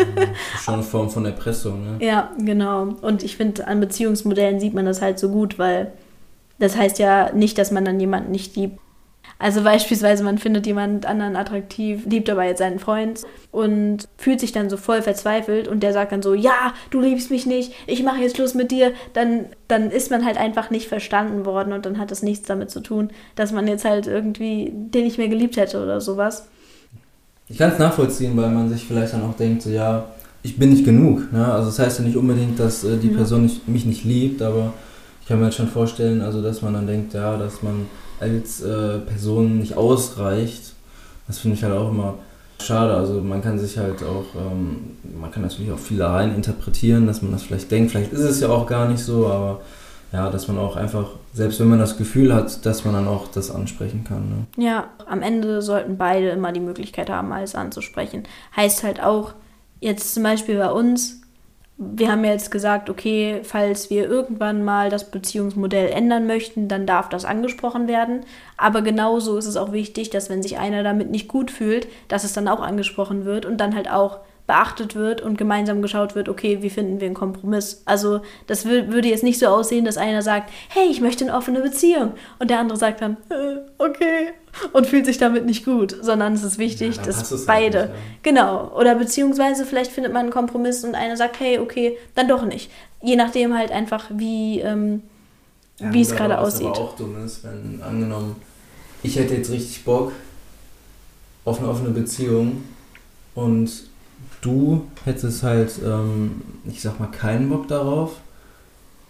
schon 0.62 0.74
eine 0.74 0.82
Form 0.82 1.10
von 1.10 1.26
Erpressung, 1.26 1.84
ne? 1.84 2.04
Ja, 2.04 2.30
genau. 2.38 2.94
Und 3.02 3.22
ich 3.22 3.36
finde, 3.36 3.66
an 3.66 3.80
Beziehungsmodellen 3.80 4.60
sieht 4.60 4.74
man 4.74 4.86
das 4.86 5.02
halt 5.02 5.18
so 5.18 5.28
gut, 5.28 5.58
weil 5.58 5.92
das 6.58 6.76
heißt 6.76 6.98
ja 6.98 7.32
nicht, 7.32 7.58
dass 7.58 7.70
man 7.70 7.84
dann 7.84 8.00
jemanden 8.00 8.30
nicht 8.30 8.56
liebt. 8.56 8.80
Also 9.40 9.62
beispielsweise, 9.62 10.24
man 10.24 10.38
findet 10.38 10.66
jemand 10.66 11.06
anderen 11.06 11.36
attraktiv, 11.36 12.04
liebt 12.06 12.28
aber 12.28 12.44
jetzt 12.44 12.58
seinen 12.58 12.80
Freund 12.80 13.20
und 13.52 14.08
fühlt 14.16 14.40
sich 14.40 14.50
dann 14.50 14.68
so 14.68 14.76
voll 14.76 15.00
verzweifelt 15.00 15.68
und 15.68 15.84
der 15.84 15.92
sagt 15.92 16.10
dann 16.10 16.22
so, 16.22 16.34
ja, 16.34 16.74
du 16.90 17.00
liebst 17.00 17.30
mich 17.30 17.46
nicht, 17.46 17.72
ich 17.86 18.02
mache 18.02 18.20
jetzt 18.20 18.34
Schluss 18.34 18.54
mit 18.54 18.72
dir, 18.72 18.92
dann, 19.12 19.46
dann 19.68 19.92
ist 19.92 20.10
man 20.10 20.24
halt 20.24 20.38
einfach 20.38 20.70
nicht 20.70 20.88
verstanden 20.88 21.46
worden 21.46 21.72
und 21.72 21.86
dann 21.86 21.98
hat 21.98 22.10
das 22.10 22.24
nichts 22.24 22.48
damit 22.48 22.70
zu 22.70 22.80
tun, 22.80 23.10
dass 23.36 23.52
man 23.52 23.68
jetzt 23.68 23.84
halt 23.84 24.08
irgendwie 24.08 24.72
den 24.74 25.04
nicht 25.04 25.18
mehr 25.18 25.28
geliebt 25.28 25.56
hätte 25.56 25.80
oder 25.80 26.00
sowas. 26.00 26.48
Ich 27.48 27.58
kann 27.58 27.70
es 27.70 27.78
nachvollziehen, 27.78 28.36
weil 28.36 28.50
man 28.50 28.68
sich 28.68 28.84
vielleicht 28.84 29.12
dann 29.12 29.22
auch 29.22 29.36
denkt, 29.36 29.62
so 29.62 29.70
ja, 29.70 30.06
ich 30.42 30.58
bin 30.58 30.70
nicht 30.70 30.84
genug. 30.84 31.32
Ne? 31.32 31.46
Also 31.46 31.66
das 31.66 31.78
heißt 31.78 32.00
ja 32.00 32.04
nicht 32.04 32.16
unbedingt, 32.16 32.58
dass 32.58 32.82
äh, 32.82 32.96
die 32.96 33.10
ja. 33.10 33.16
Person 33.16 33.42
nicht, 33.42 33.68
mich 33.68 33.86
nicht 33.86 34.04
liebt, 34.04 34.42
aber 34.42 34.72
ich 35.22 35.28
kann 35.28 35.38
mir 35.38 35.46
jetzt 35.46 35.56
schon 35.56 35.68
vorstellen, 35.68 36.22
also 36.22 36.42
dass 36.42 36.60
man 36.60 36.74
dann 36.74 36.88
denkt, 36.88 37.14
ja, 37.14 37.36
dass 37.36 37.62
man 37.62 37.86
als 38.20 38.60
äh, 38.60 38.98
Person 38.98 39.58
nicht 39.58 39.76
ausreicht. 39.76 40.72
Das 41.26 41.38
finde 41.38 41.56
ich 41.56 41.64
halt 41.64 41.74
auch 41.74 41.90
immer 41.90 42.14
schade. 42.62 42.94
Also 42.94 43.20
man 43.20 43.42
kann 43.42 43.58
sich 43.58 43.78
halt 43.78 44.02
auch, 44.02 44.34
ähm, 44.34 44.96
man 45.20 45.30
kann 45.30 45.42
natürlich 45.42 45.70
auch 45.72 45.78
viel 45.78 46.02
rein 46.02 46.34
interpretieren, 46.34 47.06
dass 47.06 47.22
man 47.22 47.32
das 47.32 47.42
vielleicht 47.42 47.70
denkt. 47.70 47.90
Vielleicht 47.90 48.12
ist 48.12 48.20
es 48.20 48.40
ja 48.40 48.48
auch 48.48 48.66
gar 48.66 48.88
nicht 48.88 49.02
so, 49.02 49.26
aber 49.26 49.60
ja, 50.12 50.30
dass 50.30 50.48
man 50.48 50.58
auch 50.58 50.76
einfach, 50.76 51.10
selbst 51.34 51.60
wenn 51.60 51.68
man 51.68 51.78
das 51.78 51.98
Gefühl 51.98 52.34
hat, 52.34 52.64
dass 52.64 52.84
man 52.84 52.94
dann 52.94 53.06
auch 53.06 53.28
das 53.28 53.50
ansprechen 53.50 54.04
kann. 54.04 54.46
Ne? 54.56 54.64
Ja, 54.64 54.88
am 55.06 55.22
Ende 55.22 55.60
sollten 55.60 55.98
beide 55.98 56.30
immer 56.30 56.52
die 56.52 56.60
Möglichkeit 56.60 57.10
haben, 57.10 57.32
alles 57.32 57.54
anzusprechen. 57.54 58.22
Heißt 58.56 58.82
halt 58.82 59.02
auch, 59.02 59.34
jetzt 59.80 60.14
zum 60.14 60.22
Beispiel 60.22 60.56
bei 60.58 60.70
uns, 60.70 61.20
wir 61.80 62.10
haben 62.10 62.24
ja 62.24 62.32
jetzt 62.32 62.50
gesagt, 62.50 62.90
okay, 62.90 63.40
falls 63.44 63.88
wir 63.88 64.08
irgendwann 64.08 64.64
mal 64.64 64.90
das 64.90 65.12
Beziehungsmodell 65.12 65.90
ändern 65.90 66.26
möchten, 66.26 66.66
dann 66.66 66.86
darf 66.86 67.08
das 67.08 67.24
angesprochen 67.24 67.86
werden. 67.86 68.24
Aber 68.56 68.82
genauso 68.82 69.36
ist 69.38 69.46
es 69.46 69.56
auch 69.56 69.70
wichtig, 69.70 70.10
dass 70.10 70.28
wenn 70.28 70.42
sich 70.42 70.58
einer 70.58 70.82
damit 70.82 71.10
nicht 71.10 71.28
gut 71.28 71.52
fühlt, 71.52 71.86
dass 72.08 72.24
es 72.24 72.32
dann 72.32 72.48
auch 72.48 72.60
angesprochen 72.60 73.24
wird 73.24 73.46
und 73.46 73.58
dann 73.58 73.76
halt 73.76 73.88
auch 73.88 74.18
beachtet 74.48 74.96
wird 74.96 75.20
und 75.20 75.36
gemeinsam 75.36 75.82
geschaut 75.82 76.14
wird, 76.14 76.30
okay, 76.30 76.62
wie 76.62 76.70
finden 76.70 77.00
wir 77.00 77.06
einen 77.06 77.14
Kompromiss. 77.14 77.82
Also 77.84 78.22
das 78.46 78.64
würde 78.64 79.06
jetzt 79.06 79.22
nicht 79.22 79.38
so 79.38 79.46
aussehen, 79.46 79.84
dass 79.84 79.98
einer 79.98 80.22
sagt, 80.22 80.50
hey, 80.70 80.88
ich 80.90 81.02
möchte 81.02 81.24
eine 81.26 81.36
offene 81.36 81.60
Beziehung 81.60 82.14
und 82.38 82.50
der 82.50 82.58
andere 82.58 82.78
sagt 82.78 83.02
dann, 83.02 83.18
äh, 83.28 83.58
okay, 83.76 84.30
und 84.72 84.86
fühlt 84.86 85.04
sich 85.04 85.18
damit 85.18 85.44
nicht 85.44 85.66
gut, 85.66 85.94
sondern 86.00 86.32
es 86.32 86.42
ist 86.42 86.56
wichtig, 86.56 86.96
ja, 86.96 87.02
dass 87.02 87.30
halt 87.30 87.46
beide, 87.46 87.78
nicht, 87.78 87.90
ja. 87.90 87.94
genau, 88.22 88.72
oder 88.74 88.94
beziehungsweise 88.94 89.66
vielleicht 89.66 89.92
findet 89.92 90.14
man 90.14 90.22
einen 90.22 90.30
Kompromiss 90.30 90.82
und 90.82 90.94
einer 90.94 91.18
sagt, 91.18 91.38
hey, 91.40 91.58
okay, 91.58 91.98
dann 92.14 92.26
doch 92.26 92.46
nicht. 92.46 92.70
Je 93.02 93.16
nachdem 93.16 93.54
halt 93.54 93.70
einfach, 93.70 94.06
wie, 94.14 94.60
ähm, 94.60 95.02
ja, 95.78 95.92
wie 95.92 96.00
es 96.00 96.16
gerade 96.16 96.38
aussieht. 96.40 96.68
Was 96.68 96.78
aber 96.78 96.88
auch 96.88 96.96
dumm 96.96 97.22
ist, 97.22 97.44
wenn 97.44 97.82
angenommen, 97.82 98.36
ich 99.02 99.16
hätte 99.16 99.34
jetzt 99.34 99.50
richtig 99.50 99.84
Bock 99.84 100.12
auf 101.44 101.58
eine 101.58 101.68
offene 101.68 101.90
Beziehung 101.90 102.64
und 103.34 103.87
du 104.40 104.86
hättest 105.04 105.42
halt, 105.42 105.72
ähm, 105.84 106.42
ich 106.66 106.80
sag 106.82 107.00
mal, 107.00 107.10
keinen 107.10 107.48
Bock 107.48 107.68
darauf, 107.68 108.16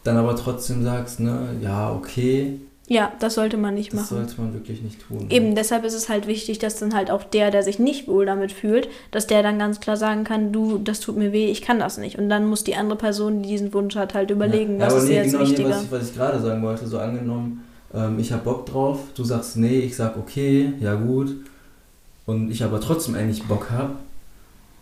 dann 0.05 0.16
aber 0.16 0.37
trotzdem 0.37 0.83
sagst, 0.83 1.20
ne, 1.20 1.57
ja, 1.61 1.93
okay. 1.93 2.59
Ja, 2.91 3.12
das 3.20 3.35
sollte 3.35 3.59
man 3.59 3.74
nicht 3.74 3.93
das 3.93 4.01
machen. 4.01 4.16
Das 4.22 4.31
sollte 4.31 4.41
man 4.41 4.55
wirklich 4.55 4.81
nicht 4.81 5.07
tun. 5.07 5.26
Eben, 5.29 5.55
deshalb 5.55 5.85
ist 5.85 5.93
es 5.93 6.09
halt 6.09 6.26
wichtig, 6.26 6.59
dass 6.59 6.76
dann 6.76 6.95
halt 6.95 7.11
auch 7.11 7.22
der, 7.22 7.51
der 7.51 7.62
sich 7.62 7.79
nicht 7.79 8.09
wohl 8.09 8.24
damit 8.24 8.51
fühlt, 8.51 8.89
dass 9.11 9.26
der 9.26 9.43
dann 9.43 9.59
ganz 9.59 9.81
klar 9.81 9.99
sagen 9.99 10.24
kann, 10.24 10.53
du, 10.53 10.79
das 10.79 11.01
tut 11.01 11.18
mir 11.18 11.33
weh, 11.33 11.51
ich 11.51 11.61
kann 11.61 11.79
das 11.79 11.99
nicht. 11.99 12.18
Und 12.18 12.31
dann 12.31 12.47
muss 12.47 12.64
die 12.64 12.76
andere 12.76 12.99
Person, 12.99 13.43
die 13.43 13.51
diesen 13.51 13.74
Wunsch 13.74 13.95
hat, 13.97 14.14
halt 14.14 14.31
überlegen, 14.31 14.81
ja. 14.81 14.87
was 14.87 14.95
ja, 14.95 14.99
ist 15.01 15.09
nee, 15.09 15.14
jetzt 15.16 15.33
genau 15.33 15.43
wichtiger. 15.45 15.68
Nee, 15.68 15.74
was 15.74 15.83
ich, 15.83 15.91
was 15.91 16.09
ich 16.09 16.14
gerade 16.14 16.41
sagen 16.41 16.62
wollte, 16.62 16.87
so 16.87 16.99
angenommen, 16.99 17.64
ähm, 17.93 18.18
ich 18.18 18.33
habe 18.33 18.43
Bock 18.43 18.64
drauf, 18.64 19.01
du 19.14 19.24
sagst 19.24 19.59
nee, 19.59 19.81
ich 19.81 19.95
sag 19.95 20.16
okay, 20.16 20.72
ja 20.81 20.95
gut. 20.95 21.37
Und 22.24 22.51
ich 22.51 22.62
aber 22.62 22.81
trotzdem 22.81 23.14
eigentlich 23.14 23.43
Bock 23.45 23.70
habe, 23.70 23.97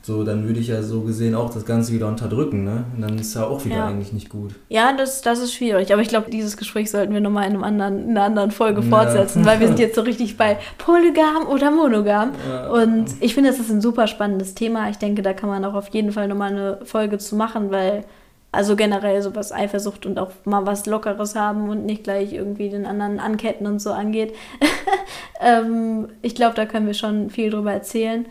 so, 0.06 0.22
dann 0.22 0.46
würde 0.46 0.60
ich 0.60 0.68
ja 0.68 0.82
so 0.82 1.00
gesehen 1.00 1.34
auch 1.34 1.52
das 1.52 1.64
Ganze 1.64 1.92
wieder 1.92 2.06
unterdrücken, 2.06 2.62
ne? 2.62 2.84
Und 2.94 3.02
dann 3.02 3.18
ist 3.18 3.34
ja 3.34 3.44
auch 3.44 3.64
wieder 3.64 3.78
ja. 3.78 3.86
eigentlich 3.88 4.12
nicht 4.12 4.28
gut. 4.28 4.52
Ja, 4.68 4.92
das, 4.96 5.20
das 5.20 5.40
ist 5.40 5.52
schwierig. 5.52 5.92
Aber 5.92 6.00
ich 6.00 6.06
glaube, 6.06 6.30
dieses 6.30 6.56
Gespräch 6.56 6.92
sollten 6.92 7.12
wir 7.12 7.20
nochmal 7.20 7.48
in, 7.48 7.54
einem 7.54 7.64
anderen, 7.64 8.04
in 8.04 8.10
einer 8.10 8.22
anderen 8.22 8.50
Folge 8.52 8.82
ja. 8.82 8.86
fortsetzen, 8.86 9.44
weil 9.44 9.58
wir 9.58 9.66
sind 9.66 9.80
jetzt 9.80 9.96
so 9.96 10.02
richtig 10.02 10.36
bei 10.36 10.58
Polygam 10.78 11.48
oder 11.48 11.72
Monogam. 11.72 12.30
Ja. 12.48 12.70
Und 12.70 13.06
ich 13.18 13.34
finde, 13.34 13.50
das 13.50 13.58
ist 13.58 13.68
ein 13.68 13.80
super 13.80 14.06
spannendes 14.06 14.54
Thema. 14.54 14.88
Ich 14.90 14.98
denke, 14.98 15.22
da 15.22 15.32
kann 15.32 15.48
man 15.48 15.64
auch 15.64 15.74
auf 15.74 15.88
jeden 15.88 16.12
Fall 16.12 16.28
nochmal 16.28 16.52
eine 16.52 16.78
Folge 16.84 17.18
zu 17.18 17.34
machen, 17.34 17.72
weil 17.72 18.04
also 18.52 18.76
generell 18.76 19.20
sowas 19.22 19.50
Eifersucht 19.50 20.06
und 20.06 20.20
auch 20.20 20.30
mal 20.44 20.66
was 20.66 20.86
Lockeres 20.86 21.34
haben 21.34 21.68
und 21.68 21.84
nicht 21.84 22.04
gleich 22.04 22.32
irgendwie 22.32 22.70
den 22.70 22.86
anderen 22.86 23.18
anketten 23.18 23.66
und 23.66 23.80
so 23.80 23.90
angeht. 23.90 24.36
ähm, 25.40 26.10
ich 26.22 26.36
glaube, 26.36 26.54
da 26.54 26.64
können 26.64 26.86
wir 26.86 26.94
schon 26.94 27.28
viel 27.28 27.50
drüber 27.50 27.72
erzählen. 27.72 28.24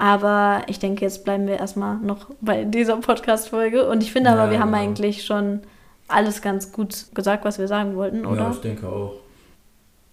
Aber 0.00 0.62
ich 0.66 0.78
denke, 0.78 1.04
jetzt 1.04 1.26
bleiben 1.26 1.46
wir 1.46 1.58
erstmal 1.58 1.98
noch 1.98 2.30
bei 2.40 2.64
dieser 2.64 2.96
Podcast-Folge. 2.96 3.86
Und 3.86 4.02
ich 4.02 4.12
finde 4.12 4.30
ja, 4.30 4.36
aber, 4.36 4.50
wir 4.50 4.58
haben 4.58 4.72
genau. 4.72 4.82
eigentlich 4.82 5.26
schon 5.26 5.60
alles 6.08 6.40
ganz 6.40 6.72
gut 6.72 7.08
gesagt, 7.12 7.44
was 7.44 7.58
wir 7.58 7.68
sagen 7.68 7.96
wollten, 7.96 8.24
oder? 8.24 8.44
Ja, 8.44 8.50
ich 8.50 8.62
denke 8.62 8.88
auch. 8.88 9.12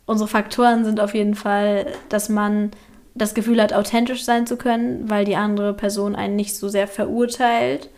Unsere 0.06 0.28
Faktoren 0.28 0.84
sind 0.84 1.00
auf 1.00 1.14
jeden 1.14 1.36
Fall, 1.36 1.86
dass 2.10 2.28
man 2.28 2.72
das 3.16 3.34
Gefühl 3.34 3.62
hat, 3.62 3.72
authentisch 3.72 4.26
sein 4.26 4.46
zu 4.46 4.58
können, 4.58 5.10
weil 5.10 5.24
die 5.24 5.38
andere 5.38 5.74
Person 5.74 6.18
einen 6.18 6.36
nicht 6.36 6.58
so 6.58 6.68
sehr 6.68 6.90
verurteilt. 6.90 7.90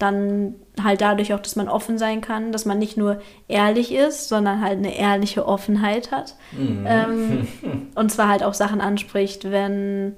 Dann 0.00 0.56
halt 0.82 1.00
dadurch 1.00 1.32
auch, 1.32 1.40
dass 1.40 1.54
man 1.54 1.68
offen 1.68 1.96
sein 1.96 2.22
kann, 2.22 2.50
dass 2.50 2.64
man 2.64 2.80
nicht 2.80 2.96
nur 2.96 3.20
ehrlich 3.46 3.94
ist, 3.94 4.28
sondern 4.28 4.62
halt 4.62 4.78
eine 4.78 4.98
ehrliche 4.98 5.46
Offenheit 5.46 6.10
hat. 6.10 6.34
Mhm. 6.50 6.84
Ähm, 6.88 7.48
und 7.94 8.10
zwar 8.10 8.26
halt 8.26 8.42
auch 8.42 8.54
Sachen 8.54 8.80
anspricht, 8.80 9.48
wenn 9.48 10.16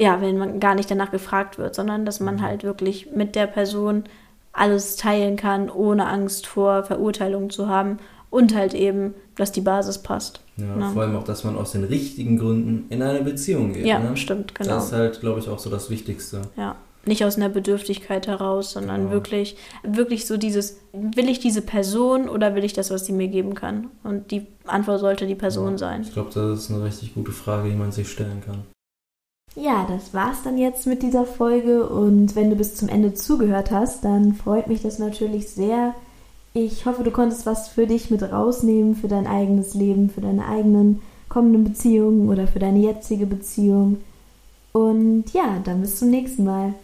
ja, 0.00 0.20
wenn 0.20 0.38
man 0.38 0.60
gar 0.60 0.74
nicht 0.74 0.90
danach 0.90 1.10
gefragt 1.10 1.58
wird, 1.58 1.74
sondern 1.74 2.04
dass 2.04 2.20
man 2.20 2.36
mhm. 2.36 2.42
halt 2.42 2.64
wirklich 2.64 3.10
mit 3.14 3.34
der 3.34 3.46
Person 3.46 4.04
alles 4.52 4.96
teilen 4.96 5.36
kann, 5.36 5.70
ohne 5.70 6.06
Angst 6.06 6.46
vor 6.46 6.84
Verurteilung 6.84 7.50
zu 7.50 7.68
haben 7.68 7.98
und 8.30 8.54
halt 8.54 8.74
eben, 8.74 9.14
dass 9.36 9.52
die 9.52 9.60
Basis 9.60 9.98
passt. 9.98 10.40
Ja, 10.56 10.78
ja. 10.78 10.90
vor 10.90 11.02
allem 11.02 11.16
auch, 11.16 11.24
dass 11.24 11.44
man 11.44 11.56
aus 11.56 11.72
den 11.72 11.84
richtigen 11.84 12.38
Gründen 12.38 12.86
in 12.90 13.02
eine 13.02 13.22
Beziehung 13.22 13.72
geht. 13.72 13.86
Ja, 13.86 13.98
ne? 13.98 14.16
stimmt, 14.16 14.54
genau. 14.54 14.70
Das 14.74 14.86
ist 14.86 14.92
halt, 14.92 15.20
glaube 15.20 15.40
ich, 15.40 15.48
auch 15.48 15.58
so 15.58 15.70
das 15.70 15.90
Wichtigste. 15.90 16.42
Ja. 16.56 16.76
nicht 17.06 17.24
aus 17.24 17.36
einer 17.36 17.48
Bedürftigkeit 17.48 18.26
heraus, 18.26 18.72
sondern 18.72 19.02
Genau. 19.02 19.12
wirklich, 19.12 19.56
wirklich 19.82 20.26
so 20.26 20.36
dieses, 20.36 20.80
will 20.92 21.30
ich 21.30 21.38
diese 21.38 21.62
Person 21.62 22.28
oder 22.28 22.54
will 22.54 22.64
ich 22.64 22.74
das, 22.74 22.90
was 22.90 23.06
sie 23.06 23.12
mir 23.12 23.28
geben 23.28 23.54
kann? 23.54 23.86
Und 24.04 24.30
die 24.30 24.46
Antwort 24.66 25.00
sollte 25.00 25.26
die 25.26 25.36
Person 25.36 25.72
Ja, 25.72 25.78
sein. 25.78 26.02
Ich 26.02 26.12
glaube, 26.12 26.30
das 26.34 26.58
ist 26.58 26.70
eine 26.70 26.84
richtig 26.84 27.14
gute 27.14 27.32
Frage, 27.32 27.70
die 27.70 27.76
man 27.76 27.92
sich 27.92 28.10
stellen 28.10 28.42
kann. 28.44 28.64
Ja, 29.54 29.86
das 29.88 30.14
war's 30.14 30.42
dann 30.44 30.56
jetzt 30.56 30.86
mit 30.86 31.02
dieser 31.02 31.24
Folge 31.24 31.88
und 31.88 32.36
wenn 32.36 32.50
du 32.50 32.56
bis 32.56 32.76
zum 32.76 32.88
Ende 32.88 33.14
zugehört 33.14 33.70
hast, 33.70 34.04
dann 34.04 34.34
freut 34.34 34.68
mich 34.68 34.82
das 34.82 34.98
natürlich 34.98 35.48
sehr. 35.48 35.94
Ich 36.54 36.86
hoffe, 36.86 37.02
du 37.02 37.10
konntest 37.10 37.44
was 37.46 37.68
für 37.68 37.86
dich 37.86 38.10
mit 38.10 38.22
rausnehmen, 38.22 38.94
für 38.94 39.08
dein 39.08 39.26
eigenes 39.26 39.74
Leben, 39.74 40.10
für 40.10 40.20
deine 40.20 40.46
eigenen 40.46 41.02
kommenden 41.28 41.64
Beziehungen 41.64 42.28
oder 42.28 42.46
für 42.46 42.58
deine 42.58 42.78
jetzige 42.78 43.26
Beziehung. 43.26 43.98
Und 44.72 45.24
ja, 45.32 45.58
dann 45.64 45.80
bis 45.80 45.98
zum 45.98 46.10
nächsten 46.10 46.44
Mal. 46.44 46.74